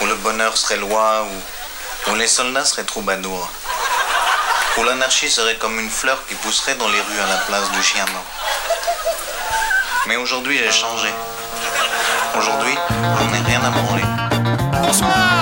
où 0.00 0.06
le 0.06 0.14
bonheur 0.16 0.56
serait 0.56 0.76
loi, 0.76 1.24
où, 1.24 2.10
où 2.10 2.14
les 2.14 2.26
soldats 2.26 2.64
seraient 2.64 2.84
troubadours, 2.84 3.50
où 4.78 4.84
l'anarchie 4.84 5.30
serait 5.30 5.56
comme 5.56 5.78
une 5.78 5.90
fleur 5.90 6.18
qui 6.28 6.34
pousserait 6.36 6.74
dans 6.74 6.88
les 6.88 7.00
rues 7.00 7.20
à 7.20 7.26
la 7.26 7.38
place 7.46 7.70
du 7.72 7.82
chien 7.82 8.04
mort. 8.06 8.24
Mais 10.06 10.16
aujourd'hui, 10.16 10.58
j'ai 10.58 10.72
changé. 10.72 11.08
Aujourd'hui, 12.36 12.76
j'en 12.90 13.34
ai 13.34 13.42
rien 13.46 13.62
à 13.64 13.70
branler. 13.70 14.04
Bonsoir 14.82 15.39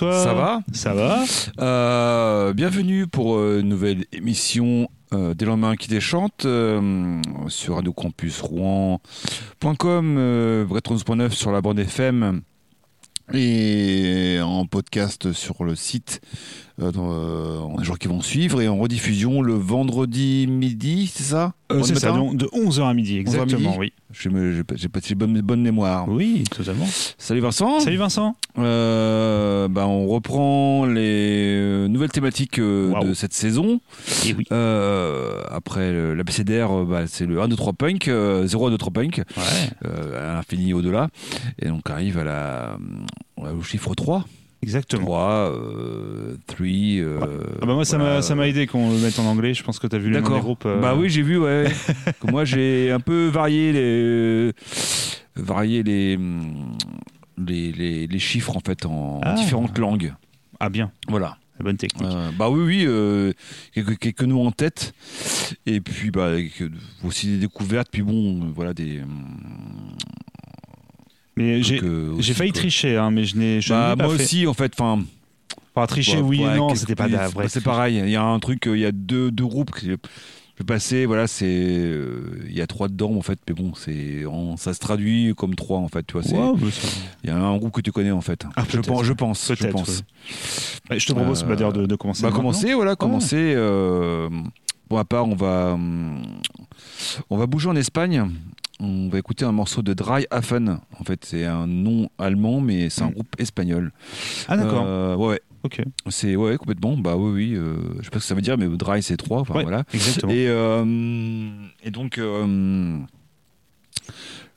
Bonsoir. 0.00 0.22
Ça 0.22 0.34
va 0.34 0.60
Ça 0.74 0.92
va 0.92 1.24
Euh, 1.58 2.52
bienvenue 2.52 3.06
pour 3.06 3.36
euh, 3.38 3.60
une 3.60 3.68
nouvelle 3.70 4.04
émission 4.12 4.90
euh, 5.14 5.32
des 5.32 5.46
lendemains 5.46 5.74
qui 5.76 5.88
déchantent 5.88 6.44
euh, 6.44 7.22
sur 7.48 7.76
Radio 7.76 7.94
Campus 7.94 8.42
Rouen.com, 8.42 10.16
euh, 10.18 10.66
Bretonus.9 10.66 11.30
sur 11.30 11.50
la 11.50 11.62
bande 11.62 11.78
FM 11.78 12.42
et 13.32 14.38
en 14.42 14.66
podcast 14.66 15.32
sur 15.32 15.64
le 15.64 15.74
site 15.74 16.20
dans, 16.78 17.10
euh, 17.10 17.58
en 17.58 17.82
jours 17.82 17.98
qui 17.98 18.06
vont 18.06 18.20
suivre 18.20 18.60
et 18.60 18.68
en 18.68 18.76
rediffusion 18.76 19.40
le 19.40 19.54
vendredi 19.54 20.46
midi, 20.46 21.10
c'est 21.12 21.22
ça 21.22 21.54
Euh, 21.72 21.82
C'est 21.82 21.98
ça, 21.98 22.12
donc 22.12 22.36
de 22.36 22.46
11h 22.46 22.82
à 22.86 22.92
midi, 22.94 23.14
11h 23.14 23.16
à 23.16 23.20
exactement, 23.20 23.58
midi 23.70 23.76
oui. 23.78 23.92
J'ai 24.12 24.88
pas, 24.88 25.00
j'ai 25.02 25.14
bonne, 25.14 25.40
bonne 25.40 25.62
mémoire. 25.62 26.06
Oui, 26.08 26.44
totalement. 26.50 26.86
Salut 27.18 27.40
Vincent. 27.40 27.80
Salut 27.80 27.96
Vincent. 27.96 28.36
Euh, 28.58 29.68
bah, 29.68 29.86
on 29.86 30.06
reprend 30.06 30.84
les 30.86 31.54
euh, 31.56 31.88
nouvelles 31.88 32.10
thématiques 32.12 32.58
euh, 32.58 32.90
Waouh. 32.92 33.08
de 33.08 33.14
cette 33.14 33.32
saison. 33.32 33.80
Et 34.26 34.34
oui. 34.34 34.44
Euh, 34.52 35.42
après 35.50 35.80
euh, 35.92 36.14
bah, 36.88 37.04
c'est 37.06 37.26
le 37.26 37.40
1, 37.40 37.48
2, 37.48 37.56
3 37.56 37.72
punk, 37.72 38.08
euh, 38.08 38.46
0, 38.46 38.66
1, 38.68 38.70
2, 38.70 38.78
3 38.78 38.92
punk, 38.92 39.22
Ouais. 39.36 39.42
euh, 39.86 40.30
à 40.32 40.34
l'infini 40.34 40.72
au-delà. 40.72 41.08
Et 41.60 41.68
donc 41.68 41.88
arrive 41.90 42.18
à 42.18 42.24
la, 42.24 42.78
au 43.38 43.62
chiffre 43.62 43.94
3. 43.94 44.24
Exactement. 44.62 45.04
3, 45.04 45.52
euh, 45.52 46.36
3. 46.46 46.66
euh, 46.66 47.18
Ah 47.62 47.66
bah 47.66 47.74
moi, 47.74 47.84
ça 47.84 47.98
voilà. 47.98 48.14
m'a 48.16 48.22
ça 48.22 48.34
m'a 48.34 48.48
aidé 48.48 48.66
qu'on 48.66 48.90
le 48.90 48.98
mette 48.98 49.18
en 49.18 49.24
anglais. 49.26 49.54
Je 49.54 49.62
pense 49.62 49.78
que 49.78 49.86
tu 49.86 49.94
as 49.94 49.98
vu 49.98 50.08
le 50.10 50.16
nom 50.16 50.20
des 50.20 50.24
D'accord. 50.24 50.42
groupes. 50.42 50.66
euh, 50.66 50.80
Bah 50.80 50.94
oui, 50.96 51.08
j'ai 51.08 51.22
vu, 51.22 51.38
ouais. 51.38 51.66
que 52.20 52.26
moi, 52.30 52.44
j'ai 52.44 52.90
un 52.90 53.00
peu 53.00 53.26
varié 53.28 53.72
les, 53.72 54.52
varié 55.36 55.82
les, 55.82 56.18
les, 57.38 57.72
les, 57.72 58.06
les 58.06 58.18
chiffres, 58.18 58.56
en 58.56 58.60
fait, 58.60 58.86
en 58.86 59.20
Ah. 59.22 59.34
différentes 59.34 59.76
langues. 59.78 60.14
Ah 60.58 60.70
bien, 60.70 60.90
Voilà. 61.08 61.36
la 61.58 61.64
bonne 61.64 61.76
technique. 61.76 62.08
Euh, 62.10 62.30
bah 62.38 62.48
oui, 62.48 62.62
oui, 62.64 62.84
euh, 62.86 63.32
quelques, 63.74 63.98
quelques 63.98 64.22
noms 64.22 64.46
en 64.46 64.52
tête. 64.52 64.94
Et 65.66 65.80
puis, 65.82 66.10
bah, 66.10 66.28
euh, 66.28 66.48
aussi 67.04 67.26
des 67.28 67.38
découvertes. 67.38 67.88
Puis 67.92 68.02
bon, 68.02 68.40
euh, 68.40 68.52
voilà, 68.54 68.72
des. 68.72 69.02
Mais 71.36 71.62
j'ai 71.62 71.80
euh, 71.82 72.20
failli 72.34 72.50
quoi. 72.52 72.60
tricher, 72.60 72.96
hein, 72.96 73.10
mais 73.10 73.24
je 73.24 73.36
n'ai 73.36 73.60
je 73.60 73.68
Bah, 73.70 73.94
pas 73.96 74.06
moi 74.06 74.16
fait. 74.16 74.22
aussi, 74.24 74.46
en 74.46 74.54
fait. 74.54 74.72
Enfin, 74.78 75.02
Pas 75.74 75.86
tricher, 75.86 76.16
ouais, 76.16 76.22
oui 76.22 76.40
ouais, 76.40 76.56
non, 76.56 76.74
c'était 76.74 76.94
pas 76.94 77.08
la 77.08 77.28
c'est- 77.48 77.60
pareil. 77.60 78.00
Il 78.02 78.08
y 78.10 78.16
a 78.16 78.22
un 78.24 78.38
truc, 78.38 78.66
euh, 78.66 78.76
il 78.76 78.80
y 78.80 78.86
a 78.86 78.92
deux, 78.92 79.30
deux 79.30 79.44
groupes. 79.46 79.70
que 79.70 79.80
Je 79.82 79.90
vais 79.90 80.64
passer, 80.66 81.04
voilà, 81.04 81.26
c'est. 81.26 81.44
euh, 81.46 82.40
Il 82.48 82.56
y 82.56 82.62
a 82.62 82.66
trois 82.66 82.88
dedans, 82.88 83.14
en 83.14 83.20
fait. 83.20 83.38
Mais 83.46 83.54
bon, 83.54 83.72
c'est 83.74 84.24
ça 84.56 84.72
se 84.72 84.78
traduit 84.80 85.34
comme 85.36 85.54
trois, 85.54 85.78
en 85.80 85.88
fait. 85.88 86.06
Tu 86.06 86.14
vois, 86.14 86.22
c'est. 86.22 86.32
Ouais, 86.38 86.52
bah, 86.56 86.66
Il 87.24 87.28
y 87.28 87.32
a 87.32 87.36
un 87.36 87.58
groupe 87.58 87.72
que 87.72 87.82
tu 87.82 87.92
connais, 87.92 88.10
en 88.12 88.22
fait. 88.22 88.46
Ah, 88.56 88.64
je, 88.70 88.80
pense, 88.80 89.04
je 89.04 89.12
pense. 89.12 89.52
Je 89.54 89.66
pense. 89.66 89.88
ouais. 89.98 90.92
Ouais, 90.92 90.98
Je 90.98 91.06
te 91.06 91.12
propose 91.12 91.42
Euh, 91.42 91.54
bah, 91.54 91.72
de, 91.72 91.84
de 91.84 91.96
commencer. 91.96 92.22
Bah, 92.22 92.30
commencer, 92.32 92.72
voilà, 92.72 92.96
commencer. 92.96 93.52
euh, 93.54 94.30
Pour 94.88 94.98
ma 94.98 95.04
part, 95.04 95.26
on 95.26 95.34
va, 95.34 95.72
hum, 95.74 96.22
on 97.30 97.36
va 97.36 97.46
bouger 97.46 97.68
en 97.68 97.76
Espagne. 97.76 98.24
On 98.78 99.08
va 99.08 99.18
écouter 99.18 99.44
un 99.44 99.52
morceau 99.52 99.82
de 99.82 99.94
Dry 99.94 100.26
Hafen. 100.30 100.78
En 101.00 101.04
fait, 101.04 101.24
c'est 101.24 101.44
un 101.44 101.66
nom 101.66 102.08
allemand, 102.18 102.60
mais 102.60 102.90
c'est 102.90 103.02
un 103.02 103.08
Mm. 103.08 103.12
groupe 103.14 103.36
espagnol. 103.40 103.90
Ah 104.48 104.56
d'accord. 104.56 104.84
Euh, 104.86 105.16
ouais, 105.16 105.40
Ok. 105.64 105.80
c'est 106.10 106.36
ouais, 106.36 106.56
complètement. 106.58 106.96
Bah 106.96 107.16
oui, 107.16 107.32
oui. 107.32 107.54
euh, 107.54 107.76
je 107.98 108.04
sais 108.04 108.10
pas 108.10 108.18
ce 108.20 108.24
que 108.24 108.28
ça 108.28 108.34
veut 108.34 108.42
dire, 108.42 108.58
mais 108.58 108.68
Dry 108.68 109.02
c'est 109.02 109.16
3. 109.16 109.40
Enfin, 109.40 109.54
Ouais, 109.54 109.62
voilà. 109.62 109.84
Exactement. 109.94 110.30
Et, 110.32 110.46
euh, 110.48 111.48
et 111.82 111.90
donc, 111.90 112.18
euh, 112.18 112.98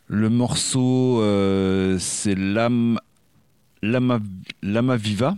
le 0.07 0.29
morceau, 0.29 1.21
euh, 1.21 1.97
c'est 1.99 2.35
Lama, 2.35 2.99
Lama, 3.81 4.19
Lama 4.61 4.97
Viva. 4.97 5.37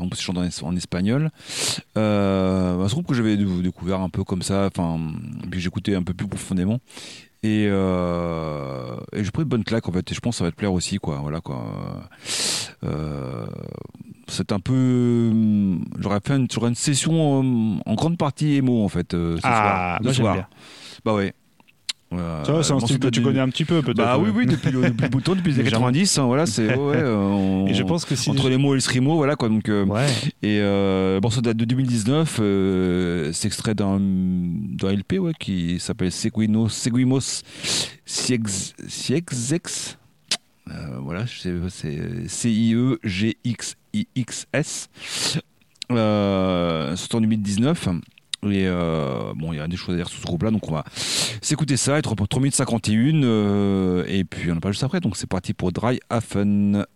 Par 0.00 0.04
exemple, 0.06 0.16
si 0.16 0.22
je 0.22 0.26
chante 0.26 0.38
en, 0.38 0.44
es- 0.44 0.64
en 0.64 0.76
espagnol. 0.76 1.30
Euh, 1.98 2.82
un 2.82 2.86
groupe 2.86 3.06
que 3.06 3.14
j'avais 3.14 3.36
dé- 3.36 3.44
découvert 3.62 4.00
un 4.00 4.08
peu 4.08 4.24
comme 4.24 4.40
ça, 4.42 4.66
enfin, 4.74 4.98
puis 5.50 5.60
j'écoutais 5.60 5.94
un 5.94 6.02
peu 6.02 6.14
plus 6.14 6.26
profondément. 6.26 6.78
Et, 7.42 7.66
euh, 7.70 8.96
et 9.14 9.22
j'ai 9.24 9.30
pris 9.30 9.42
une 9.42 9.48
bonne 9.48 9.64
claque 9.64 9.88
en 9.88 9.92
fait, 9.92 10.10
et 10.10 10.14
je 10.14 10.20
pense 10.20 10.36
que 10.36 10.38
ça 10.38 10.44
va 10.44 10.50
te 10.50 10.56
plaire 10.56 10.72
aussi, 10.72 10.96
quoi. 10.98 11.16
Voilà, 11.20 11.40
quoi. 11.40 12.08
Euh, 12.84 13.46
c'est 14.28 14.52
un 14.52 14.60
peu. 14.60 15.30
J'aurais 15.98 16.20
fait 16.24 16.36
une, 16.36 16.46
une 16.66 16.74
session 16.74 17.80
en 17.84 17.94
grande 17.94 18.16
partie 18.16 18.54
émo 18.54 18.84
en 18.84 18.88
fait 18.88 19.12
euh, 19.14 19.36
ce 19.36 19.42
Ah, 19.44 19.98
soir. 19.98 19.98
ce 20.12 20.16
soir. 20.22 20.34
Bah 21.04 21.14
ouais. 21.14 21.34
Euh, 22.12 22.42
Ça 22.44 22.60
c'est 22.64 22.72
un 22.72 22.80
style 22.80 22.98
que 22.98 23.06
tu 23.06 23.22
connais 23.22 23.38
un 23.38 23.48
petit 23.48 23.64
peu 23.64 23.82
peut-être. 23.82 23.98
Bah 23.98 24.18
oui, 24.18 24.30
oui, 24.34 24.44
depuis 24.44 24.72
le, 24.72 24.80
depuis 24.82 25.02
le 25.04 25.08
bout 25.10 25.20
de 25.20 25.24
temps, 25.24 25.36
depuis 25.36 25.50
les 25.52 25.60
années 25.60 25.64
Légèrement. 25.64 25.86
90, 25.86 26.18
hein, 26.18 26.24
voilà, 26.24 26.44
c'est. 26.46 26.74
ouais, 26.74 26.76
ouais, 26.96 27.02
on- 27.04 27.66
Et 27.68 27.74
je 27.74 27.84
pense 27.84 28.04
que 28.04 28.16
si. 28.16 28.30
Entre 28.30 28.48
les 28.48 28.56
mots 28.56 28.72
et 28.72 28.76
le 28.76 28.80
screamo, 28.80 29.14
voilà 29.14 29.36
quoi. 29.36 29.48
Donc, 29.48 29.68
euh, 29.68 29.84
Ouais. 29.86 30.06
et 30.42 30.58
euh, 30.60 31.14
le 31.16 31.20
morceau 31.20 31.40
date 31.40 31.56
de 31.56 31.64
2019, 31.64 32.38
euh, 32.40 33.30
c'est 33.32 33.46
extrait 33.46 33.74
d'un 33.76 34.00
LP 34.82 35.20
ouais, 35.20 35.32
qui 35.38 35.78
s'appelle 35.78 36.10
Seguinos, 36.10 36.72
Seguimos 36.72 37.42
Siex- 38.06 38.74
Siexex. 38.88 39.96
Euh, 40.68 40.72
voilà, 41.02 41.26
c'est 41.28 41.54
c'est 41.68 42.26
C-I-E-G-X-I-X-S. 42.28 44.88
sorti 45.88 47.16
en 47.16 47.20
2019. 47.20 47.88
Et 48.44 48.66
euh, 48.66 49.32
bon, 49.34 49.52
il 49.52 49.56
y 49.56 49.60
a 49.60 49.68
des 49.68 49.76
choses 49.76 49.94
à 49.94 49.96
dire 49.98 50.08
sur 50.08 50.20
ce 50.20 50.26
groupe-là, 50.26 50.50
donc 50.50 50.66
on 50.68 50.72
va 50.72 50.84
s'écouter 51.42 51.76
ça, 51.76 51.98
être 51.98 52.14
pour 52.14 52.26
3 52.26 52.40
minutes 52.40 52.54
51, 52.54 53.22
euh, 53.22 54.04
et 54.08 54.24
puis 54.24 54.50
on 54.50 54.54
n'a 54.54 54.60
pas 54.60 54.72
juste 54.72 54.82
après, 54.82 55.00
donc 55.00 55.16
c'est 55.16 55.28
parti 55.28 55.52
pour 55.52 55.72
Dry 55.72 56.00
Hafen. 56.08 56.86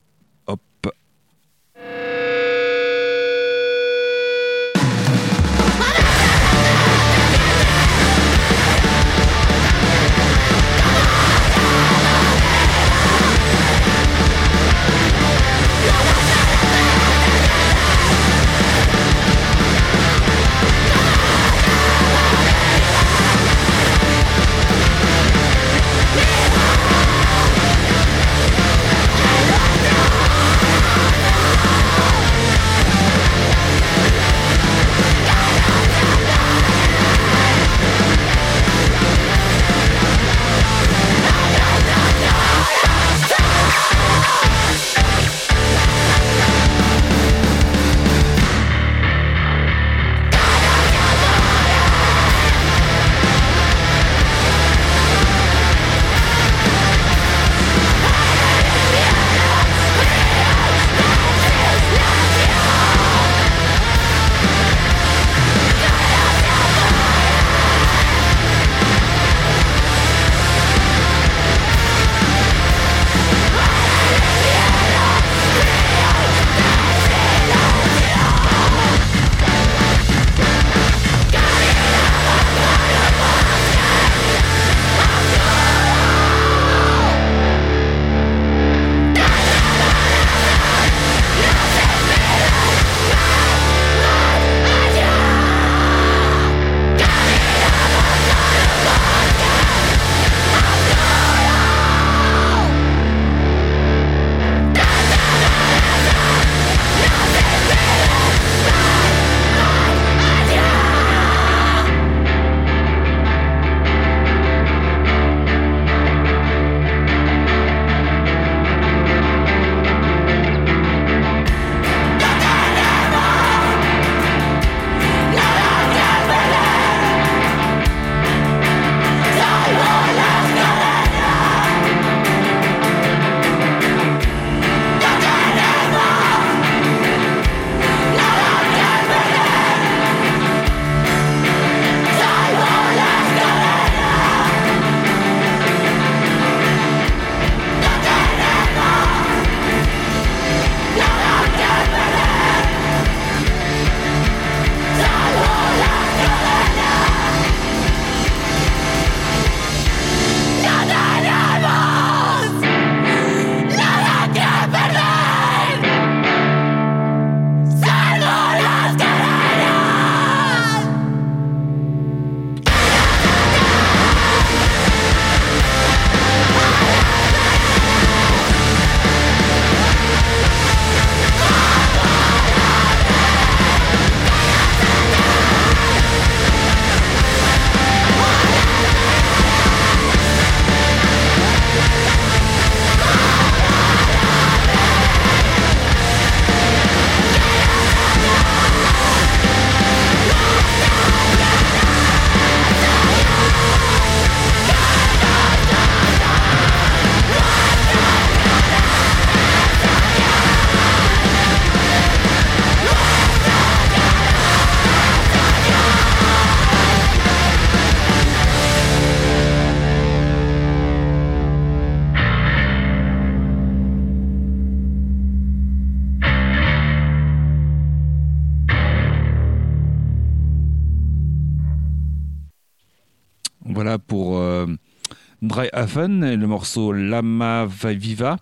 Et 235.86 236.36
le 236.36 236.46
morceau 236.46 236.92
Lama 236.92 237.66
Va 237.66 237.92
Viva, 237.92 238.38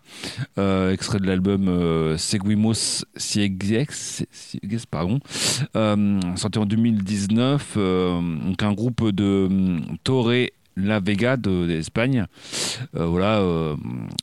euh, 0.58 0.92
extrait 0.92 1.18
de 1.18 1.26
l'album 1.26 1.66
euh, 1.66 2.16
Seguimos 2.16 3.04
Ciegues, 3.16 3.88
pardon, 4.88 5.18
euh, 5.74 6.20
sorti 6.36 6.58
en 6.60 6.66
2019. 6.66 7.74
euh, 7.78 8.20
donc 8.46 8.62
un 8.62 8.72
groupe 8.72 9.10
de 9.10 9.48
euh, 9.50 9.78
Torre 10.04 10.30
La 10.76 11.00
Vega 11.00 11.36
de- 11.36 11.66
d'Espagne. 11.66 12.26
Euh, 12.94 13.06
voilà, 13.06 13.40
euh, 13.40 13.74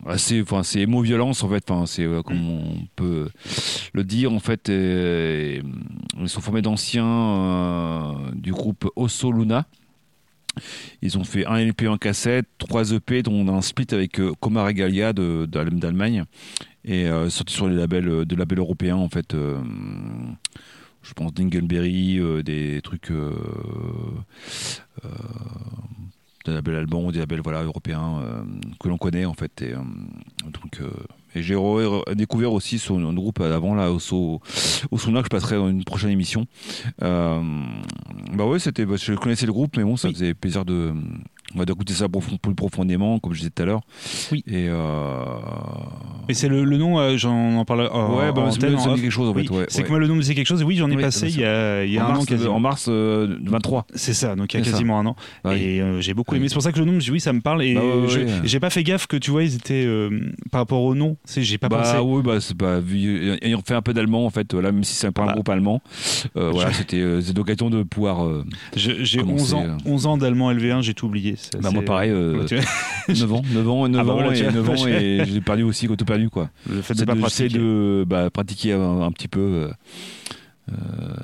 assez, 0.06 0.42
enfin 0.42 0.64
c'est 0.64 0.80
émo-violence 0.80 1.44
en 1.44 1.50
fait. 1.50 1.70
Enfin 1.70 1.86
c'est 1.88 2.06
euh, 2.06 2.22
comme 2.22 2.50
on 2.50 2.88
peut 2.96 3.28
le 3.94 4.04
dire 4.06 4.32
en 4.32 4.40
fait. 4.40 4.70
euh, 4.70 5.62
ils 6.18 6.30
sont 6.30 6.40
formés 6.42 6.62
d'anciens 6.62 8.16
du 8.34 8.54
groupe 8.54 8.90
Osso 8.96 9.30
Luna. 9.34 9.66
Ils 11.02 11.18
ont 11.18 11.24
fait 11.24 11.46
un 11.46 11.58
LP 11.58 11.88
en 11.88 11.98
cassette, 11.98 12.48
trois 12.58 12.92
EP, 12.92 13.24
dont 13.24 13.48
un 13.48 13.62
split 13.62 13.88
avec 13.92 14.20
euh, 14.20 14.34
Coma 14.40 14.66
Regalia 14.66 15.14
d'Allemagne, 15.14 16.24
et 16.86 17.08
euh, 17.08 17.30
sorti 17.30 17.54
sur 17.54 17.68
les 17.68 17.76
labels, 17.76 18.10
euh, 18.10 18.26
des 18.26 18.36
labels 18.36 18.60
européens 18.60 18.98
en 18.98 19.10
fait. 19.10 19.34
euh, 19.34 19.60
je 21.02 21.14
pense 21.14 21.34
Dingleberry, 21.34 22.20
des 22.44 22.82
trucs. 22.84 23.12
des 26.46 26.52
labels 26.52 26.76
allemands, 26.76 27.12
des 27.12 27.20
labels 27.20 27.42
voilà, 27.42 27.64
européens 27.64 28.46
que 28.80 28.90
l'on 28.90 28.98
connaît 28.98 29.26
en 29.26 29.34
fait. 29.34 29.64
Donc, 30.44 30.82
et 31.36 31.44
j'ai 31.44 31.56
découvert 32.16 32.54
aussi 32.54 32.80
son 32.80 33.14
groupe 33.14 33.40
avant 33.42 33.76
là, 33.76 33.92
au, 33.92 34.00
au, 34.12 34.42
au 34.92 34.98
Suna, 34.98 35.20
que 35.22 35.26
je 35.26 35.30
passerai 35.30 35.56
dans 35.58 35.70
une 35.70 35.84
prochaine 35.84 36.10
émission. 36.10 36.46
Euh, 37.04 37.42
bah 38.34 38.46
ouais, 38.46 38.60
c'était, 38.60 38.86
bah, 38.86 38.96
je 38.98 39.14
connaissais 39.14 39.46
le 39.46 39.52
groupe, 39.54 39.78
mais 39.78 39.84
bon, 39.84 39.96
ça 39.98 40.08
Oui. 40.08 40.14
faisait 40.16 40.34
plaisir 40.34 40.66
de, 40.66 40.94
on 41.56 41.60
va 41.60 41.66
d'écouter 41.66 41.94
ça 41.94 42.08
profond- 42.08 42.38
plus 42.38 42.54
profondément, 42.56 43.20
comme 43.20 43.34
je 43.34 43.40
disais 43.40 43.50
tout 43.50 43.64
à 43.64 43.66
l'heure. 43.66 43.82
Oui. 44.32 44.44
Et 44.48 44.68
euh, 44.70 45.24
Mais 46.28 46.34
c'est 46.34 46.48
le, 46.48 46.64
le 46.64 46.78
nom, 46.78 47.00
euh, 47.00 47.18
j'en 47.18 47.56
en 47.58 47.66
parle 47.66 47.90
en, 47.92 48.18
ouais, 48.18 48.32
bah, 48.32 48.42
en 48.44 48.48
antenne, 48.50 48.78
ça 48.78 48.90
me 48.90 48.96
dit 48.96 49.02
quelque 49.02 49.12
chose 49.12 49.30
en 49.30 49.34
Oui, 49.34 49.48
fait. 49.48 49.54
Ouais, 49.54 49.66
c'est 49.68 49.80
ouais. 49.80 49.84
que 49.86 49.90
moi 49.90 50.00
le 50.00 50.08
nom 50.08 50.16
me 50.16 50.22
disait 50.22 50.36
quelque 50.36 50.48
chose. 50.48 50.62
et 50.62 50.64
Oui, 50.66 50.76
j'en 50.76 50.90
ai 50.92 50.96
Oui, 50.96 51.02
passé 51.02 51.28
il 51.30 51.40
y 51.40 51.44
a, 51.44 51.84
il 51.84 51.92
y 51.92 51.98
a 51.98 52.06
en, 52.06 52.10
un 52.10 52.12
an 52.12 52.14
mars, 52.16 52.26
quasiment. 52.28 52.56
en 52.56 52.60
mars 52.60 52.86
euh, 52.90 53.38
23. 53.44 53.88
C'est 53.96 54.14
ça, 54.14 54.36
donc 54.36 54.54
il 54.54 54.58
y 54.58 54.62
a 54.62 54.64
ça. 54.64 54.72
quasiment 54.72 55.00
un 55.00 55.06
an. 55.08 55.16
Ah. 55.44 55.56
Et 55.56 55.82
euh, 55.82 56.02
j'ai 56.02 56.14
beaucoup 56.14 56.34
Oui. 56.34 56.38
aimé. 56.40 56.50
C'est 56.50 56.54
pour 56.56 56.64
ça 56.64 56.72
que 56.72 56.80
le 56.80 56.86
nom, 56.86 56.92
je 56.92 56.96
me 56.98 57.02
suis 57.02 57.10
dit, 57.10 57.14
oui, 57.14 57.20
ça 57.20 57.34
me 57.34 57.42
parle. 57.42 57.64
Et 57.64 57.74
Bah 57.74 57.82
j'ai 58.44 58.60
pas 58.60 58.70
fait 58.70 58.84
gaffe 58.84 59.08
que 59.08 59.18
tu 59.18 59.32
vois, 59.32 59.44
ils 59.44 59.56
étaient 59.56 59.84
euh, 59.86 60.32
par 60.52 60.62
rapport 60.62 60.84
au 60.84 60.94
nom. 60.96 61.18
J'ai 61.36 61.58
pas 61.58 61.70
bah 61.70 61.78
pensé. 61.84 61.98
oui, 61.98 62.22
bah 62.24 62.40
c'est 62.42 62.58
pas. 62.58 62.80
Ayant 63.42 63.62
fait 63.66 63.74
un 63.74 63.82
peu 63.82 63.94
d'allemand 63.94 64.26
en 64.26 64.30
fait, 64.30 64.54
là, 64.54 64.72
même 64.72 64.84
si 64.84 64.94
c'est 64.94 65.12
pas 65.12 65.24
un 65.24 65.28
Bah. 65.28 65.34
groupe 65.34 65.50
allemand, 65.50 65.82
euh, 66.38 66.52
voilà, 66.52 66.72
c'était 66.74 67.00
euh, 67.00 67.22
l'occasion 67.36 67.70
de 67.70 67.84
pouvoir. 67.84 68.26
euh, 68.26 68.46
j'ai 68.76 69.20
Comment 69.20 69.34
11 69.34 69.48
c'est, 69.50 69.54
ans, 69.56 69.64
euh 69.66 69.78
11 69.86 70.06
ans 70.06 70.18
d'allemand 70.18 70.52
LV1, 70.52 70.82
j'ai 70.82 70.94
tout 70.94 71.08
oublié. 71.08 71.36
C'est 71.42 71.62
bah, 71.62 71.72
moi 71.72 71.84
pareil, 71.84 72.12
euh, 72.12 72.40
Ouais, 72.40 72.46
tu 72.46 72.56
vois, 72.58 72.66
9 73.10 73.34
ans, 73.34 73.42
9 73.54 73.70
ans, 73.70 73.88
9 73.88 74.02
Ah 74.02 74.04
bah 74.04 74.12
ans 74.12 74.16
voilà, 74.16 74.36
et 74.38 74.44
vois. 74.44 74.52
9 74.52 74.70
ans 74.70 74.88
et 74.88 75.24
j'ai 75.32 75.42
perdu 75.42 75.64
aussi, 75.64 75.88
tout 75.88 76.06
perdu 76.06 76.30
quoi. 76.30 76.50
le 76.70 76.82
fait 76.82 76.94
de 76.94 77.00
C'est 77.00 77.06
pas 77.06 77.16
de, 77.16 77.20
pratiquer. 77.22 77.58
de 77.58 78.06
bah, 78.08 78.30
pratiquer 78.30 78.74
un, 78.74 79.02
un 79.02 79.12
petit 79.12 79.28
peu. 79.28 79.40
euh, 79.40 79.70
euh, 80.72 80.74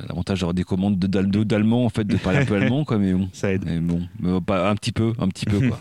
L'avantage 0.10 0.40
d'avoir 0.40 0.54
des 0.56 0.64
commandes 0.64 0.98
de- 0.98 1.08
d'al- 1.08 1.30
de- 1.30 1.44
d'allemand 1.44 1.86
en 1.86 1.90
fait, 1.90 2.06
de 2.06 2.18
parler 2.18 2.40
un 2.40 2.46
peu 2.46 2.56
allemand 2.60 2.84
quoi, 2.86 2.98
mais 2.98 3.14
bon. 3.14 3.30
Ça 3.34 3.52
aide. 3.52 3.64
Mais 3.66 3.80
bon, 3.80 4.02
mais 4.20 4.40
pas 4.42 4.70
un 4.70 4.76
petit 4.76 4.92
peu, 4.92 5.14
un 5.20 5.28
petit 5.28 5.46
peu 5.46 5.60
quoi. 5.68 5.80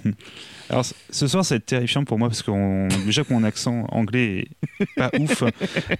Alors 0.71 0.85
ce 1.11 1.26
soir, 1.26 1.44
ça 1.44 1.54
va 1.54 1.56
être 1.56 1.66
terrifiant 1.66 2.04
pour 2.04 2.18
moi 2.18 2.28
parce 2.28 2.42
que 2.42 2.50
déjà 3.04 3.23
que 3.25 3.33
mon 3.33 3.44
accent 3.44 3.87
anglais 3.90 4.47
est 4.80 4.87
pas 4.97 5.11
ouf. 5.21 5.42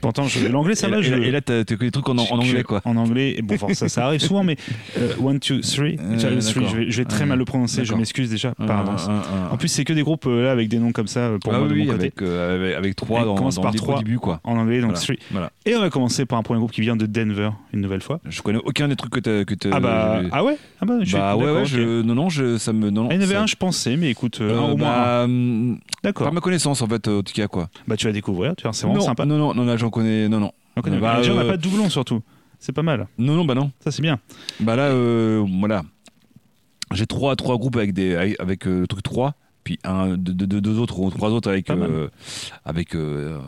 Pourtant, 0.01 0.25
je- 0.25 0.47
l'anglais, 0.47 0.75
ça 0.75 0.89
et, 0.89 0.91
va. 0.91 0.97
là- 0.97 1.03
je... 1.03 1.15
et 1.15 1.31
là, 1.31 1.41
t'as 1.41 1.65
des 1.65 1.91
trucs 1.91 2.09
en, 2.09 2.19
en 2.19 2.25
anglais 2.39 2.63
quoi. 2.63 2.81
En 2.85 2.97
anglais, 2.97 3.41
bon, 3.43 3.55
enfin, 3.55 3.75
ça, 3.75 3.89
ça 3.89 4.07
arrive 4.07 4.21
souvent, 4.21 4.43
mais 4.45 4.57
euh, 4.99 5.13
one, 5.23 5.39
two, 5.41 5.61
three, 5.61 5.97
Euh, 6.01 6.19
Charlie 6.19 6.39
Three, 6.41 6.67
je 6.69 6.77
vais, 6.77 6.91
je 6.91 6.97
vais 6.99 7.05
très 7.05 7.27
mal 7.27 7.39
le 7.39 7.45
prononcer. 7.45 7.85
Je 7.85 7.95
m'excuse 7.95 8.31
déjà 8.31 8.53
par 8.55 8.81
avance. 8.81 9.09
En 9.51 9.57
plus, 9.57 9.69
c'est 9.69 9.85
que 9.85 9.93
des 9.93 10.03
groupes 10.03 10.27
euh, 10.27 10.45
là 10.45 10.51
avec 10.53 10.69
des 10.69 10.79
noms 10.79 10.93
comme 10.93 11.07
ça 11.09 11.21
euh, 11.21 11.39
pour 11.39 11.55
ah 11.55 11.59
moi 11.59 11.69
de 11.69 11.75
oui, 11.75 11.81
mon 11.85 11.93
côté. 11.93 12.01
avec, 12.07 12.23
euh, 12.23 12.77
avec, 12.79 12.97
trois 12.97 13.25
dans, 13.25 13.35
commence 13.35 13.57
dans 13.57 13.63
par 13.63 13.75
trois. 13.75 13.99
début 13.99 14.19
quoi. 14.19 14.41
En 14.45 14.57
anglais, 14.57 14.81
donc 14.81 14.91
Voilà. 14.93 15.01
Three. 15.05 15.19
Voilà. 15.31 15.51
Et 15.67 15.75
on 15.77 15.81
va 15.81 15.91
commencer 15.91 16.25
par 16.27 16.39
un 16.39 16.43
premier 16.43 16.59
groupe 16.59 16.73
qui 16.73 16.81
vient 16.81 16.97
de 16.97 17.07
Denver, 17.07 17.51
une 17.73 17.81
nouvelle 17.81 18.03
fois. 18.03 18.21
Je 18.29 18.43
connais 18.43 18.59
aucun 18.65 18.89
des 18.89 18.97
trucs 18.97 19.13
que 19.13 19.21
t'as. 19.21 19.45
que 19.45 19.55
t'as- 19.55 19.71
ah 19.73 19.81
bah, 19.81 20.23
ah 20.33 20.45
ouais? 20.45 20.57
Ah 20.81 20.87
bah, 20.87 20.95
je 21.03 21.17
bah 21.17 21.37
ouais, 21.37 21.51
ouais, 21.51 21.65
je, 21.65 22.03
non, 22.03 22.15
non, 22.15 22.29
je, 22.29 22.59
ça 22.59 22.73
me. 22.73 22.91
Non, 22.91 23.05
non, 23.05 23.09
il 23.11 23.17
y 23.17 23.19
en 23.19 23.23
avait 23.23 23.35
ça- 23.35 23.43
un, 23.43 23.47
je 23.47 23.57
pensais, 23.57 23.97
mais 23.97 24.11
écoute, 24.11 24.39
euh, 24.55 24.61
Euh, 24.69 24.73
au 24.73 24.77
moins 24.77 24.89
bah, 24.89 25.25
hum, 25.25 25.79
D'accord. 26.03 26.33
Ma 26.33 26.41
connaissance, 26.41 26.81
en 26.83 26.87
fait, 26.87 27.07
euh, 27.09 27.21
en 27.21 27.23
tout 27.23 27.33
cas, 27.33 27.47
quoi. 27.49 27.69
Bah, 27.89 27.97
tu 27.97 28.07
vas 28.07 28.13
découvrir, 28.13 28.55
tu 28.57 28.63
vois, 28.65 28.73
c'est 28.73 28.87
vraiment 28.87 29.01
non, 29.01 29.07
sympa. 29.07 29.25
Non, 29.27 29.37
non, 29.39 29.55
non, 29.55 29.65
là, 29.65 29.77
j'en 29.77 29.91
connais. 29.91 30.29
Non, 30.29 30.41
non. 30.41 30.53
On 30.77 30.83
connaît. 30.83 30.99
Bah, 30.99 31.19
Déjà, 31.19 31.33
on 31.33 31.37
n'a 31.37 31.43
euh, 31.43 31.49
pas 31.51 31.57
de 31.57 31.63
doublon 31.63 31.89
surtout. 31.91 32.21
C'est 32.59 32.73
pas 32.73 32.83
mal. 32.83 33.07
Non, 33.19 33.35
non, 33.35 33.45
bah 33.45 33.55
non. 33.55 33.71
Ça, 33.81 33.91
c'est 33.91 34.01
bien. 34.03 34.19
Bah 34.61 34.75
là, 34.77 34.85
euh, 34.85 35.45
voilà. 35.61 35.83
J'ai 36.93 37.07
trois, 37.07 37.35
trois 37.37 37.57
groupes 37.59 37.77
avec, 37.77 37.93
des, 37.93 38.15
avec, 38.15 38.41
avec, 38.41 38.67
euh, 38.67 38.81
le 38.81 38.87
truc 38.87 39.03
3, 39.03 39.35
puis 39.65 39.79
un, 39.85 40.17
deux, 40.17 40.33
deux- 40.61 40.79
autres 40.79 40.99
ou 41.01 41.11
trois 41.11 41.31
autres 41.31 41.51
avec, 41.51 41.69
euh, 41.71 42.09
avec 42.65 42.95
euh, 42.95 43.39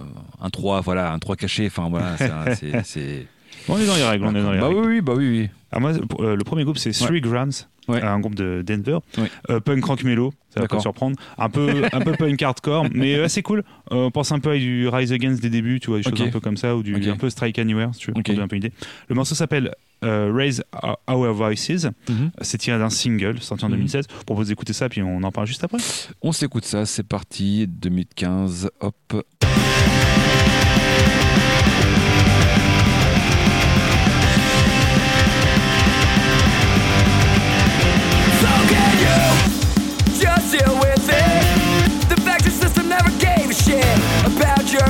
un 0.40 0.50
3, 0.50 0.80
voilà, 0.80 1.12
un 1.12 1.18
3 1.18 1.36
caché. 1.36 1.66
Enfin, 1.66 1.88
voilà, 1.88 2.16
c'est 2.84 3.26
On 3.68 3.78
est 3.78 3.86
dans 3.86 3.94
les 3.96 4.04
règles, 4.04 4.24
on 4.26 4.34
est 4.34 4.42
dans 4.42 4.52
les 4.52 4.58
Bah 4.60 4.68
règles. 4.68 4.80
oui, 4.80 4.86
oui, 4.86 5.00
bah 5.00 5.12
oui, 5.16 5.28
oui. 5.28 5.48
Alors 5.70 5.80
moi, 5.92 6.06
pour- 6.08 6.22
euh, 6.22 6.34
le 6.36 6.44
premier 6.44 6.64
groupe, 6.64 6.78
c'est 6.78 6.90
Three 6.92 7.20
Grams, 7.20 7.52
Ouais. 7.88 8.02
un 8.02 8.18
groupe 8.20 8.34
de 8.34 8.62
Denver. 8.66 8.98
Ouais. 9.18 9.30
Euh, 9.50 9.60
punk 9.60 9.84
rock 9.84 10.02
mellow, 10.04 10.32
ça 10.50 10.60
va 10.60 10.68
pas 10.68 10.80
surprendre. 10.80 11.16
Un 11.38 11.48
peu, 11.48 11.84
un 11.92 12.00
peu 12.00 12.12
punk 12.12 12.42
hardcore, 12.42 12.86
mais 12.94 13.14
assez 13.20 13.42
cool. 13.42 13.60
Euh, 13.92 14.06
on 14.06 14.10
pense 14.10 14.32
un 14.32 14.38
peu 14.40 14.50
à 14.50 14.56
du 14.56 14.88
Rise 14.88 15.12
Against 15.12 15.40
des 15.42 15.50
débuts, 15.50 15.78
tu 15.80 15.88
vois, 15.90 15.98
des 15.98 16.02
choses 16.02 16.20
un 16.20 16.30
peu 16.30 16.40
comme 16.40 16.56
ça, 16.56 16.74
ou 16.76 16.82
du 16.82 16.94
un 17.10 17.16
peu 17.16 17.30
Strike 17.30 17.58
Anywhere, 17.58 17.90
si 17.94 18.00
tu 18.00 18.10
veux, 18.10 18.18
Ok. 18.18 18.32
pour 18.34 18.42
un 18.42 18.48
peu 18.48 18.56
une 18.56 18.64
idée. 18.64 18.72
Le 19.08 19.14
morceau 19.14 19.34
s'appelle 19.34 19.72
euh, 20.04 20.30
Raise 20.34 20.62
Our 21.08 21.32
Voices. 21.32 21.86
Mhm. 22.08 22.30
C'est 22.42 22.58
tiré 22.58 22.78
d'un 22.78 22.90
single 22.90 23.40
sorti 23.40 23.64
en 23.64 23.68
Mhm. 23.68 23.74
2016. 23.76 24.06
Je 24.18 24.24
propose 24.24 24.48
d'écouter 24.48 24.72
ça, 24.72 24.88
puis 24.88 25.00
on 25.02 25.22
en 25.22 25.30
parle 25.32 25.46
juste 25.46 25.64
après. 25.64 25.78
On 26.22 26.32
s'écoute 26.32 26.64
ça, 26.64 26.84
c'est 26.86 27.02
parti, 27.06 27.66
2015, 27.66 28.70
hop. 28.80 29.24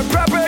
proper 0.03 0.46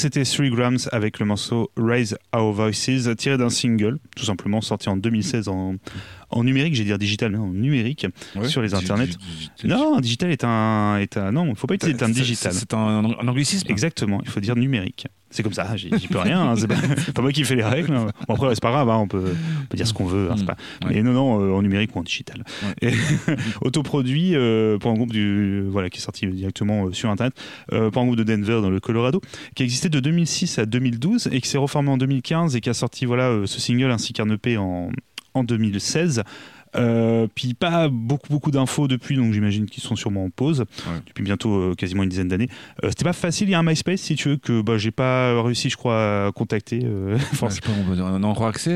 c'était 0.00 0.24
3 0.24 0.46
Grams 0.48 0.78
avec 0.92 1.18
le 1.18 1.26
morceau 1.26 1.70
Raise 1.76 2.16
Our 2.34 2.52
Voices, 2.52 3.06
tiré 3.18 3.36
d'un 3.36 3.50
single, 3.50 3.98
tout 4.16 4.24
simplement 4.24 4.62
sorti 4.62 4.88
en 4.88 4.96
2016 4.96 5.48
en, 5.48 5.74
en 6.40 6.44
numérique, 6.44 6.74
j'ai 6.74 6.84
dire 6.84 6.98
digital, 6.98 7.32
mais 7.32 7.38
en 7.38 7.48
numérique, 7.48 8.06
sur 8.44 8.62
les 8.62 8.74
internets. 8.74 9.08
Non, 9.64 10.00
digital 10.00 10.30
est 10.30 10.44
un, 10.44 10.96
est 10.98 11.16
un 11.16 11.32
non, 11.32 11.46
il 11.48 11.56
faut 11.56 11.66
pas 11.66 11.74
utiliser 11.74 11.92
le 11.94 11.98
terme 11.98 12.12
digital. 12.12 12.52
C'est 12.52 12.74
un, 12.74 13.04
un 13.04 13.28
anglicisme. 13.28 13.66
Exactement, 13.70 14.20
il 14.24 14.30
faut 14.30 14.40
dire 14.40 14.56
numérique. 14.56 15.06
C'est 15.32 15.44
comme 15.44 15.52
ça, 15.52 15.76
j'y 15.76 15.90
peux 16.08 16.18
rien. 16.18 16.40
hein, 16.42 16.54
c'est 16.56 16.66
pas, 16.66 16.74
pas 17.14 17.22
moi 17.22 17.30
qui 17.30 17.44
fais 17.44 17.54
les 17.54 17.62
règles. 17.62 17.94
hein. 17.94 18.08
Bon, 18.26 18.34
après, 18.34 18.52
c'est 18.52 18.60
pas 18.62 18.72
grave, 18.72 18.90
hein, 18.90 18.96
on, 18.96 19.06
peut, 19.06 19.32
on 19.62 19.66
peut 19.66 19.76
dire 19.76 19.86
ce 19.86 19.92
qu'on 19.94 20.04
veut. 20.06 20.28
hein, 20.28 20.34
c'est 20.36 20.42
Mm. 20.42 20.46
pas... 20.46 20.56
Ouais. 20.86 20.94
Mais 20.94 21.02
non, 21.04 21.12
non, 21.12 21.40
euh, 21.40 21.52
en 21.54 21.62
numérique 21.62 21.94
ou 21.94 22.00
en 22.00 22.02
digital. 22.02 22.42
Et 22.82 22.90
autoproduit 23.60 24.34
euh, 24.34 24.78
pour 24.78 24.90
un 24.90 24.94
groupe 24.94 25.12
du, 25.12 25.62
voilà, 25.68 25.88
qui 25.90 25.98
est 25.98 26.02
sorti 26.02 26.26
directement 26.26 26.86
euh, 26.86 26.92
sur 26.92 27.10
Internet, 27.10 27.34
euh, 27.72 27.90
pour 27.90 28.02
un 28.02 28.06
groupe 28.06 28.16
de 28.18 28.24
Denver 28.24 28.60
dans 28.60 28.70
le 28.70 28.80
Colorado, 28.80 29.20
qui 29.54 29.62
a 29.62 29.64
existé 29.64 29.88
de 29.88 30.00
2006 30.00 30.58
à 30.58 30.66
2012 30.66 31.28
et 31.32 31.40
qui 31.40 31.48
s'est 31.48 31.58
reformé 31.58 31.90
en 31.90 31.96
2015 31.98 32.56
et 32.56 32.60
qui 32.60 32.68
a 32.70 32.74
sorti 32.74 33.04
voilà, 33.06 33.42
ce 33.46 33.60
single 33.60 33.90
ainsi 33.90 34.12
qu'un 34.12 34.28
EP 34.30 34.56
en, 34.56 34.90
en 35.34 35.44
2016. 35.44 36.22
Euh, 36.76 37.26
puis 37.34 37.52
pas 37.54 37.88
beaucoup 37.88 38.28
beaucoup 38.30 38.52
d'infos 38.52 38.86
depuis, 38.86 39.16
donc 39.16 39.32
j'imagine 39.32 39.66
qu'ils 39.66 39.82
sont 39.82 39.96
sûrement 39.96 40.24
en 40.24 40.30
pause 40.30 40.64
depuis 41.04 41.24
bientôt 41.24 41.52
euh, 41.56 41.74
quasiment 41.74 42.04
une 42.04 42.08
dizaine 42.10 42.28
d'années. 42.28 42.48
Euh, 42.84 42.90
C'était 42.90 43.02
pas 43.02 43.12
facile, 43.12 43.48
il 43.48 43.50
y 43.50 43.54
a 43.54 43.58
un 43.58 43.64
MySpace 43.64 44.00
si 44.00 44.14
tu 44.14 44.28
veux 44.28 44.36
que 44.36 44.62
bah, 44.62 44.78
j'ai 44.78 44.92
pas 44.92 45.42
réussi, 45.42 45.68
je 45.68 45.76
crois, 45.76 46.26
à 46.28 46.32
contacter. 46.32 46.78
Ouais, 46.84 47.18
je 47.50 47.54
sais 47.56 47.60
pas, 47.60 47.72
on, 47.76 47.92
peut- 47.92 48.00
on 48.00 48.22
a 48.22 48.26
encore 48.26 48.46
accès 48.46 48.70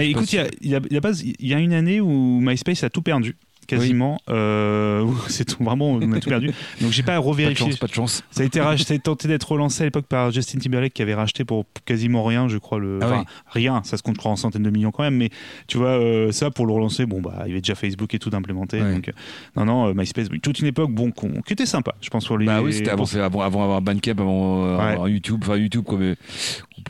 écoute, 0.00 0.26
si- 0.26 0.36
il 0.36 0.38
y 0.38 0.40
a, 0.40 0.48
il 0.62 0.70
y 0.70 0.74
a- 0.74 0.80
il 0.88 0.94
y 0.94 0.96
a 0.96 1.00
pas- 1.02 1.20
il 1.20 1.46
y 1.46 1.52
a 1.52 1.58
une 1.58 1.74
année 1.74 2.00
où 2.00 2.40
MySpace 2.40 2.82
a 2.82 2.88
tout 2.88 3.02
perdu. 3.02 3.36
Quasiment, 3.66 4.18
Euh, 4.30 5.02
où 5.02 5.14
c'est 5.28 5.58
vraiment, 5.60 5.90
on 5.92 6.12
a 6.12 6.20
tout 6.20 6.28
perdu. 6.28 6.50
Donc 6.80 6.90
j'ai 6.90 7.02
pas 7.02 7.12
pas 7.16 7.20
de 7.20 7.24
revérifié. 7.24 7.66
chance, 7.66 7.76
pas 7.76 7.86
de 7.86 7.94
chance. 7.94 8.22
Ça 8.30 8.42
a 8.42 8.46
été 8.46 8.60
racheté, 8.60 8.98
tenté 8.98 9.28
d'être 9.28 9.50
relancé 9.50 9.82
à 9.82 9.86
l'époque 9.86 10.06
par 10.06 10.30
Justin 10.30 10.58
Timberlake 10.58 10.92
qui 10.92 11.02
avait 11.02 11.14
racheté 11.14 11.44
pour 11.44 11.64
quasiment 11.84 12.24
rien, 12.24 12.48
je 12.48 12.58
crois. 12.58 12.78
Le, 12.78 12.98
Ah 13.02 13.06
enfin, 13.06 13.18
oui. 13.20 13.24
Rien, 13.62 13.82
ça 13.84 13.96
se 13.96 14.02
compte, 14.02 14.14
je 14.14 14.18
crois, 14.18 14.32
en 14.32 14.36
centaines 14.36 14.62
de 14.62 14.70
millions 14.70 14.90
quand 14.90 15.02
même. 15.02 15.16
Mais 15.16 15.30
tu 15.66 15.78
vois, 15.78 15.88
euh, 15.98 16.32
ça 16.32 16.50
pour 16.50 16.66
le 16.66 16.72
relancer, 16.72 17.06
bon, 17.06 17.20
bah, 17.20 17.42
il 17.44 17.48
y 17.48 17.52
avait 17.52 17.60
déjà 17.60 17.74
Facebook 17.74 18.12
et 18.14 18.18
tout 18.18 18.30
d'implémenter. 18.30 18.80
Donc, 18.80 19.08
euh, 19.08 19.12
non, 19.56 19.64
non, 19.64 19.88
euh, 19.88 19.94
MySpace, 19.94 20.28
oui, 20.30 20.40
toute 20.40 20.58
une 20.60 20.66
époque, 20.66 20.90
bon, 20.92 21.10
qu'on- 21.10 21.40
qui 21.42 21.52
était 21.52 21.66
sympa, 21.66 21.94
je 22.00 22.10
pense, 22.10 22.26
pour 22.26 22.38
les. 22.38 22.46
Bah 22.46 22.60
oui, 22.62 22.72
c'était 22.72 22.90
avant, 22.90 23.04
avant, 23.04 23.40
avant 23.42 23.62
avoir 23.64 23.82
Bandcamp, 23.82 24.12
avant 24.18 24.64
euh, 24.66 25.02
Ouais. 25.02 25.10
YouTube, 25.12 25.40
enfin 25.42 25.56
YouTube, 25.56 25.84
comme 25.84 26.02
euh, 26.02 26.14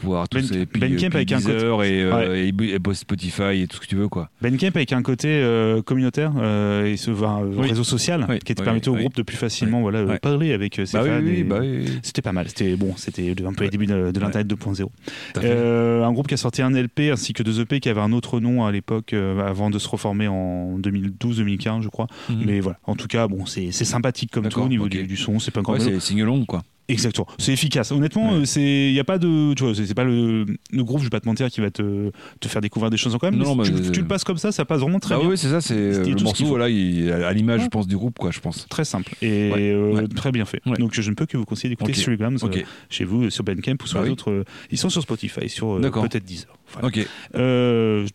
avoir 0.03 0.29
tous 0.29 0.39
Ben- 0.39 0.47
ces 0.47 0.67
puis, 0.67 0.81
Bandcamp 0.81 0.97
puis 1.11 1.17
avec 1.17 1.33
un 1.33 1.41
côté- 1.41 1.53
Deezer 1.55 1.83
et, 1.85 2.03
euh, 2.03 2.29
Ouais. 2.31 2.49
et, 2.49 2.75
et 2.75 2.95
Spotify 2.95 3.63
et 3.63 3.67
tout 3.67 3.77
ce 3.77 3.81
que 3.83 3.87
tu 3.87 3.97
veux, 3.97 4.09
quoi. 4.09 4.31
Bandcamp 4.43 4.69
avec 4.75 4.93
un 4.93 5.03
côté 5.03 5.29
euh, 5.29 5.83
communautaire 5.83 6.33
euh, 6.65 6.87
et 6.87 6.97
ce 6.97 7.11
enfin, 7.11 7.41
euh, 7.43 7.53
Oui. 7.57 7.69
réseau 7.69 7.85
social 7.85 8.27
Oui, 8.29 8.39
qui 8.41 8.55
te 8.55 8.61
oui, 8.61 8.65
permettait 8.65 8.89
au 8.89 8.97
groupe 8.97 9.15
de 9.15 9.23
plus 9.23 9.37
facilement 9.37 9.81
voilà, 9.83 9.99
euh, 10.01 10.19
parler 10.19 10.53
avec 10.53 10.79
euh, 10.79 10.87
ses 10.87 10.97
Bah 10.99 11.05
fans. 11.05 11.27
et- 11.27 11.45
bah 11.45 11.59
oui. 11.61 11.85
C'était 12.03 12.23
pas 12.23 12.33
mal, 12.33 12.49
c'était 12.49 12.77
bon, 12.77 12.95
c'était 12.97 13.35
un 13.47 13.53
peu 13.53 13.65
les 13.65 13.71
débuts 13.71 13.87
de, 13.87 14.11
de 14.11 14.21
l'internet 14.21 14.47
2.0. 14.47 14.77
Tout 14.77 14.91
à 15.37 15.41
fait. 15.41 15.47
Euh, 15.51 16.05
un 16.05 16.13
groupe 16.13 16.27
qui 16.29 16.35
a 16.35 16.39
sorti 16.39 16.63
un 16.63 16.71
LP 16.75 17.11
ainsi 17.13 17.33
que 17.33 17.43
deux 17.43 17.61
EP 17.61 17.81
qui 17.81 17.89
avaient 17.89 18.01
un 18.01 18.13
autre 18.13 18.41
nom 18.41 18.65
à 18.65 18.73
l'époque 18.73 19.13
euh, 19.13 19.47
avant 19.47 19.71
de 19.71 19.79
se 19.79 19.89
reformer 19.89 20.29
en 20.29 20.79
2012-2015 20.79 21.83
je 21.83 21.89
crois. 21.89 22.07
Mhm. 22.31 22.43
Mais 22.47 22.61
voilà, 22.61 22.79
en 22.85 22.95
tout 22.97 23.07
cas 23.09 23.29
bon 23.29 23.47
c'est 23.47 23.71
sympathique 23.73 24.31
comme 24.31 24.49
tout 24.49 24.61
au 24.61 24.69
niveau 24.69 24.89
du, 24.89 25.05
du 25.07 25.17
son, 25.17 25.39
c'est 25.39 25.51
pas 25.51 25.61
encore 25.61 25.75
Ouais, 25.75 25.81
c'est 25.81 26.01
single 26.01 26.25
long, 26.25 26.45
quoi. 26.45 26.63
Exactement, 26.89 27.27
c'est 27.39 27.53
efficace. 27.53 27.93
Honnêtement, 27.93 28.33
Ouais. 28.33 28.41
euh, 28.41 28.45
c'est 28.45 28.61
il 28.61 28.93
y 28.93 29.01
a 29.01 29.05
pas 29.05 29.17
de 29.19 29.55
tu 29.55 29.65
vois, 29.65 29.75
c'est 29.75 29.95
pas 29.95 30.05
le, 30.05 30.45
le 30.71 30.85
groupe, 30.85 30.99
je 30.99 31.05
vais 31.05 31.11
pas 31.11 31.21
te 31.21 31.27
mentir, 31.27 31.49
qui 31.49 31.63
va 31.63 31.71
te, 31.71 32.11
te 32.41 32.49
faire 32.49 32.61
découvrir 32.61 32.91
des 32.91 32.99
choses 32.99 33.17
même. 33.23 33.37
Non, 33.37 33.55
mais 33.57 33.65
tu, 33.65 33.91
tu 33.91 34.01
le 34.01 34.07
passes 34.07 34.23
comme 34.25 34.37
ça, 34.37 34.53
ça 34.53 34.65
passe 34.67 34.81
vraiment 34.81 34.99
très 34.99 35.15
Bah 35.15 35.21
bien. 35.23 35.31
oui, 35.31 35.39
c'est 35.39 35.49
ça, 35.49 35.63
c'est 35.63 35.75
le 35.75 36.19
ce 36.19 36.25
morceau, 36.25 36.45
voilà, 36.45 36.69
il, 36.69 37.11
à 37.11 37.33
l'image, 37.33 37.61
Ouais. 37.61 37.65
je 37.65 37.71
pense, 37.71 37.87
du 37.87 37.97
groupe, 37.97 38.19
quoi, 38.19 38.31
je 38.33 38.41
pense. 38.41 38.67
Très 38.69 38.85
simple 38.85 39.15
et 39.23 39.51
Ouais, 39.51 39.73
euh, 39.73 40.07
très 40.09 40.31
bien 40.31 40.45
fait. 40.45 40.61
Donc 40.79 40.93
je 40.93 41.09
ne 41.11 41.15
peux 41.15 41.25
que 41.27 41.37
vous 41.39 41.47
conseiller 41.47 41.71
d'écouter 41.71 41.93
Ok. 41.93 42.03
Three 42.05 42.17
Grams 42.19 42.37
euh, 42.43 42.47
Ok, 42.47 42.65
chez 42.91 43.05
vous 43.05 43.31
sur 43.31 43.45
Bandcamp 43.45 43.77
ou 43.83 43.87
sur 43.87 43.99
Bah 43.99 44.05
les 44.05 44.09
oui. 44.11 44.13
autres. 44.13 44.45
ils 44.71 44.77
sont 44.79 44.91
sur 44.91 45.01
Spotify, 45.03 45.49
sur 45.49 45.77
euh, 45.77 45.81
peut-être 45.91 46.25
Deezer. 46.25 46.55
Voilà. 46.75 46.89
ok. 46.89 46.99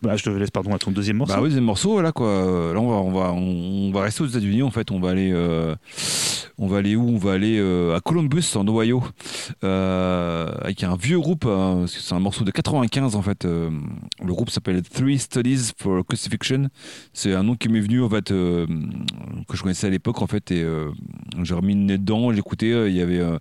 Bah, 0.04 0.16
je 0.16 0.24
te 0.24 0.30
laisse 0.30 0.52
pardon 0.52 0.74
à 0.76 0.78
ton 0.80 0.92
deuxième 0.92 1.18
morceau. 1.18 1.34
Bah 1.34 1.40
oui, 1.42 1.50
deuxième 1.50 1.64
morceau, 1.64 1.94
voilà 1.94 2.12
quoi. 2.12 2.72
Là, 2.74 2.80
on 2.80 2.88
va, 2.90 2.96
on 2.98 3.12
va, 3.12 3.32
on, 3.34 3.88
on 3.88 3.92
va 3.92 4.02
rester 4.02 4.22
aux 4.24 4.28
États-Unis. 4.28 4.62
En 4.62 4.70
fait, 4.72 4.92
on 4.92 5.00
va 5.00 5.10
aller, 5.10 5.34
on 6.58 6.68
va 6.68 6.78
aller 6.78 6.96
où? 6.96 7.08
On 7.10 7.18
va 7.18 7.34
aller 7.34 7.60
à 7.96 8.00
Columbus, 8.02 8.56
en 8.60 8.68
Ohio, 8.68 9.04
euh, 9.64 10.52
avec 10.62 10.84
un 10.84 10.96
vieux 10.96 11.20
groupe. 11.20 11.46
que 11.46 11.86
c'est 11.88 12.14
un 12.14 12.20
morceau 12.20 12.44
de 12.44 12.52
95 12.52 13.16
en 13.16 13.22
fait. 13.22 13.46
euh, 13.46 13.70
le 14.24 14.34
groupe 14.34 14.50
s'appelle 14.50 14.82
Three 14.84 15.18
Studies 15.20 15.72
for 15.78 16.06
Crucifixion. 16.06 16.70
C'est 17.14 17.34
un 17.34 17.44
nom 17.44 17.56
qui 17.56 17.70
m'est 17.70 17.80
venu 17.82 18.02
en 18.04 18.10
fait, 18.10 18.32
euh, 18.32 18.66
que 19.48 19.56
je 19.58 19.62
connaissais 19.64 19.88
à 19.88 19.90
l'époque 19.90 20.22
en 20.22 20.28
fait, 20.28 20.52
et 20.52 20.62
euh, 20.64 20.90
j'ai 21.44 21.54
remis 21.54 21.74
le 21.74 21.82
nez 21.82 21.98
dedans. 21.98 22.30
Euh, 22.32 22.90
Il 22.90 22.96
y 22.96 23.02
avait. 23.02 23.20
euh, 23.20 23.38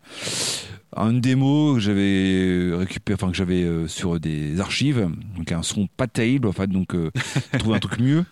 un 0.96 1.12
démo 1.12 1.74
que 1.74 1.80
j'avais 1.80 2.70
récupéré, 2.74 3.14
enfin 3.20 3.30
que 3.30 3.36
j'avais 3.36 3.62
euh, 3.62 3.86
sur 3.86 4.18
des 4.18 4.58
archives, 4.58 5.06
donc 5.36 5.52
un 5.52 5.62
son 5.62 5.86
pas 5.86 6.06
terrible 6.06 6.48
en 6.48 6.52
fait, 6.52 6.66
donc 6.66 6.94
euh, 6.94 7.10
trouver 7.58 7.76
un 7.76 7.78
truc 7.78 8.00
mieux. 8.00 8.24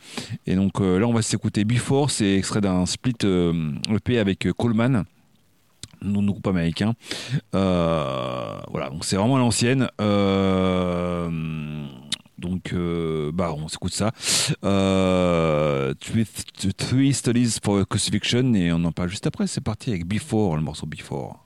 Et 0.47 0.55
donc 0.57 0.81
euh, 0.81 0.99
là 0.99 1.07
on 1.07 1.13
va 1.13 1.21
s'écouter 1.21 1.65
Before, 1.65 2.11
c'est 2.11 2.35
extrait 2.39 2.63
d'un 2.63 2.87
split 2.87 3.13
euh, 3.25 3.73
EP 3.95 4.19
avec 4.19 4.47
euh, 4.47 4.53
Coleman, 4.55 5.05
nom 6.03 6.23
de 6.23 6.31
groupe 6.31 6.47
américain. 6.47 6.95
Euh, 7.55 8.59
voilà, 8.71 8.91
donc 8.91 9.05
c'est 9.05 9.17
vraiment 9.17 9.39
l'ancienne. 9.39 9.89
Euh, 10.01 11.31
donc, 12.39 12.73
euh, 12.73 13.33
bah, 13.33 13.53
on 13.57 13.69
s'écoute 13.69 13.95
ça. 13.95 14.13
Euh, 14.65 15.95
three, 15.95 16.27
three 16.77 17.15
Studies 17.15 17.57
for 17.63 17.87
Crucifixion 17.89 18.55
et 18.55 18.73
on 18.73 18.85
en 18.85 18.93
parle 18.93 19.09
juste 19.09 19.27
après. 19.27 19.47
C'est 19.47 19.63
parti 19.63 19.91
avec 19.91 20.07
Before, 20.07 20.57
le 20.57 20.63
morceau 20.63 20.87
Before. 20.87 21.43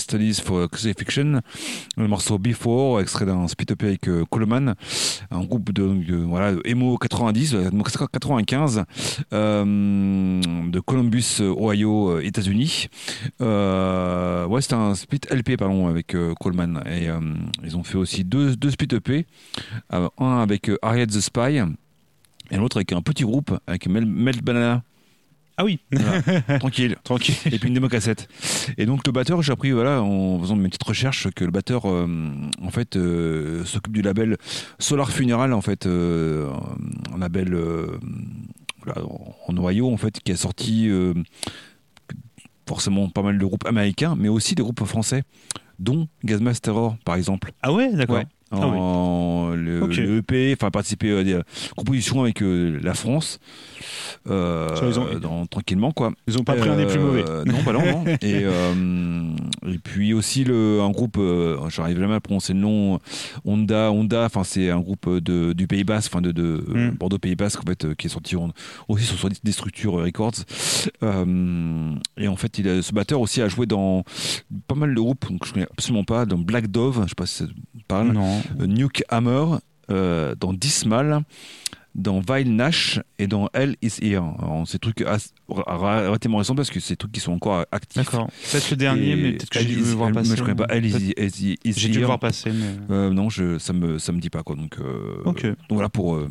Studies 0.00 0.40
for 0.44 0.68
Crucifixion, 0.68 1.40
le 1.96 2.08
morceau 2.08 2.38
Before, 2.38 3.00
extrait 3.00 3.26
d'un 3.26 3.46
split 3.48 3.66
up 3.70 3.82
avec 3.82 4.08
euh, 4.08 4.24
Coleman, 4.30 4.74
un 5.30 5.44
groupe 5.44 5.72
de, 5.72 6.16
voilà 6.24 6.54
emo 6.64 6.96
90, 6.98 7.54
euh, 7.54 7.70
95 8.12 8.84
euh, 9.32 10.40
de 10.70 10.80
Columbus, 10.80 11.40
Ohio, 11.40 12.10
euh, 12.10 12.24
États-Unis. 12.24 12.88
Euh, 13.40 14.46
ouais, 14.46 14.62
c'était 14.62 14.74
un 14.74 14.94
split 14.94 15.20
LP 15.30 15.56
pardon 15.56 15.88
avec 15.88 16.14
euh, 16.14 16.34
Coleman 16.40 16.82
et 16.86 17.08
euh, 17.08 17.20
ils 17.62 17.76
ont 17.76 17.84
fait 17.84 17.98
aussi 17.98 18.24
deux 18.24 18.56
deux 18.56 18.70
split 18.70 18.88
EP, 18.92 19.26
euh, 19.92 20.08
un 20.18 20.38
avec 20.38 20.68
euh, 20.70 20.78
Harriet 20.82 21.06
the 21.06 21.20
Spy 21.20 21.60
et 22.50 22.56
l'autre 22.56 22.78
avec 22.78 22.92
un 22.92 23.02
petit 23.02 23.24
groupe 23.24 23.56
avec 23.66 23.86
Mel, 23.86 24.06
Mel 24.06 24.40
Banana. 24.42 24.82
Ah 25.60 25.64
oui, 25.64 25.78
Voilà. 25.92 26.22
tranquille, 26.58 26.96
tranquille. 27.04 27.34
Et 27.52 27.58
puis 27.58 27.68
une 27.68 27.74
démo 27.74 27.90
cassette. 27.90 28.28
Et 28.78 28.86
donc 28.86 29.06
le 29.06 29.12
batteur, 29.12 29.42
j'ai 29.42 29.52
appris 29.52 29.72
voilà 29.72 30.02
en 30.02 30.40
faisant 30.40 30.56
mes 30.56 30.68
petites 30.68 30.82
recherches 30.82 31.28
que 31.32 31.44
le 31.44 31.50
batteur 31.50 31.84
euh, 31.84 32.06
en 32.62 32.70
fait 32.70 32.96
euh, 32.96 33.62
s'occupe 33.66 33.92
du 33.92 34.00
label 34.00 34.38
Solar 34.78 35.10
Funeral 35.10 35.52
en 35.52 35.60
fait 35.60 35.84
euh, 35.84 36.50
un 37.14 37.18
label 37.18 37.54
en 38.86 39.56
Ohio 39.58 39.92
en 39.92 39.98
fait 39.98 40.20
qui 40.20 40.32
a 40.32 40.36
sorti 40.36 40.90
forcément 42.66 43.10
pas 43.10 43.20
mal 43.20 43.36
de 43.36 43.44
groupes 43.44 43.66
américains, 43.66 44.14
mais 44.18 44.28
aussi 44.28 44.54
des 44.54 44.62
groupes 44.62 44.82
français, 44.86 45.24
dont 45.78 46.08
Gazmas 46.24 46.58
Terror 46.62 46.96
par 47.04 47.16
exemple. 47.16 47.52
ah 47.60 47.70
ouais, 47.70 47.92
d'accord. 47.92 48.16
Ouais. 48.16 48.26
Ah 48.52 48.56
oui. 48.68 48.76
En- 48.78 49.50
le, 49.54 49.82
Ok. 49.82 49.96
le 49.96 50.18
EP, 50.18 50.52
enfin 50.56 50.70
participer 50.70 51.16
à 51.18 51.22
des 51.24 51.34
euh, 51.34 51.42
compositions 51.76 52.22
avec 52.22 52.42
euh, 52.42 52.78
la 52.82 52.94
France, 52.94 53.38
euh, 54.28 54.68
ont- 54.98 55.18
dans- 55.18 55.46
tranquillement 55.46 55.92
quoi. 55.92 56.12
Ils 56.26 56.36
ont 56.38 56.42
pas 56.44 56.54
pris 56.54 56.68
un 56.68 56.76
des 56.76 56.86
plus 56.86 56.98
mauvais. 56.98 57.24
Non, 57.46 57.62
pas 57.64 57.72
non, 57.72 57.80
non. 57.84 58.04
Et, 58.22 58.44
et 59.72 59.78
puis 59.78 60.12
aussi 60.14 60.44
le, 60.44 60.80
un 60.80 60.90
groupe, 60.90 61.18
j'arrive 61.68 61.98
jamais 62.00 62.14
à 62.14 62.20
prononcer 62.20 62.52
le 62.52 62.60
nom, 62.60 62.98
Honda, 63.44 63.92
Honda, 63.92 64.24
enfin 64.24 64.42
c'est 64.44 64.70
un 64.70 64.80
groupe 64.80 65.08
de, 65.08 65.52
du 65.52 65.66
Pays 65.66 65.84
Basque, 65.84 66.10
enfin 66.12 66.20
de, 66.22 66.32
de 66.32 66.64
Mm. 66.70 66.90
Bordeaux 66.98 67.18
Pays 67.18 67.36
Basque 67.36 67.60
en 67.60 67.66
fait, 67.68 67.94
qui 67.94 68.06
est 68.06 68.10
sorti 68.10 68.36
en- 68.36 68.50
aussi 68.88 69.04
sur 69.04 69.28
des 69.42 69.52
structures 69.52 69.92
Records. 69.94 70.32
Et 71.02 72.28
en 72.28 72.36
fait, 72.36 72.58
il 72.58 72.68
a, 72.68 72.82
ce 72.82 72.92
batteur 72.92 73.20
aussi 73.20 73.40
a 73.42 73.48
joué 73.48 73.66
dans 73.66 74.04
pas 74.66 74.74
mal 74.74 74.94
de 74.94 75.00
groupes, 75.00 75.30
donc 75.30 75.44
je 75.46 75.52
connais 75.52 75.66
absolument 75.70 76.04
pas, 76.04 76.26
dans 76.26 76.38
Black 76.38 76.68
Dove, 76.68 77.00
je 77.04 77.08
sais 77.08 77.14
pas 77.14 77.26
si 77.26 77.44
ça 77.44 77.50
parle, 77.88 78.12
Non. 78.12 78.39
Euh, 78.60 78.66
Nuke 78.66 79.02
Hammer, 79.08 79.44
euh, 79.90 80.34
dans 80.38 80.52
Dismal, 80.52 81.22
dans 81.96 82.20
Vile 82.20 82.54
Nash 82.54 83.00
et 83.18 83.26
dans 83.26 83.48
Hell 83.52 83.76
is 83.82 83.94
Here. 84.00 84.22
Alors, 84.38 84.64
des 84.70 84.78
trucs 84.78 85.04
relativement 85.48 86.38
récents 86.38 86.54
parce 86.54 86.70
que 86.70 86.78
c'est 86.80 86.92
des 86.94 86.96
trucs 86.98 87.12
qui 87.12 87.20
sont 87.20 87.32
encore 87.32 87.64
actifs. 87.72 87.96
D'accord. 88.04 88.28
Peut-être 88.50 88.70
le 88.70 88.76
dernier, 88.76 89.10
Et 89.10 89.16
mais 89.16 89.32
peut-être 89.32 89.50
que 89.50 89.58
j'ai 89.58 89.64
dû 89.66 89.76
le 89.76 89.82
voir 89.82 90.12
passer. 90.12 90.28
Moi, 90.28 90.36
je 90.36 90.42
connais 90.42 90.54
pas 90.54 90.66
Hell 90.74 90.86
is, 90.86 91.12
is- 91.16 91.58
is 91.64 91.72
J'ai 91.76 91.88
dû 91.88 91.98
le 92.00 92.06
voir 92.06 92.18
passer, 92.20 92.52
mais. 92.52 92.94
Euh, 92.94 93.10
non, 93.10 93.28
je, 93.28 93.58
ça 93.58 93.72
me 93.72 93.98
ça 93.98 94.12
me 94.12 94.20
dit 94.20 94.30
pas 94.30 94.42
quoi. 94.42 94.54
Donc, 94.56 94.76
euh, 94.78 95.22
donc 95.24 95.52
voilà 95.70 95.88
pour 95.88 96.14
euh, 96.14 96.30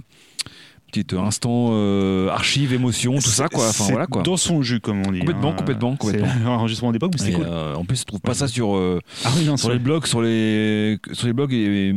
petit 0.91 1.15
instant 1.15 1.69
euh, 1.71 2.29
archive, 2.29 2.73
émotion, 2.73 3.15
tout 3.15 3.21
ça 3.29 3.47
quoi. 3.47 3.67
Enfin 3.69 3.85
voilà 3.89 4.07
quoi. 4.07 4.23
Dans 4.23 4.37
son 4.37 4.61
jus, 4.61 4.79
comme 4.79 5.01
on 5.07 5.11
dit. 5.11 5.19
Complètement, 5.19 5.51
hein. 5.51 5.55
complètement, 5.57 5.95
complètement. 5.95 6.27
un 6.45 6.47
enregistrement 6.47 6.91
d'époque, 6.91 7.11
mais 7.17 7.25
c'est 7.25 7.31
cool. 7.31 7.45
euh, 7.47 7.75
en 7.75 7.85
plus, 7.85 7.99
je 8.01 8.05
trouve 8.05 8.19
pas 8.21 8.33
ça 8.33 8.47
sur 8.47 8.75
euh, 8.75 8.99
Ah 9.25 9.29
oui, 9.37 9.45
non, 9.45 9.57
sur 9.57 9.71
les 9.71 9.79
blogs, 9.79 10.05
sur 10.05 10.21
les 10.21 10.99
sur 11.13 11.27
les 11.27 11.33
blogs 11.33 11.53
et, 11.53 11.89
et 11.89 11.93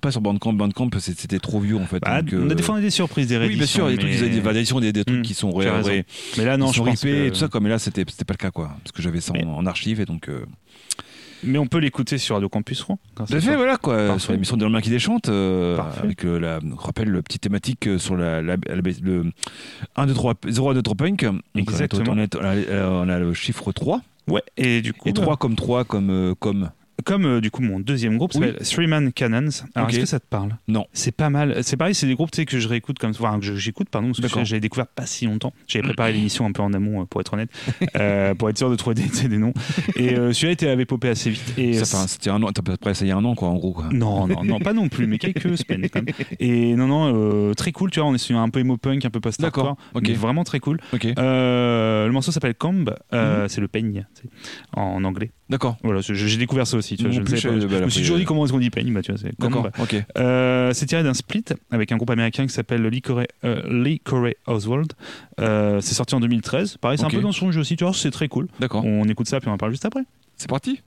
pas 0.00 0.10
sur 0.10 0.20
Bandcamp. 0.20 0.52
Bandcamp, 0.52 0.90
c'était 0.98 1.38
trop 1.38 1.60
vieux 1.60 1.76
en 1.76 1.86
fait. 1.86 2.00
Bah, 2.00 2.22
donc, 2.22 2.30
on 2.34 2.48
a 2.48 2.52
euh, 2.52 2.54
des 2.54 2.62
fois 2.62 2.74
on 2.74 2.78
a 2.78 2.82
des 2.82 2.90
surprises, 2.90 3.26
des 3.28 3.36
Oui, 3.38 3.56
bien 3.56 3.66
sûr, 3.66 3.86
des 3.88 3.96
rééditions, 3.96 4.24
trucs, 4.26 4.30
ils 4.30 4.74
ont 4.74 4.80
des 4.80 4.86
mais- 4.86 4.92
des, 4.92 4.92
des 4.92 5.04
trucs 5.04 5.22
qui 5.22 5.34
sont 5.34 5.50
tu 5.52 5.68
ré, 5.68 6.04
Mais 6.38 6.44
là, 6.44 6.56
non, 6.56 6.68
je 6.68 6.76
sont 6.78 6.84
pense 6.84 7.00
ripés 7.02 7.16
que- 7.16 7.26
et 7.26 7.30
tout 7.30 7.36
ça, 7.38 7.48
quoi. 7.48 7.60
Mais 7.60 7.68
là, 7.68 7.78
c'était 7.78 8.04
c'était 8.08 8.24
pas 8.24 8.34
le 8.34 8.38
cas, 8.38 8.50
quoi. 8.50 8.68
Parce 8.82 8.92
que 8.92 9.02
j'avais 9.02 9.20
ça 9.20 9.32
en, 9.32 9.34
Mais- 9.36 9.44
en 9.44 9.66
archive 9.66 10.00
et 10.00 10.04
donc. 10.04 10.28
Euh... 11.44 11.48
Mais 11.48 11.58
on 11.58 11.66
peut 11.66 11.78
l'écouter 11.78 12.18
sur 12.18 12.34
Radio 12.36 12.48
Campus 12.48 12.82
Rouen. 12.82 12.98
à 13.18 13.26
fait, 13.26 13.56
voilà, 13.56 13.76
quoi. 13.76 13.96
Parfait. 14.06 14.18
Sur 14.20 14.32
l'émission 14.32 14.56
de 14.56 14.66
main 14.66 14.80
qui 14.80 14.90
déchante, 14.90 15.28
euh, 15.28 15.76
Parfait. 15.76 16.00
avec 16.04 16.24
euh, 16.24 16.38
la, 16.38 16.60
je 16.60 16.66
rappelle, 16.76 17.08
le 17.08 17.22
petit 17.22 17.38
thématique 17.38 17.86
euh, 17.88 17.98
sur 17.98 18.16
la, 18.16 18.42
la- 18.42 18.56
la- 18.56 18.74
le 19.02 19.32
1, 19.96 20.06
2, 20.06 20.14
3, 20.14 20.34
0, 20.48 20.74
2, 20.74 20.82
3 20.82 20.96
punk. 20.96 21.24
Donc, 21.24 21.42
Exactement. 21.54 22.12
On, 22.12 22.18
est- 22.18 22.34
on, 22.36 22.40
est- 22.52 22.66
on 22.70 22.74
a, 22.74 22.88
on 22.88 23.08
a 23.08 23.18
le 23.18 23.34
chiffre 23.34 23.72
3. 23.72 24.00
Ouais, 24.28 24.42
et 24.56 24.82
du 24.82 24.92
coup. 24.92 25.08
Et 25.08 25.12
3 25.12 25.36
comme 25.36 25.54
3 25.56 25.84
comme. 25.84 26.10
euh, 26.10 26.34
comme... 26.38 26.70
Comme 27.06 27.24
euh, 27.24 27.40
du 27.40 27.50
coup 27.50 27.62
mon 27.62 27.80
deuxième 27.80 28.18
groupe 28.18 28.32
Oui. 28.34 28.46
s'appelle 28.48 28.66
Three 28.66 28.86
Man 28.88 29.12
Cannons. 29.12 29.48
Alors 29.74 29.88
est-ce 29.88 30.00
que 30.00 30.06
ça 30.06 30.20
te 30.20 30.26
parle? 30.26 30.56
Non. 30.68 30.86
C'est 30.92 31.12
pas 31.16 31.30
mal. 31.30 31.62
C'est 31.62 31.76
pareil, 31.76 31.94
c'est 31.94 32.06
des 32.06 32.14
groupes 32.14 32.32
que 32.44 32.58
je 32.58 32.68
réécoute 32.68 32.98
comme 32.98 33.12
enfin, 33.12 33.38
que 33.38 33.54
j'écoute 33.56 33.88
pardon 33.88 34.10
parce 34.20 34.32
que 34.32 34.44
j'avais 34.44 34.60
découvert 34.60 34.88
pas 34.88 35.06
si 35.06 35.26
longtemps. 35.26 35.52
J'avais 35.68 35.82
préparé 35.86 36.12
l'émission 36.12 36.44
un 36.46 36.52
peu 36.52 36.62
en 36.62 36.72
amont 36.72 37.02
euh, 37.02 37.04
pour 37.04 37.20
être 37.20 37.32
honnête, 37.32 37.50
euh, 37.96 38.34
pour 38.34 38.50
être 38.50 38.58
sûr 38.58 38.70
de 38.70 38.76
trouver 38.76 38.94
des, 38.96 39.38
noms. 39.38 39.54
Et 39.94 40.14
euh, 40.14 40.32
celui-là 40.32 40.52
était 40.52 40.68
avait 40.68 40.84
popé 40.84 41.08
assez 41.08 41.30
vite. 41.30 41.54
Et 41.56 41.74
C'était 41.84 42.30
un 42.30 42.42
an, 42.42 42.50
t'as 42.52 43.04
y 43.04 43.10
a 43.10 43.16
un 43.16 43.24
an, 43.24 43.34
quoi, 43.34 43.48
en 43.48 43.54
gros. 43.54 43.72
Quoi. 43.72 43.88
non, 43.92 44.26
non, 44.26 44.42
non, 44.42 44.58
pas 44.58 44.72
non 44.72 44.88
plus, 44.88 45.06
mais 45.06 45.18
quelques 45.18 45.56
semaines 45.58 45.88
quand 45.88 46.02
même. 46.02 46.14
Et 46.40 46.74
non, 46.74 46.86
non, 46.88 47.54
très 47.54 47.72
cool, 47.72 47.90
tu 47.90 48.00
vois, 48.00 48.08
on 48.08 48.14
est 48.14 48.18
sur 48.18 48.36
un 48.36 48.48
peu 48.48 48.60
emo 48.60 48.76
punk, 48.76 49.04
un 49.04 49.10
peu 49.10 49.20
post-hardcore. 49.20 49.64
D'accord, 49.64 49.78
ok. 49.94 50.04
mais 50.08 50.14
Vraiment 50.14 50.44
très 50.44 50.58
cool. 50.60 50.80
Ok, 50.92 51.06
Euh, 51.18 52.06
le 52.06 52.12
morceau 52.12 52.32
s'appelle 52.32 52.54
Comb, 52.54 52.94
Mhm. 53.12 53.48
c'est 53.48 53.60
le 53.60 53.68
peigne, 53.68 54.06
en 54.74 55.04
anglais. 55.04 55.30
d'accord. 55.48 55.76
Voilà, 55.84 56.00
j'ai 56.00 56.36
découvert 56.38 56.66
ça 56.66 56.76
aussi, 56.76 56.95
tu 56.96 57.04
vois, 57.04 57.12
Moi 57.12 57.20
je, 57.20 57.24
plus, 57.24 57.42
pas. 57.42 57.60
je- 57.60 57.66
bah, 57.66 57.78
Je 57.80 57.84
me 57.84 57.90
suis 57.90 58.00
toujours 58.00 58.16
euh, 58.16 58.18
dit 58.20 58.24
comment 58.24 58.44
est-ce 58.44 58.52
qu'on 58.52 58.58
dit 58.58 58.70
peigne, 58.70 58.92
bah, 58.92 59.02
tu 59.02 59.12
vois, 59.12 59.20
c'est 59.20 59.38
D'accord, 59.38 59.62
Comb. 59.64 59.72
ok. 59.78 60.04
Euh, 60.18 60.72
c'est 60.72 60.86
tiré 60.86 61.02
d'un 61.02 61.14
split 61.14 61.44
avec 61.70 61.92
un 61.92 61.96
groupe 61.96 62.10
américain 62.10 62.46
qui 62.46 62.52
s'appelle 62.52 62.82
Lee 62.86 63.02
Corey, 63.02 63.28
euh, 63.44 63.62
Lee 63.70 64.00
Corey 64.00 64.36
Oswald. 64.46 64.92
Euh, 65.40 65.80
c'est 65.80 65.94
sorti 65.94 66.14
en 66.14 66.20
2013. 66.20 66.76
Pareil, 66.78 66.98
c'est 66.98 67.04
un 67.04 67.10
peu 67.10 67.20
dans 67.20 67.32
son 67.32 67.50
jeu 67.52 67.60
aussi, 67.60 67.76
tu 67.76 67.84
vois, 67.84 67.92
c'est 67.94 68.10
très 68.10 68.28
cool. 68.28 68.48
D'accord. 68.60 68.84
On 68.84 69.04
écoute 69.08 69.28
ça 69.28 69.40
puis 69.40 69.48
on 69.48 69.52
en 69.52 69.58
parle 69.58 69.72
juste 69.72 69.84
après. 69.84 70.02
C'est 70.36 70.48
parti 70.48 70.80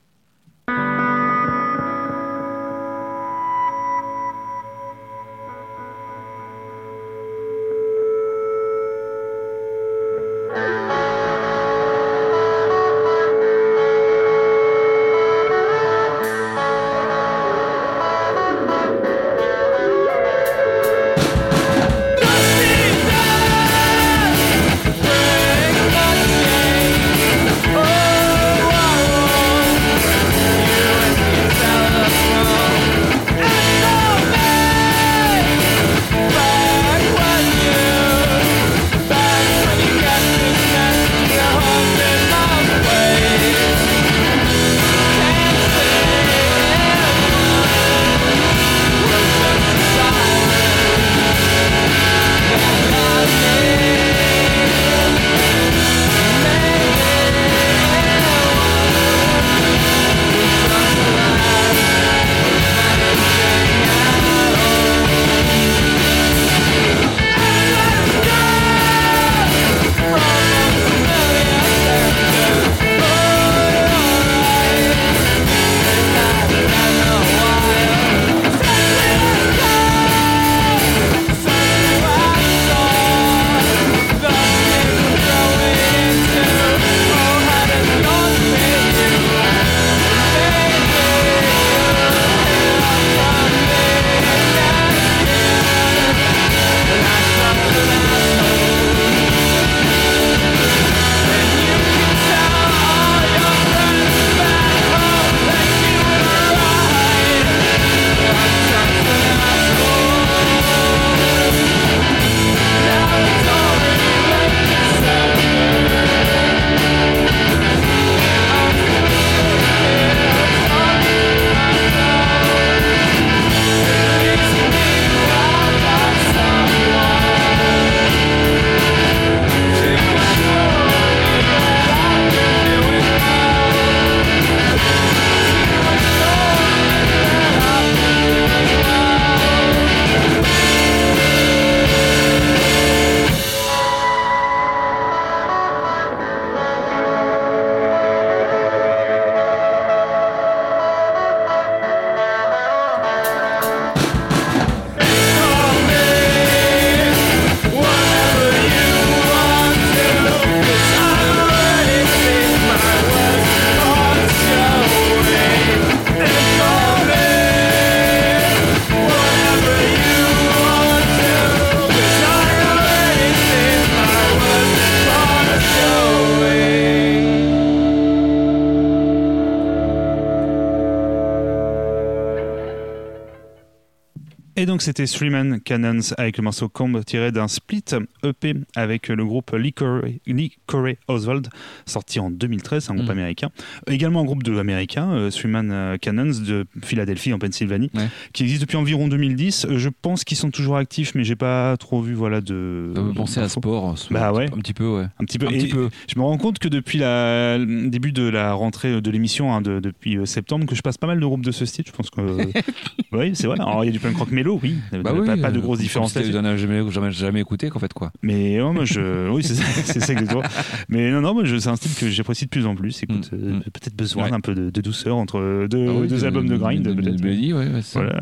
donc 184.79 184.83
c'était 184.85 185.05
Three 185.07 185.29
Man 185.29 185.59
Cannons 185.59 185.99
avec 186.17 186.37
le 186.37 186.43
morceau 186.43 186.69
Combe 186.69 187.03
tiré 187.03 187.33
d'un 187.33 187.49
split 187.49 187.83
EP 188.23 188.53
avec 188.77 189.09
le 189.09 189.25
groupe 189.25 189.51
Lee 189.51 189.73
Corey, 189.73 190.21
Lee 190.25 190.53
Corey 190.67 190.97
Oswald, 191.09 191.49
sorti 191.85 192.17
en 192.21 192.29
2013, 192.31 192.85
c'est 192.85 192.91
un 192.91 192.95
groupe 192.95 193.07
Mhm. 193.07 193.11
américain. 193.11 193.49
Également 193.87 194.21
un 194.21 194.23
groupe 194.23 194.41
de 194.41 194.57
américains, 194.57 195.11
euh, 195.11 195.29
euh, 195.45 195.97
Cannons 195.97 196.31
de 196.47 196.65
Philadelphie 196.81 197.33
en 197.33 197.39
Pennsylvanie, 197.39 197.89
Ouais. 197.93 198.07
qui 198.31 198.43
existe 198.43 198.61
depuis 198.61 198.77
environ 198.77 199.09
2010. 199.09 199.65
Euh, 199.65 199.77
Je 199.77 199.89
pense 199.89 200.23
qu'ils 200.23 200.37
sont 200.37 200.49
toujours 200.49 200.77
actifs, 200.77 201.13
mais 201.13 201.25
j'ai 201.25 201.35
pas 201.35 201.75
trop 201.75 202.01
vu 202.01 202.13
voilà 202.13 202.39
de. 202.39 202.93
Ça 202.95 203.01
me 203.01 203.11
penser 203.13 203.41
à 203.41 203.49
sport. 203.49 203.97
ce- 203.97 204.13
Bah 204.13 204.29
un 204.29 204.31
petit- 204.31 204.37
ouais. 204.39 204.45
Un 204.53 204.59
petit 204.61 204.73
peu, 204.73 204.87
ouais. 204.87 205.07
Un 205.19 205.25
petit 205.25 205.39
peu. 205.39 205.47
Un 205.47 205.51
Et 205.51 205.57
petit 205.57 205.67
peu. 205.67 205.89
Je 206.07 206.17
me 206.17 206.23
rends 206.23 206.37
compte 206.37 206.57
que 206.59 206.69
depuis 206.69 206.99
le 206.99 207.89
début 207.89 208.13
de 208.13 208.23
la 208.29 208.53
rentrée 208.53 209.01
de 209.01 209.11
l'émission, 209.11 209.53
hein, 209.53 209.59
de- 209.61 209.81
depuis 209.81 210.17
euh, 210.17 210.25
septembre, 210.25 210.65
que 210.67 210.75
je 210.75 210.81
passe 210.81 210.97
pas 210.97 211.07
mal 211.07 211.19
de 211.19 211.25
groupes 211.25 211.43
de 211.43 211.51
ce 211.51 211.65
style. 211.65 211.83
Je 211.85 211.91
pense 211.91 212.09
que. 212.09 212.21
oui, 213.11 213.31
c'est 213.33 213.47
vrai. 213.47 213.59
Alors, 213.59 213.83
il 213.83 213.87
y 213.87 213.89
a 213.89 213.91
du 213.93 213.99
punk 213.99 214.15
rock 214.15 214.31
mélo, 214.31 214.57
oui. 214.63 214.68
Bah 214.91 214.99
pas, 215.03 215.13
oui, 215.13 215.25
pas 215.41 215.51
de 215.51 215.59
euh, 215.59 215.75
différences 215.77 216.11
si 216.11 216.17
là-dessus. 216.19 216.33
J'en 216.33 216.45
ai 216.45 216.57
jamais, 216.57 216.89
jamais, 216.91 217.11
jamais 217.11 217.41
écouté, 217.41 217.69
qu'en 217.69 217.79
fait, 217.79 217.93
quoi. 217.93 218.11
Mais 218.21 218.61
ouais, 218.61 218.73
moi, 218.73 218.85
je. 218.85 219.29
Oui, 219.29 219.43
c'est 219.43 219.55
ça, 219.55 219.63
c'est 219.85 219.99
ça 219.99 220.13
exactement. 220.13 220.41
Mais 220.89 221.11
non, 221.11 221.21
non, 221.21 221.33
moi, 221.33 221.43
c'est 221.45 221.67
un 221.69 221.75
style 221.75 221.93
que 221.95 222.09
j'apprécie 222.09 222.45
de 222.45 222.49
plus 222.49 222.65
en 222.65 222.75
plus. 222.75 223.01
Écoute, 223.03 223.29
Mm, 223.31 223.35
euh, 223.35 223.53
mm. 223.57 223.61
peut-être 223.63 223.95
besoin 223.95 224.25
Ouais. 224.25 224.31
d'un 224.31 224.39
peu 224.39 224.53
de, 224.55 224.69
de 224.69 224.81
douceur 224.81 225.15
entre 225.17 225.67
deux, 225.69 225.85
Ah 225.87 225.91
oui, 226.01 226.07
deux 226.07 226.19
de- 226.19 226.25
albums 226.25 226.47
de 226.47 226.57
grind. 226.57 226.83
de- 226.83 226.93
de- 226.93 227.01
peut-être. 227.01 227.21
ouais, 227.23 227.53
ouais. 227.53 227.81
Voilà, 227.93 228.19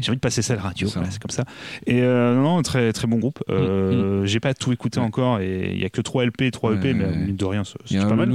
j'ai 0.00 0.10
envie 0.10 0.16
de 0.16 0.20
passer 0.20 0.42
ça 0.42 0.54
à 0.54 0.56
la 0.56 0.62
radio, 0.62 0.88
voilà, 0.94 1.10
c'est 1.10 1.20
comme 1.20 1.30
ça. 1.30 1.44
Et 1.86 2.00
euh, 2.02 2.34
non, 2.36 2.42
non, 2.56 2.62
très, 2.62 2.92
très 2.92 3.06
bon 3.06 3.18
groupe. 3.18 3.42
Euh, 3.50 4.24
J'ai 4.24 4.40
pas 4.40 4.54
tout 4.54 4.72
écouté 4.72 5.00
encore 5.00 5.40
et 5.40 5.72
il 5.74 5.80
y 5.80 5.84
a 5.84 5.90
que 5.90 6.00
3 6.00 6.24
LP, 6.26 6.50
3 6.50 6.74
EP, 6.74 6.94
mais 6.94 7.32
de 7.32 7.44
rien, 7.44 7.62
c'est 7.64 7.98
pas 7.98 8.14
mal. 8.14 8.30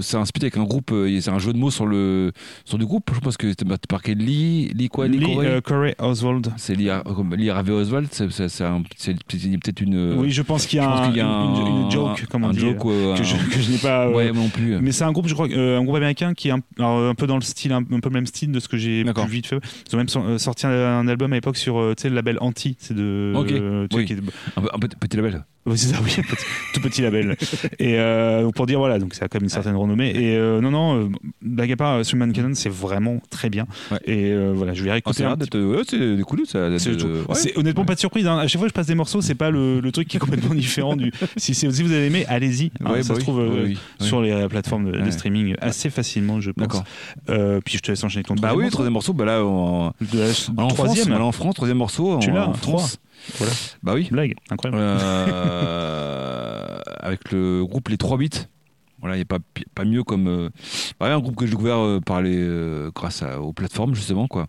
c'est 0.00 0.16
un 0.16 0.24
split 0.24 0.42
avec 0.44 0.56
un 0.56 0.64
groupe, 0.64 0.90
euh, 0.92 1.20
c'est 1.20 1.30
un 1.30 1.38
jeu 1.38 1.52
de 1.52 1.58
mots 1.58 1.70
sur 1.70 1.86
le 1.86 2.32
sur 2.64 2.78
du 2.78 2.84
groupe. 2.86 3.10
Je 3.14 3.20
pense 3.20 3.36
que 3.36 3.48
c'était 3.48 3.64
marqué 3.90 4.14
Lee, 4.14 4.70
Lee 4.74 4.88
quoi, 4.88 5.08
Lee, 5.08 5.24
Corey 5.64 5.94
Oswald. 5.98 6.48
C'est 6.56 6.74
Comme 7.04 7.34
Lee 7.34 7.50
Harvey 7.50 7.72
Oswald. 7.72 8.08
C'est 8.10 8.26
peut-être 8.26 9.80
une. 9.80 9.94
euh, 9.96 10.16
oui, 10.16 10.30
je 10.30 10.42
pense 10.42 10.66
qu'il 10.66 10.78
y 10.78 10.82
un- 10.82 11.06
qu'il 11.08 11.16
y 11.16 11.20
a 11.20 11.24
une, 11.24 11.66
une 11.66 11.84
un- 11.86 11.90
joke, 11.90 12.26
comme 12.30 12.44
on 12.44 12.48
un 12.48 12.52
dit, 12.52 12.60
joke, 12.60 12.84
euh, 12.86 13.16
que, 13.16 13.24
je, 13.24 13.36
que 13.36 13.60
je 13.60 13.70
n'ai 13.70 13.78
pas. 13.78 14.06
euh, 14.06 14.12
Ouais, 14.12 14.32
moi 14.32 14.42
non 14.44 14.48
plus. 14.48 14.78
Mais 14.80 14.92
c'est 14.92 15.04
un 15.04 15.12
groupe, 15.12 15.26
je 15.28 15.34
crois, 15.34 15.48
euh, 15.50 15.78
un 15.78 15.84
groupe 15.84 15.96
américain 15.96 16.34
qui 16.34 16.48
est 16.48 16.52
un, 16.52 16.60
un 16.78 17.14
peu 17.14 17.26
dans 17.26 17.36
le 17.36 17.42
style, 17.42 17.72
un, 17.72 17.82
peu 17.82 18.08
le 18.08 18.10
même 18.14 18.26
style 18.26 18.52
de 18.52 18.60
ce 18.60 18.68
que 18.68 18.76
j'ai 18.76 19.04
plus 19.04 19.32
vite 19.32 19.46
fait. 19.46 19.58
Ils 19.90 19.94
ont 19.94 19.98
même 19.98 20.08
sor- 20.08 20.24
euh, 20.26 20.38
sorti 20.38 20.66
un, 20.66 21.06
album 21.08 21.32
à 21.32 21.36
l'époque 21.36 21.56
sur 21.56 21.78
euh, 21.78 21.94
le 22.02 22.10
label 22.10 22.38
Anti. 22.40 22.76
C'est 22.78 22.94
de. 22.94 23.32
Ok, 23.36 23.50
euh, 23.52 23.86
oui. 23.94 24.06
est- 24.10 24.58
Un, 24.58 24.78
petit 24.78 25.16
label. 25.16 25.44
Oui, 25.66 25.78
c'est 25.78 25.88
ça, 25.94 25.96
oui, 26.04 26.14
tout 26.74 26.80
petit 26.82 27.00
label. 27.00 27.36
Et 27.78 27.98
euh, 27.98 28.50
pour 28.50 28.66
dire, 28.66 28.78
voilà, 28.78 28.98
donc 28.98 29.14
ça 29.14 29.24
a 29.24 29.28
quand 29.28 29.38
même 29.38 29.44
une 29.44 29.48
certaine 29.48 29.76
renommée. 29.76 30.10
Et 30.10 30.36
euh, 30.36 30.60
non, 30.60 30.70
non, 30.70 30.98
euh, 30.98 31.08
blague 31.40 31.72
à 31.72 31.76
part, 31.76 32.02
Cannon, 32.34 32.50
c'est 32.54 32.68
vraiment 32.68 33.20
très 33.30 33.48
bien. 33.48 33.66
Ouais. 33.90 33.98
Et 34.04 34.30
euh, 34.32 34.52
voilà, 34.54 34.74
je 34.74 34.82
vais 34.84 34.90
Ah, 34.90 34.92
réécouter 34.94 35.24
c'est. 35.24 35.56
Ouais, 35.58 36.22
cool. 36.26 36.46
Ça, 36.46 36.68
c'est 37.34 37.56
honnêtement 37.56 37.84
pas 37.86 37.94
de 37.94 38.00
surprise. 38.00 38.26
hein. 38.26 38.38
À 38.38 38.46
chaque 38.46 38.58
fois 38.60 38.66
que 38.68 38.72
je 38.72 38.74
passe 38.74 38.86
des 38.88 38.94
morceaux, 38.94 39.20
c'est 39.22 39.34
pas 39.34 39.50
le, 39.50 39.80
le 39.80 39.92
truc 39.92 40.06
qui 40.08 40.16
est 40.18 40.20
complètement 40.20 40.54
différent 40.54 40.96
du. 40.96 41.12
Si, 41.36 41.54
si 41.54 41.66
vous 41.66 41.92
avez 41.92 42.06
aimé, 42.06 42.26
allez-y. 42.28 42.66
hein. 42.80 42.86
Ça 42.86 42.92
bah 42.94 43.02
se 43.02 43.12
oui, 43.14 43.18
trouve 43.20 43.38
oui, 43.38 43.60
oui. 44.00 44.06
sur 44.06 44.20
les 44.20 44.48
plateformes 44.48 44.90
de, 44.92 45.10
streaming 45.10 45.54
assez 45.60 45.88
facilement, 45.90 46.40
je 46.40 46.50
pense. 46.50 46.62
D'accord. 46.62 46.84
Puis 47.64 47.76
je 47.78 47.82
te 47.82 47.90
laisse 47.90 48.04
enchaîner 48.04 48.18
avec 48.18 48.26
ton 48.26 48.34
Bah 48.34 48.48
troisième 48.48 48.58
oui, 48.58 48.64
morceau. 48.64 48.74
troisième 48.76 48.92
morceau. 48.92 49.12
Bah 49.14 49.24
là, 49.24 49.44
en, 49.44 49.94
De 50.00 50.18
la- 50.18 50.62
en 50.62 50.68
troisième. 50.68 51.06
France, 51.06 51.20
en 51.20 51.32
France, 51.32 51.54
troisième 51.54 51.78
morceau. 51.78 52.18
Tu 52.20 52.30
en- 52.30 52.34
l'as, 52.34 52.48
en 52.48 52.52
trois. 52.52 52.84
Voilà. 53.38 53.52
Bah 53.82 53.94
oui. 53.94 54.08
Blague, 54.10 54.34
incroyable. 54.50 54.82
Euh, 54.82 56.78
avec 57.00 57.32
le 57.32 57.64
groupe 57.64 57.88
Les 57.88 57.96
3 57.96 58.18
Bits. 58.18 58.30
Voilà, 59.00 59.16
il 59.16 59.18
n'y 59.18 59.22
a 59.22 59.26
pas, 59.26 59.38
pas 59.74 59.84
mieux 59.84 60.02
comme. 60.02 60.28
Euh, 60.28 60.48
bah, 60.98 61.14
un 61.14 61.20
groupe 61.20 61.36
que 61.36 61.44
j'ai 61.44 61.50
découvert 61.50 61.76
euh, 61.78 62.00
par 62.00 62.22
les, 62.22 62.38
euh, 62.38 62.90
grâce 62.94 63.22
à- 63.22 63.38
aux 63.38 63.52
plateformes, 63.52 63.94
justement. 63.94 64.28
Quoi. 64.28 64.46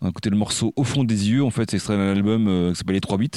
On 0.00 0.06
a 0.06 0.08
écouté 0.10 0.28
le 0.28 0.36
morceau 0.36 0.72
Au 0.74 0.82
fond 0.82 1.04
des 1.04 1.30
yeux, 1.30 1.44
en 1.44 1.50
fait, 1.50 1.70
c'est 1.70 1.76
extrait 1.76 1.96
d'un 1.96 2.10
album 2.10 2.72
qui 2.72 2.78
s'appelle 2.78 2.96
Les 2.96 3.00
3 3.00 3.16
Bits, 3.18 3.30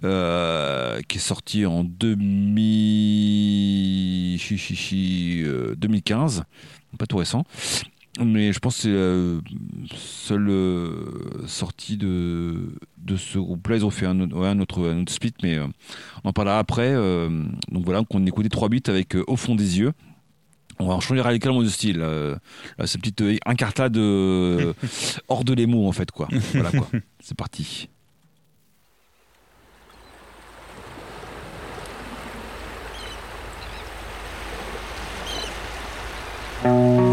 qui 0.00 1.18
est 1.18 1.20
sorti 1.20 1.66
en 1.66 1.84
2000... 1.84 4.38
chi, 4.38 4.56
chi, 4.58 4.76
chi, 4.76 5.42
euh, 5.44 5.74
2015, 5.76 6.44
pas 6.98 7.06
tout 7.06 7.16
récent. 7.18 7.44
Mais 8.20 8.52
je 8.52 8.58
pense 8.58 8.76
que 8.76 8.82
c'est 8.82 9.92
la 9.94 9.98
seule 9.98 10.48
euh, 10.50 11.46
sortie 11.46 11.96
de, 11.96 12.74
de 12.98 13.16
ce 13.16 13.38
groupe-là. 13.38 13.76
Ils 13.76 13.86
ont 13.86 13.90
fait 13.90 14.04
un, 14.04 14.20
ouais, 14.30 14.48
un 14.48 14.60
autre, 14.60 14.86
un 14.90 15.00
autre 15.02 15.12
split, 15.12 15.32
mais 15.42 15.56
euh, 15.56 15.66
on 16.22 16.28
en 16.28 16.32
parlera 16.34 16.58
après. 16.58 16.92
euh, 16.92 17.44
donc 17.70 17.84
voilà, 17.86 18.02
on 18.10 18.26
écoutait 18.26 18.50
3 18.50 18.68
bits 18.68 18.82
avec 18.86 19.16
euh, 19.16 19.24
Au 19.26 19.36
fond 19.36 19.54
des 19.54 19.78
yeux. 19.78 19.92
On 20.78 20.88
va 20.88 20.94
en 20.94 21.00
changer 21.00 21.22
radicalement 21.22 21.62
de 21.62 21.68
style. 21.68 22.00
Euh, 22.02 22.34
là, 22.76 22.86
c'est 22.86 22.96
une 22.96 23.00
petite 23.02 23.22
euh, 23.22 23.36
incartade 23.46 23.96
euh, 23.96 24.74
hors 25.28 25.44
de 25.44 25.54
les 25.54 25.66
mots, 25.66 25.86
en 25.88 25.92
fait. 25.92 26.10
quoi. 26.10 26.28
Voilà 26.52 26.70
quoi. 26.70 26.88
C'est 27.20 27.36
parti. 27.36 27.88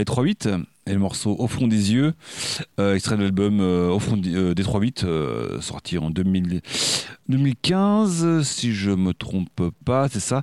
les 0.00 0.04
3-8 0.04 0.64
et 0.86 0.92
le 0.92 0.98
morceau 0.98 1.36
Au 1.38 1.46
fond 1.46 1.68
des 1.68 1.92
yeux, 1.92 2.14
euh, 2.78 2.94
extrait 2.94 3.16
de 3.16 3.22
l'album 3.22 3.60
euh, 3.60 3.88
Au 3.90 3.98
fond 3.98 4.16
des, 4.16 4.34
euh, 4.34 4.54
des 4.54 4.64
3-8, 4.64 5.04
euh, 5.04 5.60
sorti 5.60 5.98
en 5.98 6.10
2000 6.10 6.60
2015, 7.28 8.42
si 8.42 8.74
je 8.74 8.90
me 8.90 9.12
trompe 9.14 9.62
pas, 9.84 10.08
c'est 10.08 10.20
ça. 10.20 10.42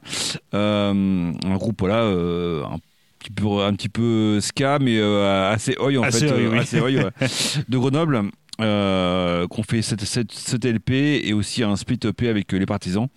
Un 0.53 1.33
groupe 1.55 1.79
voilà, 1.79 2.03
un 2.05 2.79
petit 3.19 3.31
peu 3.31 3.61
un 3.63 3.73
petit 3.73 3.89
peu 3.89 4.39
ska 4.39 4.79
mais 4.79 5.01
assez 5.01 5.75
oi 5.79 5.97
en 5.97 6.03
Assez 6.03 6.27
fait, 6.27 6.31
oi, 6.33 6.49
oui. 6.51 6.57
assez 6.59 6.79
oi, 6.79 6.89
ouais. 6.89 7.11
de 7.67 7.77
Grenoble. 7.77 8.21
Euh, 8.59 9.45
qu'on 9.47 9.61
fait 9.61 9.83
cette, 9.83 10.01
cette, 10.01 10.31
cette 10.31 10.65
LP 10.65 10.89
et 10.91 11.33
aussi 11.33 11.61
un 11.61 11.75
split 11.75 11.99
EP 12.03 12.27
avec 12.27 12.51
euh, 12.51 12.57
les 12.57 12.65
partisans 12.65 13.07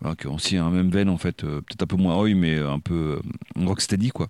voilà, 0.00 0.14
qui 0.16 0.26
ont 0.26 0.34
aussi 0.34 0.58
un 0.58 0.68
même 0.68 0.90
veine 0.90 1.08
en 1.08 1.16
fait 1.16 1.44
euh, 1.44 1.62
peut-être 1.62 1.84
un 1.84 1.86
peu 1.86 1.96
moins 1.96 2.14
oi 2.18 2.34
mais 2.34 2.58
un 2.58 2.78
peu 2.78 3.18
rocksteady 3.56 4.10
quoi 4.10 4.28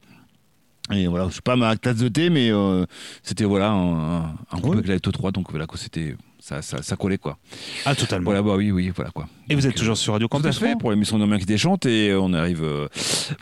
et 0.90 1.06
voilà, 1.06 1.28
je 1.28 1.34
sais 1.34 1.40
pas 1.42 1.56
ma 1.56 1.76
tasse 1.76 1.96
de 1.96 2.08
thé, 2.08 2.28
mais 2.28 2.50
euh, 2.50 2.84
c'était 3.22 3.44
voilà 3.44 3.70
un, 3.70 4.22
groupe 4.52 4.64
Ouais. 4.64 4.76
avec 4.78 4.88
la 4.88 4.94
Eto 4.96 5.12
3, 5.12 5.30
donc 5.30 5.50
voilà 5.50 5.66
quoi, 5.66 5.78
c'était 5.78 6.16
ça, 6.40 6.60
ça, 6.60 6.82
ça 6.82 6.96
collait 6.96 7.18
quoi. 7.18 7.38
Ah, 7.84 7.94
totalement. 7.94 8.24
Voilà, 8.24 8.42
bah 8.42 8.56
oui, 8.56 8.72
oui, 8.72 8.90
voilà 8.94 9.10
quoi. 9.12 9.28
Et 9.50 9.54
vous 9.54 9.66
êtes 9.66 9.74
toujours 9.74 9.96
sur 9.96 10.12
Radio 10.14 10.28
tout 10.28 10.36
à 10.36 10.40
Campus 10.40 10.58
fait 10.58 10.76
pour 10.78 10.90
l'émission 10.90 11.18
de 11.18 11.36
qui 11.36 11.44
déchante 11.46 11.84
et 11.86 12.10
euh, 12.10 12.20
on 12.20 12.32
arrive 12.32 12.62
euh, 12.62 12.86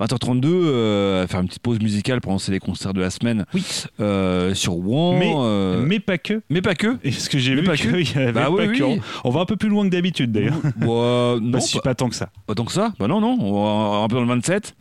20h32 0.01 0.45
euh, 0.47 1.25
à 1.25 1.27
faire 1.27 1.41
une 1.41 1.47
petite 1.47 1.63
pause 1.63 1.79
musicale 1.81 2.21
pour 2.21 2.33
lancer 2.33 2.51
les 2.53 2.59
concerts 2.59 2.95
de 2.95 3.01
la 3.01 3.11
semaine 3.11 3.45
Oui. 3.55 3.65
euh, 4.01 4.55
sur 4.55 4.73
Rouen. 4.73 5.19
Mais- 5.19 5.33
euh, 5.37 5.85
Mais 5.87 6.01
pas 6.01 6.19
que. 6.19 6.43
mais 6.51 6.63
pas 6.63 6.75
que. 6.75 6.97
Et 7.05 7.13
ce 7.13 7.29
que 7.29 7.39
j'ai 7.39 7.55
vu, 7.55 7.63
pas 7.65 7.77
qu'il 7.77 7.91
que. 7.91 7.97
y 7.99 8.23
avait 8.23 8.33
Bah 8.33 8.45
pas 8.45 8.51
oui, 8.51 8.79
que. 8.79 8.83
oui. 8.83 9.01
On, 9.25 9.31
va 9.31 9.41
un 9.41 9.45
peu 9.45 9.57
plus 9.57 9.69
loin 9.69 9.85
que 9.85 9.91
d'habitude 9.91 10.33
d'ailleurs. 10.33 10.59
Bah, 10.77 11.37
non, 11.41 11.53
Pas, 11.53 11.61
si- 11.61 11.79
pas, 11.81 11.95
tant 11.95 12.09
que 12.09 12.15
ça. 12.17 12.31
pas 12.47 12.55
tant 12.55 12.65
que 12.65 12.73
ça. 12.73 12.93
Bah 12.99 13.07
non, 13.07 13.21
non. 13.21 13.37
On 13.41 13.99
va 13.99 14.03
un 14.05 14.09
peu 14.09 14.17
dans 14.17 14.23
le 14.23 14.29
27. 14.29 14.75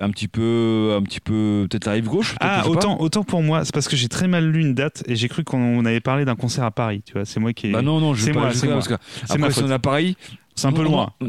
Un 0.00 0.10
petit 0.10 0.28
peu, 0.28 0.94
un 0.98 1.02
petit 1.02 1.20
peu, 1.20 1.66
peut-être 1.70 1.84
la 1.86 1.92
rive 1.92 2.06
gauche. 2.06 2.34
Ah, 2.40 2.66
autant, 2.68 2.98
autant 3.00 3.22
pour 3.24 3.42
moi, 3.42 3.64
c'est 3.64 3.74
parce 3.74 3.88
que 3.88 3.96
j'ai 3.96 4.08
très 4.08 4.26
mal 4.26 4.46
lu 4.50 4.60
une 4.62 4.74
date 4.74 5.04
et 5.06 5.16
j'ai 5.16 5.28
cru 5.28 5.44
qu'on 5.44 5.84
avait 5.84 6.00
parlé 6.00 6.24
d'un 6.24 6.36
concert 6.36 6.64
à 6.64 6.70
Paris. 6.70 7.02
Tu 7.04 7.12
vois, 7.12 7.24
c'est 7.24 7.40
moi 7.40 7.52
qui. 7.52 7.68
ai- 7.68 7.72
Bah 7.72 7.82
non, 7.82 8.00
non, 8.00 8.14
je 8.14 8.24
C'est 8.24 8.32
moi, 8.32 8.50
c'est 8.52 8.66
moi. 8.66 8.76
parce 8.76 8.88
que 8.88 8.94
C'est 9.26 9.38
ma 9.38 9.46
après, 9.46 9.54
si 9.54 9.60
faute. 9.60 9.68
on 9.68 9.72
est 9.72 9.74
à 9.74 9.78
Paris, 9.78 10.16
C'est 10.56 10.66
un 10.68 10.72
peu 10.72 10.82
loin. 10.84 11.10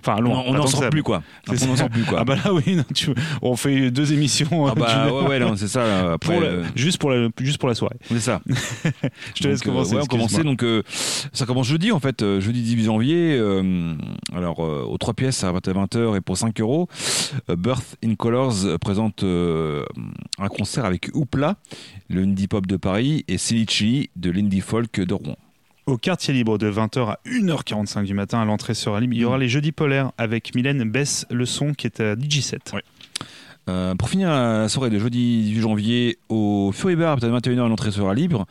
enfin, 0.00 0.20
loin. 0.20 0.42
on 0.46 0.54
n'en 0.54 0.66
sort 0.66 0.90
plus 0.90 1.02
quoi. 1.02 1.22
On 1.48 1.52
n'en 1.66 1.76
sort 1.76 1.88
plus 1.90 2.02
quoi. 2.04 2.18
Ah 2.20 2.24
bah 2.24 2.34
là 2.44 2.52
oui, 2.52 2.74
non, 2.76 2.82
tu- 2.94 3.14
on 3.40 3.54
fait 3.56 3.90
deux 3.90 4.12
émissions. 4.12 4.66
Ah 4.66 4.72
euh, 4.72 4.74
bah 4.74 5.12
ouais, 5.12 5.28
ouais, 5.28 5.38
non, 5.38 5.54
c'est 5.56 5.68
ça. 5.68 5.86
là, 5.86 6.12
Après, 6.14 6.32
Pour 6.34 6.42
la- 6.42 6.48
euh, 6.48 6.64
juste, 6.74 6.98
pour 6.98 7.10
la, 7.10 7.28
juste 7.38 7.58
pour 7.58 7.68
la 7.68 7.74
soirée. 7.76 7.96
c'est 8.08 8.18
ça. 8.20 8.40
Je 9.34 9.42
te 9.42 9.48
laisse 9.48 9.60
euh, 9.60 9.64
commencer. 9.64 9.94
ouais, 9.94 10.02
on 10.02 10.06
commençait. 10.06 10.42
Donc, 10.42 10.62
euh, 10.64 10.82
ça 11.32 11.46
commence 11.46 11.66
jeudi, 11.68 11.92
en 11.92 12.00
fait, 12.00 12.22
euh, 12.22 12.40
jeudi 12.40 12.62
18 12.62 12.84
janvier. 12.84 13.36
euh, 13.38 13.94
alors, 14.34 14.60
euh, 14.64 14.82
aux 14.82 14.98
trois 14.98 15.14
pièces 15.14 15.44
à 15.44 15.52
20h 15.52 16.16
et 16.16 16.20
pour 16.20 16.36
5 16.36 16.60
euros. 16.60 16.88
euh, 17.50 17.56
Birth 17.56 17.96
in 18.04 18.14
Colors 18.16 18.64
euh, 18.64 18.76
présente 18.78 19.22
euh, 19.22 19.84
un 20.38 20.48
concert 20.48 20.84
avec 20.84 21.10
Oupla, 21.14 21.56
le 22.10 22.22
indie 22.22 22.48
pop 22.48 22.66
de 22.66 22.76
Paris, 22.76 23.24
et 23.28 23.38
Silichi 23.38 24.10
de 24.16 24.30
l'indie 24.30 24.60
folk 24.60 25.00
de 25.00 25.14
Rouen. 25.14 25.36
Au 25.86 25.98
quartier 25.98 26.32
libre 26.32 26.56
de 26.56 26.70
20h 26.70 27.10
à 27.10 27.20
1h45 27.26 28.04
du 28.04 28.14
matin, 28.14 28.40
à 28.40 28.46
l'entrée 28.46 28.72
sera 28.72 29.00
libre. 29.00 29.12
Il 29.12 29.20
y 29.20 29.24
aura 29.26 29.36
les 29.36 29.50
jeudis 29.50 29.72
polaires 29.72 30.12
avec 30.16 30.54
Mylène 30.54 30.82
Baisse 30.90 31.26
le 31.28 31.44
son 31.44 31.74
qui 31.74 31.86
est 31.86 32.00
à 32.00 32.16
DJ7. 32.16 32.74
Ouais. 32.74 32.82
Euh, 33.68 33.94
pour 33.94 34.10
finir 34.10 34.28
la 34.28 34.68
soirée 34.68 34.90
de 34.90 34.98
jeudi 34.98 35.42
18 35.44 35.60
janvier 35.60 36.18
au 36.28 36.70
Fury 36.74 36.96
Bar, 36.96 37.16
peut-être 37.18 37.32
21h, 37.32 37.68
l'entrée 37.68 37.90
sera 37.90 38.12
libre. 38.14 38.46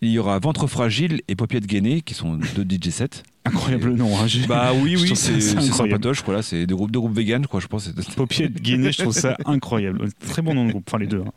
Il 0.00 0.10
y 0.10 0.18
aura 0.18 0.38
Ventre 0.38 0.66
Fragile 0.66 1.20
et 1.28 1.34
Paupiette 1.36 1.66
Gainée, 1.66 2.00
qui 2.00 2.14
sont 2.14 2.38
deux 2.56 2.64
DJ 2.64 2.88
sets. 2.90 3.22
Incroyable 3.46 3.92
nom. 3.92 4.08
Hein, 4.18 4.26
Bah 4.48 4.72
oui, 4.74 4.96
oui, 5.00 5.14
c'est 5.14 5.38
sympatoche, 5.40 6.22
quoi. 6.22 6.32
là, 6.36 6.42
C'est 6.42 6.66
deux 6.66 6.74
groupes, 6.76 6.90
deux 6.90 6.98
groupes 7.00 7.14
vegan, 7.14 7.46
quoi, 7.46 7.60
je 7.60 7.66
pense. 7.66 7.92
de 7.94 8.58
Guinée, 8.58 8.90
je 8.90 9.02
trouve 9.02 9.12
ça 9.12 9.36
incroyable. 9.44 10.08
Très 10.26 10.40
bon 10.40 10.54
nom 10.54 10.64
de 10.64 10.70
groupe, 10.70 10.84
enfin 10.88 10.98
les 10.98 11.06
deux. 11.08 11.20
hein. 11.20 11.30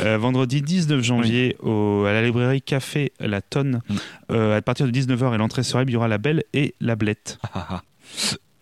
Euh, 0.00 0.16
vendredi 0.16 0.62
19 0.62 1.02
janvier 1.02 1.56
au, 1.60 2.04
à 2.06 2.12
la 2.14 2.22
librairie 2.22 2.62
Café 2.62 3.12
La 3.20 3.42
Tonne, 3.42 3.82
Mm. 3.90 3.94
euh, 4.30 4.56
à 4.56 4.62
partir 4.62 4.86
de 4.86 4.92
19h 4.92 5.34
et 5.34 5.38
l'entrée 5.38 5.62
sera 5.62 5.80
libre, 5.80 5.90
il 5.90 5.94
y 5.94 5.96
aura 5.96 6.08
la 6.08 6.16
Belle 6.18 6.42
et 6.54 6.74
la 6.80 6.96
Blette. 6.96 7.38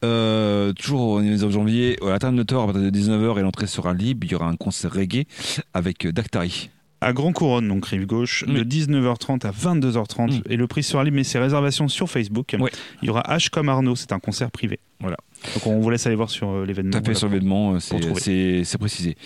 Euh, 0.04 0.72
toujours 0.72 1.02
au 1.08 1.20
19 1.20 1.50
janvier, 1.50 1.98
à 2.02 2.10
la 2.10 2.18
Taverne 2.18 2.36
de 2.36 2.42
Thor, 2.42 2.62
à 2.62 2.66
partir 2.72 2.82
de 2.82 2.90
19h 2.98 3.38
et 3.38 3.42
l'entrée 3.42 3.66
sera 3.66 3.92
libre. 3.94 4.24
Il 4.26 4.32
y 4.32 4.34
aura 4.34 4.48
un 4.48 4.56
concert 4.56 4.92
reggae 4.92 5.26
avec 5.74 6.06
euh, 6.06 6.12
Dactari. 6.12 6.70
À 7.02 7.14
Grand 7.14 7.32
Couronne, 7.32 7.66
donc 7.66 7.86
rive 7.86 8.04
gauche, 8.06 8.44
Oui. 8.46 8.54
de 8.54 8.62
19h30 8.62 9.46
à 9.46 9.50
22h30 9.52 10.38
Mm. 10.38 10.42
et 10.50 10.56
le 10.56 10.66
prix 10.66 10.82
sera 10.82 11.02
libre, 11.02 11.16
mais 11.16 11.24
c'est 11.24 11.38
réservation 11.38 11.88
sur 11.88 12.10
Facebook. 12.10 12.54
Il 13.02 13.06
y 13.06 13.10
aura 13.10 13.22
H 13.22 13.48
comme 13.48 13.70
Arnaud, 13.70 13.96
c'est 13.96 14.12
un 14.12 14.18
concert 14.18 14.50
privé. 14.50 14.78
Voilà. 15.00 15.16
Donc 15.54 15.66
on 15.66 15.80
vous 15.80 15.88
laisse 15.88 16.06
aller 16.06 16.14
voir 16.16 16.28
sur 16.28 16.50
euh, 16.50 16.66
l'événement. 16.66 16.98
Voilà. 17.02 17.14
sur 17.18 17.28
l'événement, 17.30 17.72
euh, 17.74 17.80
c'est- 17.80 18.78
précisé. 18.78 19.16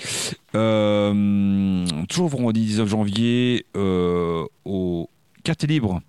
Euh, 0.55 1.85
toujours 2.09 2.29
vendredi 2.29 2.61
19 2.65 2.89
janvier 2.89 3.67
euh, 3.77 4.45
au 4.65 5.09
quartier 5.43 5.67
libre 5.69 6.01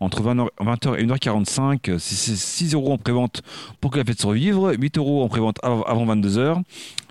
entre 0.00 0.22
20h, 0.22 0.48
20h 0.60 0.98
et 0.98 1.04
1h45, 1.06 1.98
c'est 1.98 2.14
c'est 2.14 2.36
6 2.36 2.74
euros 2.74 2.92
en 2.92 2.98
prévente 2.98 3.42
pour 3.80 3.90
que 3.90 3.98
la 3.98 4.04
fête 4.04 4.20
survive, 4.20 4.56
8 4.78 4.98
euros 4.98 5.22
en 5.22 5.28
prévente 5.28 5.58
av- 5.62 5.84
avant 5.86 6.06
22h, 6.06 6.62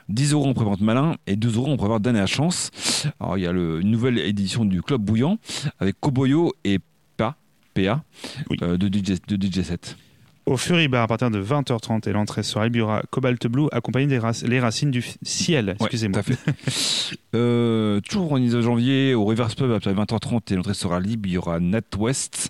10 0.10 0.34
euros 0.34 0.48
en 0.48 0.54
prévente 0.54 0.82
malin 0.82 1.16
et 1.28 1.36
12 1.36 1.56
euros 1.58 1.72
en 1.72 1.78
prévente 1.78 2.02
d'année 2.02 2.20
à 2.20 2.26
chance. 2.28 2.72
Alors 3.20 3.38
il 3.38 3.42
y 3.44 3.48
a 3.48 3.52
le, 3.52 3.80
une 3.82 3.92
nouvelle 3.92 4.18
édition 4.18 4.66
du 4.66 4.82
Club 4.82 5.02
Bouillant 5.02 5.38
avec 5.80 6.00
Koboyo 6.00 6.54
et 6.64 6.80
PA, 7.16 7.36
PA 7.76 8.04
Oui. 8.50 8.58
euh, 8.64 8.76
de, 8.78 8.88
DJ, 8.88 9.18
de 9.28 9.36
DJ 9.48 9.62
7. 9.64 9.96
Au 10.48 10.58
Fury 10.58 10.88
Bar 10.88 11.04
à 11.04 11.08
partir 11.08 11.30
de 11.30 11.40
20h30 11.44 12.10
et 12.10 12.12
l'entrée 12.12 12.42
sera 12.42 12.64
libre, 12.64 12.76
il 12.78 12.80
y 12.80 12.82
aura 12.82 13.04
Cobalt 13.12 13.46
Blue 13.46 13.68
accompagné 13.72 14.08
des 14.08 14.18
rac- 14.18 14.44
les 14.48 14.60
racines 14.60 14.90
du 14.90 15.06
ciel. 15.22 15.68
Ouais, 15.68 15.76
Excusez-moi. 15.82 16.24
tout 16.24 16.32
à 16.32 16.36
fait. 16.36 17.16
Euh, 17.36 18.00
toujours 18.02 18.32
au 18.32 18.40
19 18.40 18.64
janvier, 18.64 19.14
au 19.14 19.24
Rivers 19.26 19.56
Pub, 19.56 19.72
à 19.72 19.78
20h30 19.78 20.52
et 20.52 20.56
l'entrée 20.56 20.74
sera 20.74 21.00
libre, 21.00 21.28
il 21.30 21.34
y 21.34 21.38
aura 21.38 21.60
NatWest. 21.60 22.50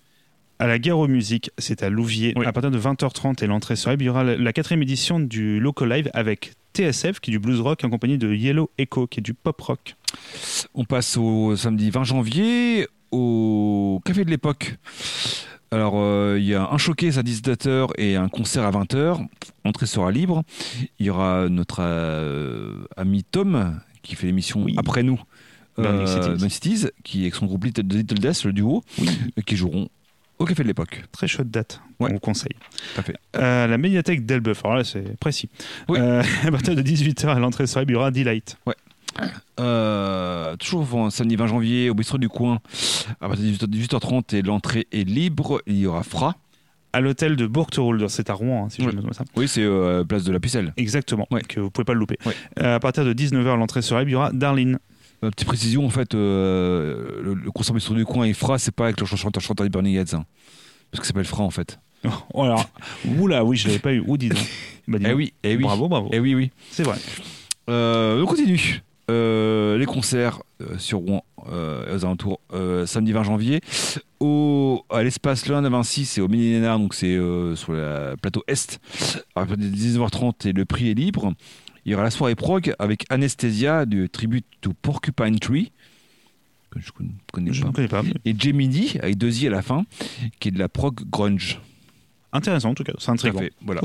À 0.61 0.67
la 0.67 0.77
Guerre 0.77 0.99
aux 0.99 1.07
Musiques, 1.07 1.51
c'est 1.57 1.83
à 1.83 1.89
Louviers. 1.89 2.33
Oui. 2.35 2.45
À 2.45 2.51
partir 2.51 2.69
de 2.69 2.77
20h30 2.77 3.41
et 3.41 3.47
l'entrée 3.47 3.77
sera 3.77 3.91
libre, 3.91 4.03
il 4.03 4.07
y 4.07 4.09
aura 4.09 4.25
la, 4.25 4.53
quatrième 4.53 4.83
édition 4.83 5.17
du 5.17 5.57
Loco 5.57 5.85
Live 5.85 6.11
avec 6.13 6.51
TSF, 6.73 7.21
qui 7.21 7.31
est 7.31 7.33
du 7.33 7.39
blues 7.39 7.61
rock, 7.61 7.81
accompagné 7.85 8.17
de 8.17 8.33
Yellow 8.33 8.69
Echo, 8.77 9.07
qui 9.07 9.21
est 9.21 9.23
du 9.23 9.33
pop 9.33 9.59
rock. 9.61 9.95
On 10.75 10.83
passe 10.83 11.15
au 11.15 11.55
samedi 11.55 11.89
20 11.89 12.03
janvier, 12.03 12.87
au 13.11 14.01
Café 14.03 14.25
de 14.25 14.29
l'époque. 14.29 14.75
Alors, 15.71 15.93
euh, 15.95 16.37
il 16.37 16.45
y 16.45 16.55
a 16.55 16.69
un 16.69 16.77
showcase 16.77 17.17
à 17.17 17.21
17h 17.21 17.91
et 17.97 18.17
un 18.17 18.27
concert 18.27 18.65
à 18.65 18.71
20h. 18.71 19.25
L'entrée 19.63 19.85
sera 19.85 20.11
libre. 20.11 20.43
Il 20.99 21.05
y 21.05 21.09
aura 21.09 21.47
notre 21.47 21.79
euh, 21.79 22.85
ami 22.97 23.23
Tom, 23.23 23.79
qui 24.01 24.15
fait 24.15 24.27
l'émission 24.27 24.63
Oui. 24.63 24.75
après 24.77 25.03
nous, 25.03 25.21
euh, 25.77 26.37
Cities. 26.49 26.87
Qui 27.03 27.19
est 27.19 27.23
avec 27.23 27.35
son 27.35 27.45
groupe 27.45 27.63
Little, 27.63 27.85
Death, 27.85 28.43
le 28.43 28.51
duo, 28.51 28.83
qui 29.45 29.55
joueront 29.55 29.87
au 30.39 30.45
Café 30.45 30.63
de 30.63 30.67
l'époque. 30.67 31.03
Très 31.11 31.27
chouette 31.27 31.51
date, 31.51 31.81
Ouais. 31.99 32.09
on 32.09 32.13
vous 32.13 32.19
conseille. 32.19 32.55
Tout 32.95 33.01
à 33.01 33.03
fait. 33.03 33.15
Euh, 33.35 33.67
la 33.67 33.77
médiathèque 33.77 34.25
d'Elbeuf, 34.25 34.63
alors 34.65 34.77
là 34.77 34.83
c'est 34.83 35.17
précis. 35.19 35.49
Oui. 35.89 35.99
Euh, 35.99 36.23
à 36.47 36.51
partir 36.51 36.75
de 36.75 36.81
18h 36.81 37.27
à 37.27 37.39
l'entrée 37.39 37.67
sera 37.67 37.81
libre, 37.81 37.91
il 37.91 37.93
y 37.93 37.97
aura 37.97 38.11
Delight. 38.11 38.57
Euh, 39.59 40.55
toujours 40.55 41.11
samedi 41.11 41.35
20 41.35 41.47
janvier 41.47 41.89
au 41.89 41.93
bistrot 41.93 42.17
du 42.17 42.29
coin 42.29 42.59
à 43.19 43.27
partir 43.27 43.43
de 43.45 43.51
18h 43.51 43.99
18h30 43.99 44.35
et 44.35 44.41
l'entrée 44.41 44.87
est 44.91 45.03
libre. 45.03 45.61
Il 45.67 45.77
y 45.77 45.85
aura 45.87 46.03
Fra. 46.03 46.35
À 46.93 47.01
l'hôtel 47.01 47.35
de 47.35 47.45
Bourgteroulder, 47.45 48.07
c'est 48.09 48.31
à 48.31 48.33
Rouen, 48.33 48.65
hein, 48.65 48.69
si 48.69 48.81
je 48.81 48.87
Ouais. 48.87 48.95
me 48.95 49.01
trompe 49.01 49.13
pas. 49.15 49.23
Oui, 49.35 49.47
c'est 49.47 49.63
place 50.07 50.23
de 50.23 50.31
la 50.31 50.39
Pucelle. 50.39 50.73
Exactement, 50.77 51.27
Ouais. 51.29 51.41
que 51.41 51.59
vous 51.59 51.69
pouvez 51.69 51.85
pas 51.85 51.93
le 51.93 51.99
louper. 51.99 52.17
Ouais. 52.25 52.33
À 52.63 52.79
partir 52.79 53.05
de 53.05 53.13
19h, 53.13 53.57
l'entrée 53.57 53.81
sera 53.83 53.99
libre, 53.99 54.09
il 54.09 54.13
y 54.13 54.15
aura 54.15 54.31
Darlene. 54.31 54.79
Euh, 55.23 55.31
petite 55.31 55.47
précision, 55.47 55.85
en 55.85 55.89
fait, 55.89 56.15
euh, 56.15 57.21
le, 57.21 57.33
le 57.33 57.73
bistrot 57.73 57.95
du 57.95 58.05
coin 58.05 58.25
et 58.25 58.33
Fra, 58.33 58.57
c'est 58.57 58.71
pas 58.73 58.85
avec 58.85 58.99
le 58.99 59.05
chanteur, 59.05 59.41
chanteur 59.43 59.65
des 59.65 59.69
Burning 59.69 59.95
Heads. 59.97 60.15
hein. 60.15 60.25
parce 60.91 61.01
que 61.01 61.05
ça 61.05 61.09
s'appelle 61.09 61.25
Fra 61.25 61.43
en 61.43 61.49
fait. 61.49 61.79
Oh, 62.33 62.43
alors, 62.43 62.65
oula, 63.19 63.43
oui, 63.43 63.57
je 63.57 63.67
l'avais 63.67 63.79
pas 63.79 63.91
eu. 63.93 64.01
Où 64.07 64.17
dis 64.17 64.29
donc 64.29 64.39
Bah, 64.87 64.99
dis 64.99 65.05
Eh 65.09 65.13
oui, 65.13 65.33
eh 65.43 65.55
oui. 65.57 65.63
Bravo, 65.63 65.89
bravo. 65.89 66.09
Eh 66.13 66.19
oui, 66.19 66.33
oui. 66.35 66.51
C'est 66.71 66.83
vrai. 66.83 66.95
Euh, 67.69 68.21
on 68.23 68.25
continue. 68.25 68.81
Euh, 69.11 69.77
les 69.77 69.85
concerts 69.87 70.39
euh, 70.61 70.77
sur 70.77 70.99
Rouen 70.99 71.25
euh, 71.51 71.97
aux 71.97 72.05
alentours 72.05 72.39
samedi 72.85 73.11
20 73.11 73.23
janvier 73.23 73.59
au, 74.19 74.83
à 74.91 75.01
l'espace 75.01 75.47
Leun 75.47 75.65
à 75.65 75.69
Vinci 75.69 76.05
c'est 76.05 76.21
au 76.21 76.27
Millénaire 76.27 76.77
donc 76.77 76.93
c'est 76.93 77.17
sur 77.55 77.71
le 77.73 78.13
plateau 78.21 78.43
Est 78.47 78.79
à 79.35 79.45
partir 79.45 79.57
de 79.57 79.63
19h30 79.63 80.47
et 80.47 80.53
le 80.53 80.63
prix 80.65 80.91
est 80.91 80.93
libre 80.93 81.33
il 81.85 81.91
y 81.91 81.95
aura 81.95 82.03
la 82.03 82.11
soirée 82.11 82.35
prog 82.35 82.73
avec 82.79 83.05
Anesthesia 83.09 83.85
du 83.85 84.09
tribute 84.09 84.45
to 84.61 84.73
Porcupine 84.81 85.39
Tree 85.39 85.71
que 86.71 86.79
je 86.79 86.91
connais, 86.91 87.51
Je 87.51 87.61
pas 87.63 87.69
ne 87.69 87.73
connais 87.73 87.87
pas. 87.87 88.03
et 88.25 88.35
Gemini 88.37 88.93
avec 89.01 89.17
deux 89.17 89.43
i 89.43 89.47
à 89.47 89.49
la 89.49 89.61
fin 89.63 89.85
qui 90.39 90.49
est 90.49 90.51
de 90.51 90.59
la 90.59 90.69
prog 90.69 90.95
grunge 91.09 91.59
Intéressant 92.31 92.69
en 92.69 92.73
tout 92.75 92.83
cas, 92.83 92.93
c'est 92.99 93.09
intriguant. 93.09 93.39
fait, 93.39 93.53
voilà 93.65 93.81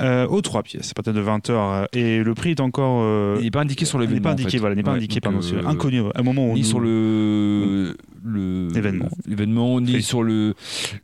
Euh, 0.00 0.26
aux 0.26 0.40
trois 0.42 0.64
pièces, 0.64 0.90
à 0.90 0.94
partir 0.94 1.12
de 1.12 1.20
20h. 1.22 1.86
et 1.92 2.24
le 2.24 2.34
prix 2.34 2.50
est 2.50 2.60
encore. 2.60 3.02
euh, 3.04 3.36
il 3.38 3.44
n'est 3.44 3.50
pas 3.52 3.60
indiqué 3.60 3.84
sur 3.84 4.02
il 4.02 4.10
n'est 4.10 4.20
pas 4.20 4.30
en 4.30 4.32
indiqué, 4.32 4.50
fait. 4.50 4.58
voilà, 4.58 4.74
il 4.74 4.78
n'est 4.78 4.82
pas 4.82 4.90
Ouais, 4.90 4.96
indiqué, 4.96 5.20
pardon, 5.20 5.38
euh, 5.52 5.64
inconnu. 5.64 6.00
À 6.00 6.18
un 6.18 6.22
moment 6.24 6.50
où 6.50 6.54
ni 6.54 6.62
nous- 6.62 6.66
sur 6.66 6.80
le 6.80 7.96
le 8.24 8.68
L'événement. 8.74 9.08
l'événement 9.26 9.80
ni 9.80 9.94
Oui. 9.94 10.02
sur 10.02 10.22
le 10.22 10.54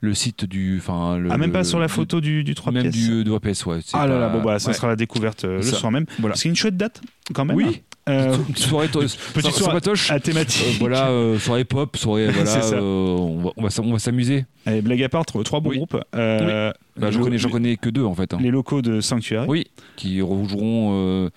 le 0.01 0.15
site 0.15 0.45
du 0.45 0.79
enfin 0.79 1.19
le- 1.19 1.31
Ah, 1.31 1.39
même 1.39 1.53
pas 1.53 1.65
sur 1.65 1.79
la 1.79 1.89
photo 1.89 2.21
du, 2.21 2.45
du 2.45 2.55
3 2.55 2.73
même 2.73 2.83
pièces 2.91 2.95
du 2.95 3.25
de 3.25 3.31
OPS 3.31 3.67
ouais 3.67 3.81
c'est 3.85 3.97
Ah 3.97 4.07
là 4.07 4.15
pas- 4.15 4.21
là, 4.21 4.29
bon 4.31 4.43
bah 4.43 4.59
ça 4.59 4.69
ouais. 4.69 4.75
sera 4.75 4.89
la 4.89 4.97
découverte 4.97 5.45
euh, 5.45 5.57
le 5.57 5.63
soir 5.63 5.91
même. 5.93 6.07
Voilà. 6.19 6.35
C'est 6.37 6.49
une 6.49 6.57
chouette 6.57 6.77
date 6.77 7.01
quand 7.33 7.45
même. 7.45 7.57
oui 7.57 7.83
Euh, 8.07 8.37
Petite 8.37 8.59
soirée, 8.59 8.89
petite 8.89 9.53
so- 9.53 9.65
soirée 9.65 9.81
à 10.11 10.21
thématique. 10.21 10.63
Euh, 10.67 10.77
voilà, 10.79 11.09
euh, 11.09 11.39
soirée 11.39 11.65
pop, 11.65 11.97
soirée, 11.97 12.29
voilà, 12.31 12.61
on 12.83 13.51
va, 13.59 13.69
on 13.83 13.93
s'amuser. 13.99 14.45
Allez, 14.67 14.83
blague 14.83 15.03
à 15.03 15.09
part, 15.09 15.25
trois 15.25 15.61
bons 15.61 15.71
groupes. 15.71 15.97
Bah, 16.97 17.11
j'en 17.11 17.23
connais, 17.23 17.39
connais 17.51 17.77
que 17.77 17.89
deux 17.89 18.05
en 18.05 18.15
fait. 18.15 18.33
hein. 18.35 18.39
Les 18.41 18.51
locaux 18.51 18.83
de 18.83 19.01
Sanctuary. 19.01 19.47
Oui, 19.49 19.67
qui 19.97 20.21
rejoueront 20.23 21.31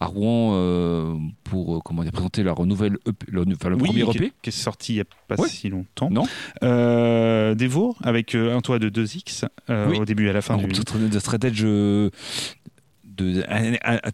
à 0.00 0.06
Rouen 0.06 1.18
pour 1.44 1.82
comment 1.84 2.02
dire, 2.02 2.12
présenter 2.12 2.42
leur 2.42 2.64
nouvelle 2.66 2.96
enfin, 3.06 3.68
le 3.68 3.76
premier 3.76 4.00
EP. 4.02 4.32
qui 4.42 4.48
est 4.48 4.52
sorti 4.52 4.94
il 4.94 4.96
n'y 4.96 5.02
a 5.02 5.04
pas 5.28 5.36
si 5.46 5.68
longtemps. 5.68 6.10
Non. 6.10 6.24
Devour, 6.62 7.96
avec 8.02 8.34
un 8.34 8.60
toit 8.60 8.78
de 8.78 8.88
2X 8.88 9.44
euh, 9.70 9.86
Oui. 9.90 9.98
au 9.98 10.04
début 10.04 10.26
et 10.26 10.30
à 10.30 10.32
la 10.32 10.42
fin 10.42 10.54
Un 10.54 10.58
du. 10.58 10.66
de 10.68 11.18
de, 13.16 13.42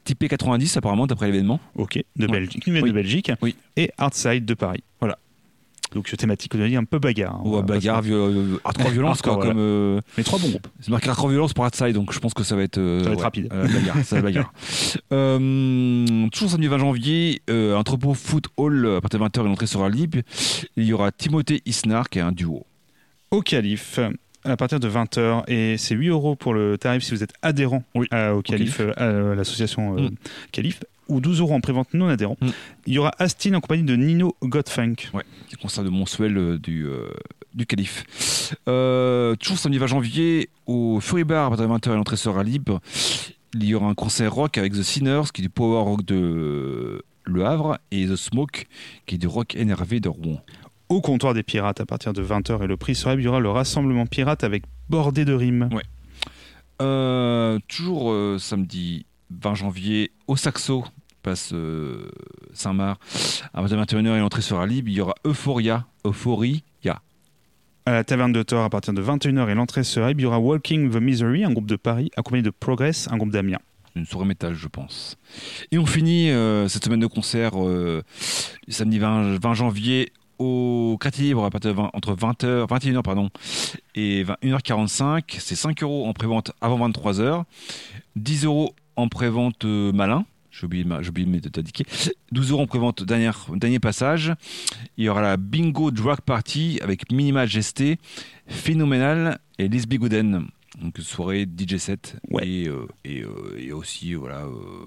typé 0.05 0.29
90 0.29 0.77
apparemment 0.77 1.07
d'après 1.07 1.27
l'événement. 1.27 1.61
Ok, 1.77 2.03
de 2.17 2.27
Ouais. 2.27 2.33
Belgique, 2.33 2.65
Oui. 2.67 2.83
de 2.83 2.93
Belgique. 2.93 3.33
Oui. 3.43 3.55
Et 3.77 3.91
Outside 4.01 4.45
de 4.45 4.55
Paris. 4.55 4.83
Voilà. 5.01 5.19
Donc 5.93 6.07
thématique, 6.17 6.53
on 6.55 6.61
a 6.63 6.69
dit 6.69 6.77
un 6.77 6.85
peu 6.85 7.01
bagarre. 7.01 7.35
hein, 7.45 7.59
à 7.59 7.63
bagarre, 7.63 8.01
viol- 8.03 8.15
euh, 8.37 8.61
hardcore 8.65 8.91
violence 8.93 9.17
Hardcore, 9.19 9.35
quoi, 9.35 9.45
voilà. 9.47 9.51
comme 9.55 9.61
euh, 9.61 10.01
Mais 10.17 10.23
trois 10.23 10.39
bons 10.39 10.51
groupes. 10.51 10.69
c'est 10.81 10.91
marqué 10.91 11.09
hardcore 11.09 11.29
violence 11.31 11.53
pour 11.53 11.65
Outside 11.65 11.95
donc 11.95 12.13
je 12.13 12.21
pense 12.21 12.33
que 12.33 12.45
ça 12.45 12.55
va 12.55 12.63
être 12.63 12.79
euh, 12.79 13.01
Ça 13.03 13.09
va 13.09 13.15
être 13.15 13.23
rapide. 13.23 13.49
euh, 13.53 13.67
bagarre, 13.67 13.97
ça 14.05 14.15
va 14.21 14.29
être 14.29 14.35
bagarre. 14.35 14.53
Euh, 15.13 16.29
toujours 16.31 16.51
samedi 16.51 16.69
20 16.69 16.79
janvier, 16.79 17.43
entrepôt 17.77 18.15
foot 18.15 18.47
hall 18.57 18.87
à 18.97 19.01
partir 19.01 19.19
de 19.21 19.25
20h 19.25 19.41
et 19.41 19.45
l'entrée 19.45 19.67
sera 19.67 19.89
libre. 19.89 20.19
Il 20.77 20.85
y 20.85 20.93
aura 20.93 21.11
Timothée 21.13 21.61
Isnar 21.67 22.09
qui 22.09 22.19
est 22.19 22.23
un 22.23 22.33
duo. 22.33 22.65
Au 23.31 23.43
Calife, 23.43 23.99
à 24.45 24.57
partir 24.57 24.81
de 24.81 24.89
20h, 24.89 25.45
et 25.49 25.77
c'est 25.77 25.95
8 25.95 26.09
euros 26.09 26.35
pour 26.37 26.55
le 26.55 26.79
tarif 26.79 27.03
si 27.03 27.13
vous 27.13 27.23
êtes 27.23 27.33
adhérent 27.43 27.83
Oui. 27.95 28.07
à- 28.11 28.35
au 28.35 28.43
Calife, 28.43 28.81
euh, 28.81 29.33
à 29.33 29.35
l'association 29.35 29.97
euh, 29.99 30.03
Mm. 30.09 30.11
Calife, 30.53 30.81
ou 31.09 31.21
12 31.21 31.41
euros 31.41 31.55
en 31.55 31.61
prévente 31.61 31.93
non 31.93 32.09
adhérent. 32.09 32.37
Mm. 32.41 32.49
Il 32.87 32.95
y 32.95 32.99
aura 32.99 33.13
Astin 33.19 33.55
en 33.55 33.61
compagnie 33.61 33.83
de 33.83 33.97
Nino 33.97 34.37
Godfunk. 34.43 35.11
Ouais, 35.13 35.25
le 35.53 35.57
concert 35.59 35.85
de 35.85 35.91
mensuel 35.91 36.37
euh, 36.39 36.59
du, 36.59 36.87
euh, 36.87 37.09
du 37.55 37.67
calife. 37.67 38.55
Euh, 38.69 39.35
toujours 39.37 39.59
samedi 39.59 39.79
20 39.79 39.87
janvier, 39.89 40.49
au 40.67 41.01
Fury 41.01 41.25
Bar, 41.25 41.47
à 41.47 41.49
partir 41.51 41.69
de 41.69 41.73
20h, 41.75 41.95
l'entrée 41.97 42.17
sera 42.17 42.43
libre. 42.45 42.81
Il 43.55 43.65
y 43.65 43.75
aura 43.75 43.89
un 43.89 43.95
concert 43.95 44.33
rock 44.33 44.57
avec 44.59 44.73
The 44.73 44.83
Sinners, 44.83 45.25
qui 45.35 45.43
est 45.43 45.45
du 45.45 45.51
power 45.51 45.83
rock 45.83 46.05
de 46.05 47.03
Le 47.25 47.45
Havre, 47.45 47.79
et 47.91 48.07
The 48.07 48.15
Smoke, 48.17 48.67
qui 49.07 49.17
est 49.17 49.19
du 49.19 49.27
rock 49.27 49.57
énervé 49.57 49.99
de 50.01 50.09
Rouen. 50.09 50.41
Au 50.91 51.01
comptoir 51.01 51.35
des 51.35 51.45
pirates 51.45 51.81
à 51.81 51.87
partir 51.87 52.13
de 52.13 52.21
20h 52.21 52.65
et 52.65 52.67
le 52.67 52.77
prix 52.77 52.97
sera, 52.97 53.15
il 53.15 53.21
y 53.21 53.29
aura 53.29 53.39
le 53.39 53.49
rassemblement 53.49 54.07
pirate 54.07 54.43
avec 54.43 54.65
bordé 54.89 55.25
de 55.25 55.33
rimes. 55.33 55.69
Ouais. 55.73 55.85
Euh, 56.83 57.61
toujours 57.69 58.11
euh, 58.11 58.39
samedi 58.39 59.07
20 59.31 59.55
janvier, 59.55 60.11
au 60.27 60.37
Saxo, 60.37 60.85
passe 61.23 61.51
euh, 61.53 62.11
Saint-Marc, 62.55 63.01
à 63.55 63.61
partir 63.61 63.77
de 63.77 63.85
21h, 63.85 64.17
et 64.17 64.19
l'entrée 64.19 64.43
sera 64.43 64.67
libre. 64.67 64.89
Il 64.89 64.95
y 64.95 65.01
aura 65.01 65.15
Euphoria, 65.25 65.87
Euphoria. 66.05 67.01
À 67.87 67.93
la 67.93 68.05
taverne 68.05 68.33
de 68.33 68.43
Thor 68.43 68.63
à 68.63 68.69
partir 68.69 68.93
de 68.93 69.03
21h 69.03 69.49
et 69.49 69.55
l'entrée 69.55 69.85
sera 69.85 70.09
libre. 70.09 70.21
Il 70.21 70.25
y 70.25 70.27
aura 70.27 70.39
Walking 70.39 70.91
the 70.91 70.97
Misery, 70.97 71.45
un 71.45 71.53
groupe 71.53 71.67
de 71.67 71.77
Paris, 71.77 72.11
accompagné 72.17 72.43
de 72.43 72.51
Progress, 72.51 73.09
un 73.11 73.17
groupe 73.17 73.31
d'Amiens. 73.31 73.59
une 73.97 74.05
soirée 74.05 74.27
métal, 74.27 74.55
je 74.55 74.69
pense. 74.69 75.17
Et 75.73 75.79
on 75.79 75.87
finit 75.87 76.31
euh, 76.31 76.69
cette 76.69 76.85
semaine 76.85 77.01
de 77.01 77.07
concert 77.07 77.53
euh, 77.57 78.03
samedi 78.69 78.99
20, 78.99 79.39
20 79.39 79.55
janvier 79.55 80.13
au 80.41 80.97
Quartier 81.01 81.27
Libre 81.27 81.45
à 81.45 81.51
partir 81.51 81.71
de 81.73 81.77
20 81.77 81.91
entre 81.93 82.15
20h, 82.15 82.67
21h 82.67 83.03
pardon, 83.03 83.29
et 83.95 84.25
21h45. 84.25 85.37
C'est 85.39 85.55
5 85.55 85.83
euros 85.83 86.07
en 86.09 86.13
prévente 86.13 86.53
avant 86.61 86.89
23h, 86.89 87.45
10 88.17 88.45
euros 88.47 88.75
en 88.97 89.09
prévente 89.09 89.65
euh, 89.65 89.93
malin. 89.93 90.25
J'ai 90.51 90.67
oublié, 90.67 90.85
de 90.85 91.49
t'indiquer. 91.49 91.85
12 92.33 92.51
euros 92.51 92.63
en 92.63 92.67
prévente 92.67 93.05
dernier, 93.05 93.31
dernier 93.55 93.79
passage. 93.79 94.35
Il 94.97 95.05
y 95.05 95.09
aura 95.09 95.23
la 95.23 95.37
Bingo 95.37 95.91
Drag 95.91 96.21
Party 96.23 96.81
avec 96.83 97.13
Minima 97.13 97.47
Gesté, 97.47 97.99
Phénoménal 98.49 99.39
et 99.59 99.69
Liz 99.69 99.87
Bigouden. 99.87 100.47
Donc 100.81 100.99
soirée 100.99 101.47
DJ 101.47 101.77
set 101.77 102.17
Ouais. 102.31 102.47
et, 102.49 102.69
euh, 102.69 102.87
et, 103.05 103.23
euh, 103.23 103.57
et 103.59 103.73
aussi 103.73 104.15
voilà 104.15 104.41
euh, 104.45 104.87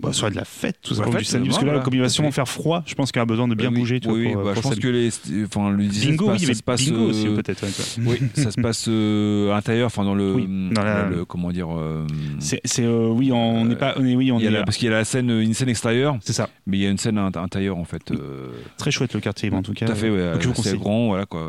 Bah, 0.00 0.12
soirée 0.12 0.32
de 0.32 0.36
la 0.38 0.44
fête, 0.44 0.78
tout 0.82 0.94
simplement, 0.94 1.12
fête, 1.12 1.20
du 1.22 1.24
samedi. 1.26 1.48
Parce 1.48 1.60
que 1.60 1.64
là, 1.64 1.70
voilà, 1.72 1.84
comme 1.84 1.94
il 1.94 2.00
va 2.00 2.08
sûrement 2.08 2.32
faire 2.32 2.48
froid, 2.48 2.82
je 2.86 2.94
pense 2.94 3.12
qu'il 3.12 3.20
y 3.20 3.22
a 3.22 3.24
besoin 3.24 3.46
de 3.46 3.54
bien 3.54 3.68
oui, 3.68 3.78
bouger. 3.78 4.00
tu 4.00 4.08
vois, 4.08 4.16
oui, 4.18 4.32
pour, 4.32 4.42
bah, 4.42 4.52
pour 4.54 4.62
je 4.62 4.68
pense 4.68 4.78
que 4.80 4.88
les 4.88 5.10
enfin 5.44 5.70
le 5.70 5.84
DJ 5.84 6.06
Bingo, 6.08 6.32
oui, 6.32 6.38
ça, 6.40 6.50
y 6.50 6.54
se 6.56 6.62
passe 6.64 6.84
bingo 6.84 7.08
aussi, 7.10 7.28
euh, 7.28 7.36
peut-être. 7.36 7.64
oui 8.04 8.18
ça 8.34 8.50
se 8.50 8.60
passe 8.60 8.86
euh, 8.88 9.52
à 9.52 9.54
l'intérieur 9.54 9.86
enfin 9.86 10.02
dans 10.02 10.16
le, 10.16 10.32
Oui, 10.34 10.48
dans 10.72 10.82
la- 10.82 11.08
le- 11.08 11.24
comment 11.24 11.52
dire 11.52 11.68
euh, 11.70 12.04
C'est, 12.40 12.60
euh, 12.80 13.10
oui, 13.10 13.30
on 13.30 13.64
n'est 13.64 13.76
pas, 13.76 13.94
on 13.96 14.04
est, 14.04 14.16
oui, 14.16 14.32
on 14.32 14.40
y 14.40 14.46
est. 14.46 14.50
la- 14.50 14.64
parce 14.64 14.76
qu'il 14.76 14.88
y 14.88 14.92
a 14.92 14.96
la 14.96 15.04
scène 15.04 15.30
une 15.30 15.54
scène 15.54 15.68
extérieure 15.68 16.16
C'est 16.20 16.32
ça. 16.32 16.48
mais 16.66 16.78
il 16.78 16.82
y 16.82 16.86
a 16.86 16.90
une 16.90 16.98
scène 16.98 17.20
l'intérieur 17.34 17.76
en 17.76 17.84
fait 17.84 18.10
euh, 18.10 18.48
Très 18.78 18.90
chouette 18.90 19.14
le 19.14 19.20
quartier, 19.20 19.52
en 19.52 19.62
tout 19.62 19.72
cas. 19.72 19.86
tout 19.86 19.92
à 19.92 19.94
fait 19.94 20.10
ouais, 20.10 20.32
c'est 20.56 20.76
grand 20.78 21.08
voilà 21.08 21.26
quoi 21.26 21.48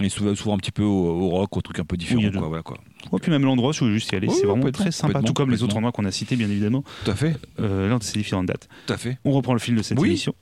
et 0.00 0.08
souvent, 0.08 0.34
souvent 0.34 0.54
un 0.54 0.58
petit 0.58 0.72
peu 0.72 0.84
au, 0.84 1.28
rock 1.28 1.54
au 1.54 1.60
truc 1.60 1.78
un 1.80 1.84
peu 1.84 1.98
différent 1.98 2.22
y 2.22 2.32
quoi, 2.32 2.48
voilà 2.48 2.62
quoi 2.62 2.78
Ouais, 3.12 3.18
puis 3.20 3.30
même 3.30 3.44
l'endroit, 3.44 3.72
je 3.72 3.80
voulais 3.80 3.94
juste 3.94 4.12
y 4.12 4.16
aller. 4.16 4.28
Oui, 4.28 4.34
c'est 4.38 4.46
vraiment 4.46 4.70
très 4.70 4.90
sympa, 4.92 5.22
tout 5.22 5.32
comme 5.32 5.50
les 5.50 5.62
autres 5.62 5.76
endroits 5.76 5.92
qu'on 5.92 6.04
a 6.04 6.10
cités, 6.10 6.36
bien 6.36 6.48
évidemment. 6.50 6.84
tout 7.04 7.10
à 7.10 7.14
fait 7.14 7.36
Euh, 7.58 7.88
là, 7.88 7.98
c'est 8.00 8.18
différentes 8.18 8.46
dates. 8.46 8.68
tout 8.86 8.92
à 8.92 8.96
fait 8.96 9.18
On 9.24 9.32
reprend 9.32 9.52
le 9.52 9.58
fil 9.58 9.74
de 9.74 9.82
cette 9.82 9.98
Oui. 9.98 10.08
émission. 10.08 10.34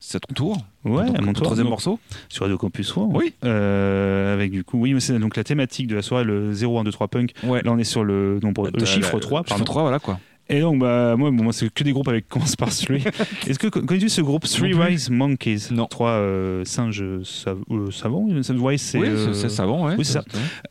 c'est 0.00 0.18
ton 0.20 0.34
tour 0.34 0.56
Ouais, 0.84 1.06
Ton- 1.06 1.22
mon 1.22 1.32
tour. 1.32 1.44
troisième 1.44 1.68
morceau 1.68 2.00
Sur 2.28 2.42
Radio 2.42 2.56
Campus 2.58 2.90
Rouen. 2.92 3.10
Oui. 3.14 3.32
Euh, 3.44 4.32
avec 4.34 4.50
du 4.50 4.64
coup, 4.64 4.78
oui, 4.80 4.94
mais 4.94 5.00
c'est 5.00 5.16
donc 5.18 5.36
la 5.36 5.44
thématique 5.44 5.86
de 5.86 5.94
la 5.94 6.02
soirée, 6.02 6.24
le 6.24 6.52
0, 6.52 6.78
1, 6.78 6.84
2, 6.84 6.90
3 6.92 7.08
punk. 7.08 7.32
ouais 7.44 7.62
Là, 7.62 7.72
on 7.72 7.78
est 7.78 7.84
sur 7.84 8.02
le 8.04 8.40
nombre, 8.42 8.70
le 8.70 8.82
Euh, 8.82 8.86
chiffre 8.86 9.14
la- 9.14 9.20
3, 9.20 9.40
chiffre 9.42 9.48
pardon. 9.50 9.64
3 9.64 9.82
voilà 9.82 9.98
quoi 9.98 10.18
Et 10.50 10.60
donc, 10.60 10.78
bah, 10.80 11.14
moi, 11.16 11.30
bon, 11.30 11.44
moi 11.44 11.52
c'est 11.52 11.72
que 11.72 11.84
des 11.84 11.92
groupes 11.92 12.08
avec 12.08 12.28
commence 12.28 12.56
par 12.56 12.70
3. 12.74 12.96
Est-ce 13.46 13.58
que 13.58 13.66
connais-tu 13.68 14.08
ce 14.08 14.20
groupe 14.22 14.44
Three. 14.44 14.72
Wise 14.74 15.10
Monkeys? 15.10 15.68
Non. 15.70 15.86
Trois 15.86 16.10
euh, 16.12 16.64
singes 16.64 17.02
sav- 17.22 17.58
euh, 17.70 17.90
savants 17.90 18.26
Wise, 18.26 18.80
c'est. 18.80 18.98
oui 18.98 19.08
euh, 19.08 19.32
c'est- 19.34 19.48
savant 19.48 19.86
ouais 19.86 19.94
oui, 19.98 20.04
c'est 20.04 20.14
ça. 20.14 20.24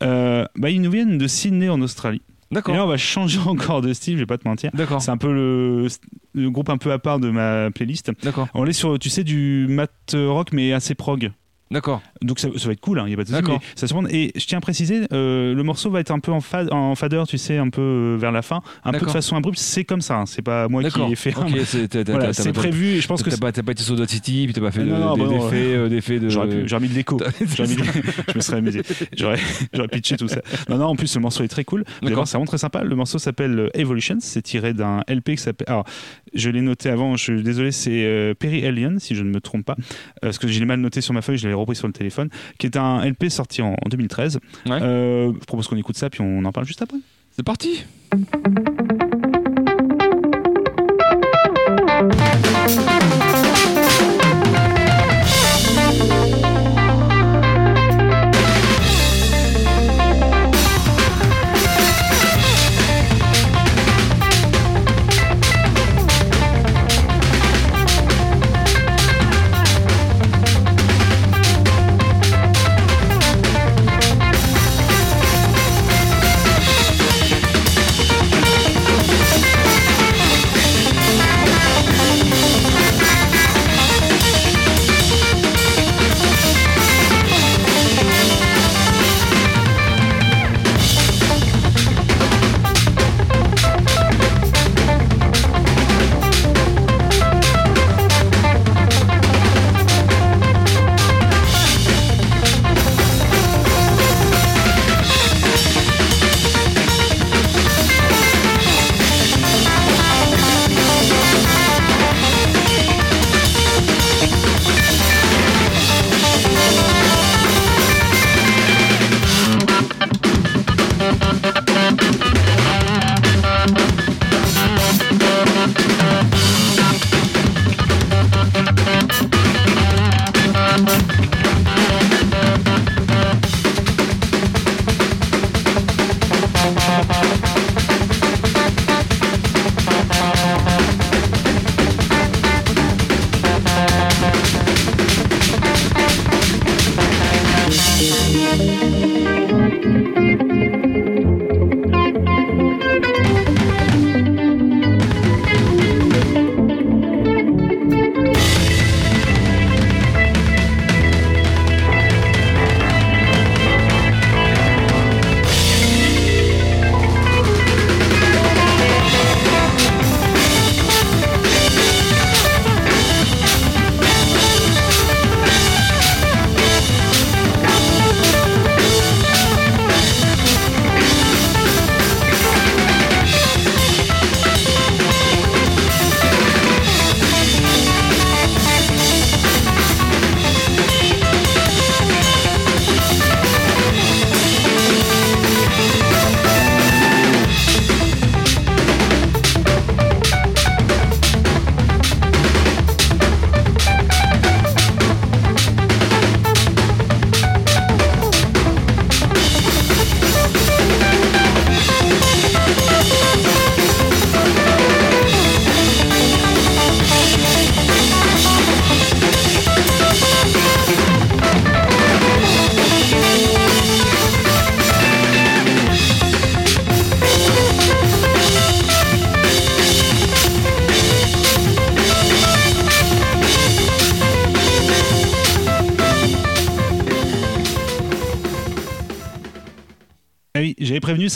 Euh, 0.04 0.46
bah, 0.56 0.70
ils 0.72 0.82
nous 0.82 0.90
viennent 0.92 1.18
de 1.18 1.28
Sydney 1.28 1.70
en 1.70 1.82
Australie. 1.82 2.22
Et 2.50 2.56
là, 2.56 2.62
d'accord 2.62 2.86
on 2.86 2.88
va 2.88 2.98
changer 2.98 3.40
encore 3.46 3.82
de 3.82 3.92
style, 3.94 4.14
je 4.16 4.20
vais 4.20 4.26
pas 4.26 4.38
te 4.38 4.48
mentir. 4.48 4.72
d'accord 4.74 5.02
C'est 5.02 5.12
un 5.12 5.18
peu 5.18 5.32
le, 5.34 5.88
le 6.34 6.50
groupe 6.50 6.70
un 6.70 6.78
peu 6.78 6.92
à 6.92 6.98
part 7.00 7.20
de 7.20 7.30
ma 7.30 7.70
playlist. 7.72 8.12
d'accord 8.24 8.48
On 8.54 8.66
est 8.66 8.74
sur, 8.74 8.98
tu 8.98 9.10
sais, 9.10 9.24
du 9.24 9.68
mat 9.70 9.92
rock, 10.16 10.54
mais 10.54 10.74
assez 10.74 10.96
prog. 10.96 11.32
D'accord 11.72 12.02
Donc 12.22 12.40
ça, 12.40 12.50
ça 12.56 12.66
va 12.68 12.72
être 12.74 12.80
cool, 12.82 13.02
il 13.06 13.10
y 13.12 13.14
a 13.14 13.18
pas 13.18 13.24
de 13.24 13.28
souci. 13.30 13.42
D'accord. 13.42 13.60
Ça 13.76 13.88
se 13.88 13.94
prend- 13.94 14.06
et 14.08 14.32
je 14.36 14.46
tiens 14.46 14.58
à 14.60 14.62
préciser, 14.62 15.02
euh, 15.14 15.54
le 15.54 15.64
morceau 15.64 15.90
va 15.90 16.00
être 16.00 16.12
un 16.12 16.20
peu 16.20 16.32
en, 16.32 16.42
fa 16.42 16.64
en 16.72 16.96
fader, 16.96 17.24
tu 17.28 17.38
sais, 17.38 17.58
un 17.58 17.70
peu 17.70 17.82
euh, 17.82 18.18
vers 18.20 18.32
la 18.32 18.42
fin, 18.42 18.58
un 18.84 18.92
peu 18.92 18.98
de 18.98 19.00
D'accord. 19.02 19.14
façon 19.14 19.36
abrupte. 19.36 19.58
C'est 19.60 19.84
comme 19.84 20.02
ça, 20.02 20.18
hein, 20.20 20.26
c'est 20.26 20.42
pas 20.42 20.68
moi 20.68 20.82
qui 20.84 20.90
d'accord 20.90 21.10
ai 21.12 21.16
fait. 21.16 21.36
un- 21.38 21.42
ok 21.42 21.58
c'est 21.66 22.10
Voilà, 22.10 22.32
prévu 22.54 22.86
et 22.96 23.02
je 23.02 23.08
pense 23.08 23.24
que 23.24 23.30
T'as 23.30 23.38
pas, 23.64 23.72
été 23.72 23.84
sur 23.84 23.96
Dot 23.96 24.10
City, 24.10 24.44
puis 24.46 24.54
t'as 24.54 24.62
pas 24.62 24.72
fait 24.72 24.80
de- 24.84 24.86
Non, 24.90 25.00
non, 25.00 25.16
des- 25.16 25.24
non, 25.24 25.50
d'effets, 25.50 25.90
d'effets 25.90 26.20
de. 26.20 26.30
J'aurais 26.30 26.80
mis 26.82 26.90
de 26.90 26.94
l'écho. 26.94 27.20
Je 27.58 28.34
me 28.36 28.42
serais 28.42 28.58
amusé. 28.58 28.82
J'aurais, 29.16 29.40
pitché 29.92 30.18
tout 30.18 30.28
ça. 30.28 30.42
Non, 30.70 30.78
non, 30.78 30.86
en 30.86 30.96
plus, 30.96 31.14
le 31.16 31.22
morceau 31.22 31.44
est 31.44 31.48
très 31.48 31.64
cool. 31.64 31.84
Voir, 32.02 32.28
c'est 32.28 32.34
vraiment 32.38 32.46
très 32.46 32.58
sympa. 32.58 32.84
Le 32.84 32.96
morceau 32.96 33.18
s'appelle 33.20 33.60
euh, 33.60 33.70
Evolutions. 33.74 34.18
C'est 34.20 34.42
tiré 34.42 34.74
d'un 34.74 35.02
LP 35.08 35.32
qui 35.32 35.38
s'appelle. 35.38 35.68
Alors, 35.70 35.86
je 36.34 36.50
l'ai 36.50 36.62
noté 36.62 36.90
avant, 36.90 37.16
je 37.16 37.24
suis 37.24 37.44
désolé, 37.44 37.72
c'est 37.72 38.34
Perry 38.40 38.66
Alien, 38.66 39.00
si 39.00 39.16
je 39.16 39.24
ne 39.24 39.30
me 39.30 39.40
trompe 39.42 39.66
pas. 39.66 39.76
Parce 40.22 40.38
que 40.38 40.48
j'ai 40.48 40.64
mal 40.66 40.80
noté 40.80 41.02
sur 41.02 41.14
ma 41.14 41.22
feuille, 41.22 41.38
je 41.38 41.44
l'avais 41.44 41.56
repris 41.58 41.76
sur 41.76 41.88
le 41.88 41.94
téléphone. 41.94 42.30
Qui 42.58 42.68
est 42.68 42.78
un 42.78 43.04
LP 43.06 43.30
sorti 43.30 43.62
en, 43.62 43.74
en 43.74 43.90
2013. 43.90 44.40
Ouais. 44.66 44.80
Euh, 44.82 45.34
je 45.34 45.46
propose 45.46 45.68
qu'on 45.68 45.78
écoute 45.78 45.98
ça, 45.98 46.10
puis 46.10 46.22
on 46.22 46.44
en 46.46 46.52
parle 46.52 46.66
juste 46.66 46.82
après. 46.82 46.98
C'est 47.32 47.44
parti. 47.44 47.84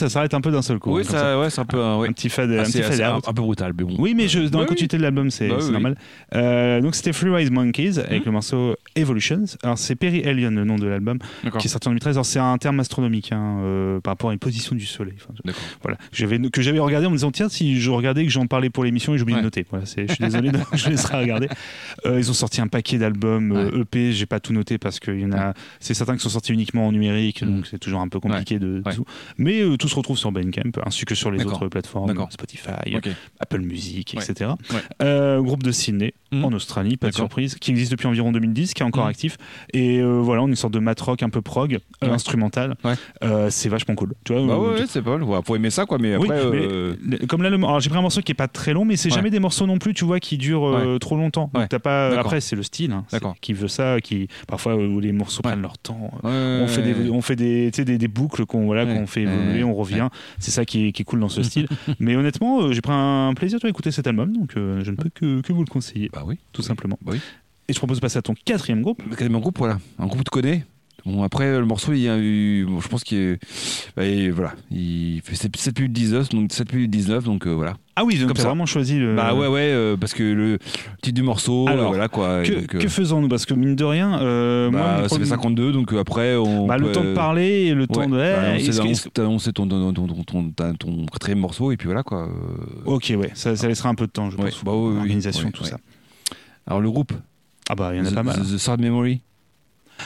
Ça 0.02 0.10
s'arrête 0.10 0.34
un 0.34 0.42
peu 0.42 0.52
d'un 0.52 0.62
seul 0.62 0.80
coup. 0.80 0.96
Oui, 0.96 1.04
hein, 1.06 1.12
ça, 1.12 1.40
ouais, 1.40 1.50
c'est 1.50 1.62
un 1.62 1.66
peu 1.66 1.82
un, 1.82 1.98
ouais. 1.98 2.10
Un 2.10 2.12
petit 2.12 2.30
fade, 2.30 2.52
un 2.52 2.64
petit 2.64 2.82
fade 2.82 3.00
un, 3.02 3.20
peu 3.22 3.42
brutal, 3.42 3.74
mais 3.78 3.84
bon. 3.84 3.96
Oui, 4.00 4.14
mais 4.16 4.28
je, 4.28 4.40
dans 4.42 4.60
la 4.60 4.64
Oui, 4.64 4.70
continuité 4.70 4.98
de 4.98 5.04
l'album, 5.04 5.30
c'est 5.30 5.48
Bah 5.48 5.56
oui, 5.62 5.72
normal. 5.72 5.96
Euh, 6.36 6.82
donc 6.82 6.96
c'était 6.96 7.14
Free 7.14 7.30
Rise 7.30 7.52
Monkeys 7.52 8.00
avec 8.00 8.20
Mhm. 8.22 8.26
le 8.26 8.32
morceau 8.32 8.76
Evolutions. 8.96 9.44
Alors 9.64 9.78
c'est 9.78 9.96
Perry 9.96 10.20
Elliott, 10.20 10.52
le 10.54 10.64
nom 10.66 10.76
de 10.78 10.88
l'album, 10.88 11.18
qui 11.60 11.68
est 11.68 11.70
sorti 11.70 11.88
en 11.88 11.92
2013. 11.92 12.16
Alors 12.18 12.26
c'est 12.26 12.40
un 12.40 12.58
terme 12.58 12.80
astronomique 12.80 13.32
hein, 13.32 13.60
euh, 13.64 14.00
par 14.00 14.12
rapport 14.12 14.30
à 14.30 14.34
une 14.34 14.40
position 14.40 14.76
du 14.76 14.86
soleil. 14.86 15.14
Enfin, 15.18 15.34
je- 15.46 15.52
voilà, 15.82 15.98
j'avais 16.12 16.40
que 16.50 16.62
j'avais 16.62 16.80
regardé 16.80 17.08
en 17.08 17.10
me 17.12 17.16
disant 17.16 17.32
tiens 17.32 17.50
si 17.50 17.80
je 17.80 17.90
regardais 17.92 18.24
que 18.26 18.30
j'en 18.32 18.48
parlais 18.48 18.70
pour 18.70 18.84
l'émission 18.84 19.14
et 19.14 19.18
j'oublie 19.18 19.34
de 19.34 19.38
Ouais. 19.40 19.44
noter. 19.44 19.66
Voilà, 19.70 19.86
je 19.86 19.92
suis 20.14 20.18
désolé, 20.24 20.52
de- 20.52 20.60
je 20.74 20.90
laisserai 20.90 21.20
regarder. 21.20 21.48
Euh, 22.06 22.20
ils 22.20 22.30
ont 22.30 22.34
sorti 22.34 22.62
un 22.62 22.68
paquet 22.68 22.98
d'albums 22.98 23.52
euh, 23.52 23.82
EP. 23.82 24.12
J'ai 24.12 24.26
pas 24.26 24.40
tout 24.40 24.54
noté 24.54 24.78
parce 24.78 25.00
qu'il 25.00 25.20
y 25.20 25.26
en 25.26 25.32
a. 25.34 25.54
C'est 25.80 25.94
certains 25.94 26.16
qui 26.16 26.22
sont 26.24 26.30
sortis 26.30 26.54
uniquement 26.54 26.88
en 26.88 26.92
numérique, 26.92 27.44
donc 27.44 27.68
c'est 27.68 27.80
toujours 27.80 28.02
un 28.02 28.08
peu 28.08 28.20
compliqué 28.20 28.60
de 28.60 28.82
Ouais. 28.86 28.94
tout. 28.96 29.06
Mais 29.38 29.62
euh, 29.62 29.78
tout 29.78 29.88
se 29.88 29.96
retrouve 29.96 30.18
sur 30.18 30.32
Bandcamp, 30.32 30.72
ainsi 30.86 31.06
que 31.06 31.16
sur 31.16 31.32
les 31.32 31.46
autres 31.46 31.68
plateformes. 31.68 32.14
Spotify. 32.30 32.70
Apple 33.40 33.62
Music, 33.62 34.14
Ouais. 34.18 34.24
etc. 34.24 34.52
Ouais. 34.72 35.42
Groupe 35.42 35.64
de 35.64 35.72
Sydney 35.72 36.14
Mhm. 36.32 36.46
en 36.46 36.52
Australie, 36.54 36.98
pas 36.98 37.10
de 37.10 37.16
surprise, 37.16 37.56
qui 37.56 37.72
existe 37.72 37.92
depuis 37.92 38.08
environ 38.08 38.32
2010, 38.32 38.74
qui 38.74 38.82
est 38.82 38.86
encore 38.92 39.04
Mhm. 39.06 39.10
actif. 39.10 39.38
Et 39.74 40.00
euh, 40.00 40.20
voilà, 40.22 40.42
on 40.44 40.48
est 40.48 40.52
une 40.52 40.56
sorte 40.56 40.74
de 40.74 40.80
mat 40.80 41.00
rock 41.02 41.24
un 41.24 41.30
peu 41.30 41.42
prog, 41.42 41.74
euh, 42.04 42.08
Ouais. 42.08 42.14
instrumental. 42.14 42.76
Ouais. 42.84 42.94
Euh, 43.24 43.48
c'est 43.50 43.70
vachement 43.70 43.96
cool. 43.96 44.14
Tu 44.24 44.34
vois, 44.34 44.46
Bah 44.46 44.60
ouais, 44.60 44.86
c'est 44.88 45.02
pas 45.02 45.12
mal. 45.12 45.24
Ouais, 45.24 45.40
faut 45.46 45.56
aimer 45.56 45.70
ça, 45.70 45.86
quoi. 45.86 45.98
Mais 45.98 46.16
oui, 46.16 46.28
après, 46.32 46.98
mais 47.04 47.18
comme 47.28 47.42
là, 47.44 47.50
le- 47.50 47.58
alors, 47.58 47.80
j'ai 47.80 47.90
pris 47.90 47.98
un 48.00 48.02
morceau 48.04 48.22
qui 48.22 48.32
est 48.32 48.36
pas 48.36 48.48
très 48.48 48.74
long, 48.74 48.86
mais 48.86 48.96
c'est 48.98 49.10
jamais 49.10 49.30
des 49.30 49.40
morceaux 49.40 49.66
non 49.66 49.78
plus, 49.78 49.94
tu 49.94 50.06
vois, 50.06 50.20
qui 50.20 50.38
durent 50.38 50.98
trop 51.00 51.16
longtemps. 51.18 51.50
Donc, 51.54 51.70
t'as 51.70 51.80
pas. 51.80 52.18
Après, 52.20 52.42
c'est 52.42 52.56
le 52.56 52.64
style, 52.64 52.92
hein, 52.92 53.06
qui 53.42 53.54
veut 53.54 53.68
ça, 53.68 54.00
qui 54.02 54.28
parfois 54.48 54.76
où 54.76 55.00
les 55.00 55.12
morceaux 55.12 55.42
prennent 55.42 55.62
leur 55.62 55.78
temps. 55.78 56.12
On 56.24 56.68
fait 56.68 56.82
des, 56.82 57.10
on 57.10 57.22
fait 57.22 57.36
des, 57.36 57.72
des, 57.72 57.98
des 57.98 58.08
boucles 58.08 58.46
qu'on 58.46 58.66
voilà, 58.66 58.86
qu'on 58.86 59.08
fait 59.08 59.22
évoluer, 59.24 59.64
on 59.64 59.74
revient. 59.74 60.10
C'est 60.40 60.52
ça 60.52 60.66
qui 60.66 60.88
est, 60.88 60.92
qui 60.92 61.02
est 61.02 61.06
cool 61.06 61.20
dans 61.20 61.30
ce 61.30 61.42
style. 61.52 61.68
Mais 62.00 62.16
honnêtement, 62.16 62.72
j'ai 62.72 62.82
pris 62.82 62.94
un 62.94 63.34
plaisir 63.36 63.60
à 63.64 63.68
écouter 63.70 63.92
cet 63.92 64.08
album, 64.08 64.32
donc 64.36 64.52
je 64.56 64.90
ne 64.92 64.96
peux 64.96 65.10
que, 65.10 65.42
que 65.42 65.54
vous 65.54 65.62
le 65.62 65.70
conseiller, 65.70 66.10
Bah 66.14 66.24
oui. 66.26 66.38
tout 66.54 66.62
simplement. 66.62 66.98
Bah 67.04 67.12
oui. 67.14 67.20
Et 67.72 67.74
je 67.74 67.78
propose 67.80 68.00
de 68.00 68.02
passer 68.02 68.18
à 68.18 68.22
ton 68.22 68.34
quatrième 68.34 68.82
groupe. 68.82 69.02
Quatrième 69.10 69.40
groupe, 69.40 69.58
voilà. 69.58 69.78
Un 69.98 70.06
groupe 70.06 70.26
tu 70.26 70.30
connais. 70.30 70.66
Bon, 71.06 71.24
après, 71.24 71.58
le 71.58 71.66
morceau, 71.66 71.94
il 71.94 72.02
y 72.02 72.10
a 72.10 72.18
eu. 72.18 72.66
bon, 72.68 72.82
je 72.82 72.90
pense 72.90 73.06
qu'il 73.06 73.18
est. 73.18 73.40
bah, 73.96 74.04
voilà. 74.34 74.52
Il 74.70 75.22
fait 75.24 75.36
7 75.36 75.80
minutes 75.80 75.94
19, 75.94 76.30
donc 76.30 76.52
7 76.52 76.74
minutes 76.74 76.92
19, 76.92 77.24
donc 77.24 77.48
euh, 77.48 77.52
voilà. 77.52 77.76
Ah 77.96 78.04
oui, 78.04 78.20
donc 78.20 78.34
t'as 78.34 78.44
vraiment 78.44 78.66
choisi 78.66 79.00
le. 79.00 79.16
Bah 79.16 79.34
ouais, 79.34 79.48
ouais, 79.48 79.72
euh, 79.72 79.96
parce 79.96 80.14
que 80.14 80.22
le 80.22 80.60
titre 81.02 81.16
du 81.16 81.24
morceau, 81.24 81.66
Alors, 81.70 81.86
euh, 81.86 81.88
voilà 81.88 82.10
quoi. 82.10 82.44
Que, 82.44 82.90
faisons-nous? 82.90 83.30
Parce 83.30 83.46
que 83.46 83.54
mine 83.54 83.78
de 83.78 83.86
rien, 83.86 84.18
bah, 84.20 84.70
moi, 84.70 84.82
ça 84.82 85.02
fait 85.04 85.08
premiers- 85.08 85.26
52, 85.28 85.72
donc 85.72 85.94
après, 85.94 86.36
on. 86.36 86.68
Bah, 86.68 86.78
le 86.78 86.92
temps 86.92 87.06
de 87.06 87.14
parler 87.14 87.68
et 87.68 87.74
le 87.74 87.88
temps 87.88 88.06
de. 88.10 88.18
Bah, 88.18 89.24
on 89.30 89.40
sait- 89.40 89.54
ton, 89.54 89.66
ton, 89.70 90.52
ton, 90.78 91.06
quatrième 91.06 91.40
morceau, 91.40 91.72
et 91.72 91.78
puis 91.78 91.86
voilà 91.88 92.04
quoi. 92.04 92.28
Ok, 92.86 93.14
ouais, 93.18 93.32
ça, 93.34 93.56
ça 93.56 93.68
laissera 93.70 93.88
un 93.88 93.96
peu 93.96 94.08
de 94.08 94.12
temps, 94.12 94.30
je 94.30 94.36
Ouais, 94.36 94.50
pense. 94.50 94.62
bah 94.66 94.74
oui, 94.76 94.92
oui, 94.92 95.00
Organisation, 95.00 95.46
ouais, 95.46 95.52
tout 95.54 95.64
ça. 95.64 95.78
Alors, 96.68 96.80
le 96.80 96.92
groupe, 96.92 97.14
Ah 97.72 97.76
bah, 97.76 97.92
il 97.94 98.00
y 98.00 98.02
en 98.02 98.06
a 98.06 98.12
The, 98.12 98.16
pas 98.16 98.24
mal. 98.24 98.36
The, 98.42 98.58
The 98.58 98.58
Third 98.62 98.82
Memory, 98.82 99.22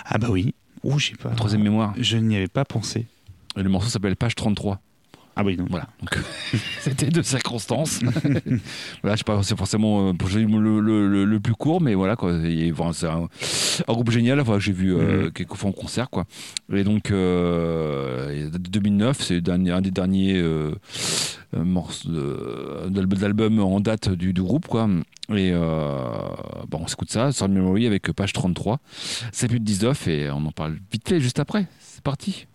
Ah 0.06 0.20
bah 0.20 0.28
oui. 0.30 0.54
Ouh, 0.84 1.00
je 1.00 1.08
sais 1.08 1.16
pas. 1.16 1.30
la 1.30 1.36
troisième 1.36 1.64
mémoire. 1.64 1.96
Je 1.98 2.18
n'y 2.18 2.36
avais 2.36 2.48
pas 2.48 2.64
pensé. 2.64 3.08
Et 3.58 3.64
le 3.64 3.70
morceau 3.70 3.90
s'appelle 3.90 4.16
Page 4.16 4.36
33. 4.36 4.80
Ah 5.36 5.44
oui, 5.44 5.58
non. 5.58 5.66
Voilà. 5.70 5.88
Donc, 6.00 6.18
c'était 6.80 7.08
de 7.10 7.22
circonstances. 7.24 8.00
voilà, 9.02 9.16
je 9.16 9.18
sais 9.18 9.24
pas, 9.26 9.42
c'est 9.44 9.58
forcément 9.58 10.10
euh, 10.10 10.14
le, 10.14 10.80
le, 10.80 11.10
le, 11.10 11.26
le 11.26 11.40
plus 11.42 11.56
court, 11.56 11.82
mais 11.82 11.94
voilà 11.96 12.16
quoi. 12.16 12.32
Voilà, 12.74 12.94
c'est 12.94 13.08
un, 13.08 13.28
un 13.88 13.94
groupe 13.94 14.12
génial. 14.12 14.40
Enfin, 14.40 14.60
j'ai 14.60 14.72
vu 14.72 14.94
euh, 14.96 15.24
Mhm. 15.26 15.32
quelques 15.32 15.56
fois 15.56 15.70
en 15.72 15.74
concert 15.74 16.10
quoi. 16.12 16.26
Et 16.72 16.84
donc, 16.86 17.10
euh, 17.12 18.32
il 18.46 18.52
date 18.52 18.62
de 18.62 18.70
2009, 18.70 19.22
c'est 19.22 19.50
un 19.50 19.82
des 19.82 19.92
derniers 19.92 20.42
euh, 21.56 21.64
morceaux 21.64 22.10
de- 22.10 22.90
d'alb- 22.90 23.14
d'albums 23.16 23.60
en 23.60 23.80
date 23.80 24.10
du, 24.10 24.34
groupe 24.34 24.68
quoi. 24.68 24.88
Et 25.30 25.52
euh, 25.54 26.00
bon, 26.70 26.80
on 26.82 26.88
s'écoute 26.88 27.12
ça, 27.12 27.32
Sound 27.32 27.54
Memory 27.54 27.88
avec 27.88 28.12
page 28.12 28.34
33, 28.34 28.80
7 29.32 29.50
minutes 29.52 29.64
19 29.64 30.08
et 30.08 30.30
on 30.32 30.46
en 30.46 30.52
parle 30.52 30.78
vite 30.92 31.08
fait 31.08 31.20
juste 31.20 31.40
après. 31.40 31.68
C'est 31.80 32.04
parti. 32.04 32.48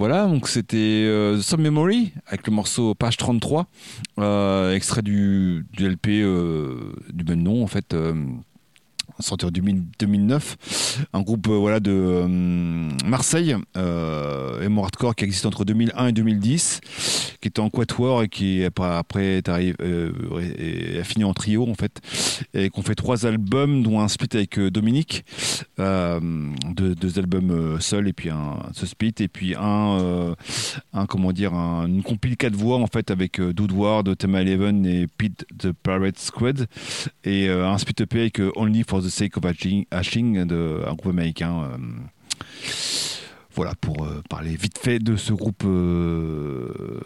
Voilà, 0.00 0.26
donc 0.28 0.48
c'était 0.48 0.78
euh, 0.78 1.42
Some 1.42 1.60
Memory 1.60 2.14
avec 2.26 2.46
le 2.46 2.54
morceau 2.54 2.94
Page 2.94 3.18
33, 3.18 3.66
euh, 4.18 4.74
extrait 4.74 5.02
du, 5.02 5.66
LP 5.78 6.08
euh, 6.08 6.94
du 7.12 7.22
même 7.22 7.42
nom 7.42 7.62
en 7.62 7.66
fait. 7.66 7.92
euh, 7.92 8.14
sorti 9.18 9.44
en 9.44 9.50
2000 9.50 9.82
2009, 9.98 11.06
un 11.12 11.20
groupe 11.20 11.48
voilà 11.48 11.80
de 11.80 12.24
Marseille, 13.06 13.54
emo 13.76 14.82
hardcore 14.82 15.14
qui 15.14 15.24
existe 15.24 15.44
entre 15.44 15.66
2001 15.66 16.06
et 16.06 16.12
2010, 16.12 16.80
qui 17.40 17.48
était 17.48 17.60
en 17.60 17.70
quatuor 17.70 18.22
et 18.22 18.28
qui 18.28 18.62
après, 18.64 19.38
est 19.38 19.48
arrivé, 19.48 19.74
euh, 19.80 20.12
a 21.00 21.04
fini 21.04 21.24
en 21.24 21.32
trio 21.32 21.66
en 21.68 21.74
fait, 21.74 22.00
et 22.54 22.68
qu'on 22.70 22.82
fait 22.82 22.94
trois 22.94 23.24
albums, 23.26 23.82
dont 23.82 24.00
un 24.00 24.08
split 24.08 24.28
avec 24.34 24.58
euh, 24.58 24.70
Dominique, 24.70 25.24
euh, 25.78 26.20
deux, 26.74 27.18
albums 27.18 27.50
euh, 27.50 27.80
seuls 27.80 28.08
et 28.08 28.12
puis 28.12 28.30
un 28.30 28.58
ce 28.72 28.86
split 28.86 29.14
et 29.20 29.28
puis 29.28 29.54
un, 29.56 29.98
euh, 30.00 30.34
un 30.92 31.06
comment 31.06 31.32
dire, 31.32 31.54
un- 31.54 31.86
une 31.86 32.02
compile 32.02 32.36
quatre 32.36 32.54
voix 32.56 32.76
en 32.78 32.86
fait 32.86 33.10
avec 33.10 33.40
Dude 33.40 33.72
Ward, 33.72 34.16
Thema 34.16 34.42
Eleven 34.42 34.84
et 34.86 35.06
Pete 35.06 35.44
the 35.58 35.72
Pirate 35.72 36.18
Squad 36.18 36.66
et 37.24 37.48
un 37.48 37.78
split 37.78 37.94
EP 38.00 38.20
avec 38.20 38.40
Only 38.56 38.84
for 38.86 39.02
the 39.02 39.08
Sake 39.08 39.36
of 39.36 39.44
Hashing 39.90 40.44
de 40.44 40.82
un 40.86 40.94
groupe 40.94 41.12
américain. 41.12 41.70
Voilà 43.60 43.74
pour 43.78 44.04
euh, 44.06 44.22
parler 44.30 44.56
vite 44.56 44.78
fait 44.78 44.98
de 44.98 45.16
ce 45.16 45.34
groupe 45.34 45.64
euh, 45.66 47.00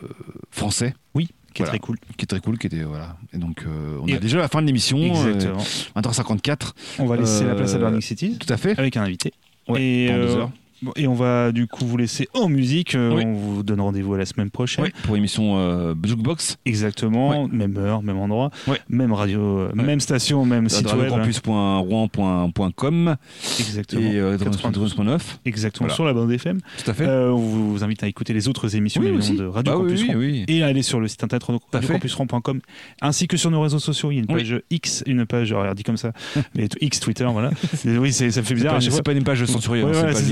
français 0.53 0.95
Oui, 1.17 1.27
qui 1.53 1.63
est 1.63 1.65
Voilà. 1.65 1.71
très 1.71 1.79
cool. 1.81 1.97
qui 2.17 2.23
est 2.23 2.27
très 2.27 2.39
cool, 2.39 2.59
qui 2.59 2.69
était 2.69 2.85
voilà. 2.85 3.17
Et 3.33 3.39
donc 3.39 3.65
euh, 3.67 3.99
on 4.01 4.07
Et- 4.07 4.15
a 4.15 4.19
déjà 4.21 4.39
la 4.39 4.47
fin 4.47 4.63
de 4.63 4.67
l'émission, 4.69 4.99
euh, 4.99 5.33
Exactement. 5.35 5.59
20h54, 5.97 6.73
On 7.01 7.07
va 7.07 7.17
laisser 7.17 7.45
la 7.45 7.57
place 7.57 7.75
à 7.75 7.79
Burning 7.79 8.01
City 8.01 8.39
tout 8.39 8.53
à 8.53 8.57
fait. 8.57 8.79
avec 8.79 8.97
un 8.97 9.03
invité. 9.03 9.33
Ouais, 9.67 9.83
et, 9.83 10.07
pendant 10.07 10.21
deux 10.27 10.37
heures. 10.37 10.51
Bon, 10.85 10.93
et 10.97 11.07
on 11.07 11.15
va 11.15 11.53
du 11.53 11.67
coup 11.67 11.85
vous 11.87 11.97
laisser 11.97 12.29
en 12.35 12.49
musique. 12.49 12.95
Euh, 12.95 13.15
Oui. 13.15 13.23
On 13.27 13.33
vous 13.35 13.63
donne 13.63 13.81
rendez-vous 13.81 14.15
à 14.15 14.19
la 14.19 14.27
semaine 14.27 14.51
prochaine. 14.51 14.85
Ouais, 14.85 14.93
pour 15.05 15.15
l'émission 15.15 15.57
euh, 15.59 15.95
Jukebox. 16.03 16.57
Exactement, 16.67 17.49
même 17.49 17.77
heure, 17.77 18.03
même 18.03 18.19
endroit, 18.19 18.51
même 18.89 19.13
radio, 19.13 19.41
euh, 19.41 19.71
même 19.75 20.01
station, 20.01 20.45
même 20.45 20.69
site 20.69 20.93
web. 20.93 21.11
radiocampus.rouen.com 21.11 23.17
Exactement. 23.59 24.03
et 24.03 24.17
euh, 24.19 24.39
92. 24.39 24.95
92.9. 24.95 25.21
Exactement, 25.45 25.87
Voilà. 25.87 25.95
sur 25.95 26.05
la 26.05 26.13
bande 26.13 26.31
FM. 26.33 26.61
Tout 26.83 26.91
à 26.91 26.95
fait. 26.95 27.05
Euh, 27.07 27.31
on 27.33 27.37
vous 27.39 27.85
invite 27.85 28.03
à 28.03 28.09
écouter 28.09 28.33
les 28.33 28.49
autres 28.49 28.75
émissions 28.77 29.03
Oui, 29.03 29.37
de 29.37 29.45
Radio 29.47 29.73
Bah 29.73 29.79
oui, 29.79 29.85
Campus 29.89 30.01
oui, 30.03 30.07
Rouen. 30.09 30.19
oui. 30.19 30.45
Et 30.49 30.63
aller 30.63 30.83
sur 30.83 31.01
le 31.01 31.09
site 31.09 31.23
internet 31.25 31.45
à 31.73 31.77
radiocampusrouen.com 31.79 32.61
ainsi 33.01 33.27
que 33.29 33.37
sur 33.37 33.51
nos 33.51 33.61
réseaux 33.61 33.79
sociaux. 33.79 34.11
Il 34.11 34.15
y 34.17 34.19
a 34.19 34.23
une 34.23 34.27
Oui. 34.35 34.43
page 34.43 34.61
X, 34.71 35.03
une 35.07 35.27
page, 35.27 35.53
alors 35.53 35.75
dit 35.75 35.83
comme 35.83 35.97
ça, 35.97 36.13
mais 36.55 36.69
X 36.81 37.01
Twitter, 37.01 37.27
voilà. 37.31 37.51
Oui, 37.85 38.13
ça 38.13 38.31
fait 38.43 38.55
bizarre. 38.55 38.75
à 38.77 38.81
C'est 38.81 38.91
pas, 38.91 39.03
pas 39.03 39.13
une 39.13 39.25
page 39.25 39.45
censurée. 39.45 39.83
Ouais, 39.83 39.93
c'est 40.15 40.29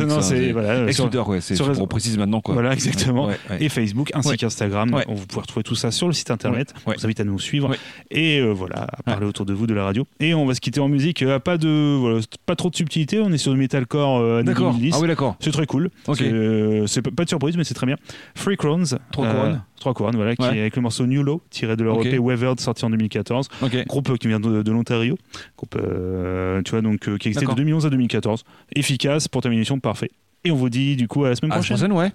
c'est- 0.46 0.52
voilà, 0.52 0.68
euh, 0.70 0.86
Ex 0.88 0.96
Twitter, 0.96 1.18
ouais, 1.18 1.40
c'est 1.40 1.56
pour 1.74 1.88
préciser 1.88 2.16
maintenant 2.18 2.40
quoi. 2.40 2.54
Voilà, 2.54 2.72
exactement. 2.72 3.26
Ouais, 3.26 3.36
ouais. 3.50 3.62
Et 3.64 3.68
Facebook 3.68 4.10
ainsi 4.14 4.36
qu'Instagram. 4.36 4.94
On 5.08 5.14
vous 5.14 5.26
pouvez 5.26 5.42
retrouver 5.42 5.62
tout 5.64 5.74
ça 5.74 5.90
sur 5.90 6.06
le 6.06 6.12
site 6.12 6.30
internet. 6.30 6.74
On 6.86 6.92
vous 6.92 7.04
invite 7.04 7.20
à 7.20 7.24
nous 7.24 7.38
suivre. 7.38 7.74
Et 8.10 8.38
euh, 8.40 8.50
voilà, 8.52 8.86
à 8.96 9.02
parler 9.02 9.26
autour 9.26 9.46
de 9.46 9.52
vous 9.52 9.66
de 9.66 9.74
la 9.74 9.84
radio. 9.84 10.06
Et 10.20 10.34
on 10.34 10.46
va 10.46 10.54
se 10.54 10.60
quitter 10.60 10.80
en 10.80 10.88
musique. 10.88 11.22
Euh, 11.22 11.38
pas 11.38 11.58
de, 11.58 11.96
voilà, 11.98 12.20
pas 12.46 12.56
trop 12.56 12.70
de 12.70 12.76
subtilité. 12.76 13.20
On 13.20 13.30
est 13.32 13.38
sur 13.38 13.52
le 13.52 13.58
metalcore 13.58 14.18
euh, 14.20 14.42
D'accord. 14.42 14.72
2010. 14.72 14.94
Ah 14.96 15.00
oui, 15.00 15.08
d'accord. 15.08 15.36
C'est 15.40 15.50
très 15.52 15.66
cool. 15.66 15.90
Ok. 16.06 16.18
C'est, 16.18 16.32
euh, 16.32 16.86
pas 17.16 17.24
de 17.24 17.28
surprise, 17.28 17.56
mais 17.56 17.64
c'est 17.64 17.74
très 17.74 17.86
bien. 17.86 17.96
Free 18.34 18.56
Crowns. 18.56 18.86
Trois 19.10 19.26
euh, 19.26 19.32
couronnes. 19.32 19.62
Trois 19.80 19.94
couronnes, 19.94 20.14
voilà, 20.14 20.36
qui 20.36 20.44
est 20.44 20.60
avec 20.60 20.76
le 20.76 20.82
morceau 20.82 21.06
New 21.06 21.24
Low, 21.24 21.42
tiré 21.50 21.74
de 21.76 21.82
leur 21.82 21.98
Ok. 21.98 22.06
EP 22.06 22.16
Weathered, 22.18 22.60
sorti 22.60 22.84
en 22.84 22.90
2014. 22.90 23.48
Ok. 23.62 23.84
Groupe 23.88 24.10
euh, 24.10 24.16
qui 24.16 24.28
vient 24.28 24.38
de, 24.38 24.62
de 24.62 24.70
l'Ontario. 24.72 25.18
Groupe, 25.56 25.74
euh, 25.76 26.62
tu 26.62 26.70
vois, 26.70 26.82
donc, 26.82 27.08
euh, 27.08 27.18
qui 27.18 27.28
existait 27.28 27.46
de 27.46 27.50
D'accord. 27.50 27.56
2011 27.56 27.86
à 27.86 27.90
2014. 27.90 28.44
Efficace, 28.76 29.26
pour 29.26 29.42
termination, 29.42 29.80
parfait. 29.80 30.10
Et 30.44 30.50
on 30.50 30.56
vous 30.56 30.68
dit 30.68 30.96
du 30.96 31.06
coup 31.08 31.24
à 31.24 31.28
la 31.30 31.36
semaine 31.36 31.52
À 31.52 31.56
la 31.56 31.60
prochaine. 31.60 31.76
prochaine, 31.76 31.92
ouais. 31.92 32.12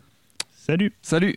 Salut 0.65 0.91
Salut. 1.01 1.35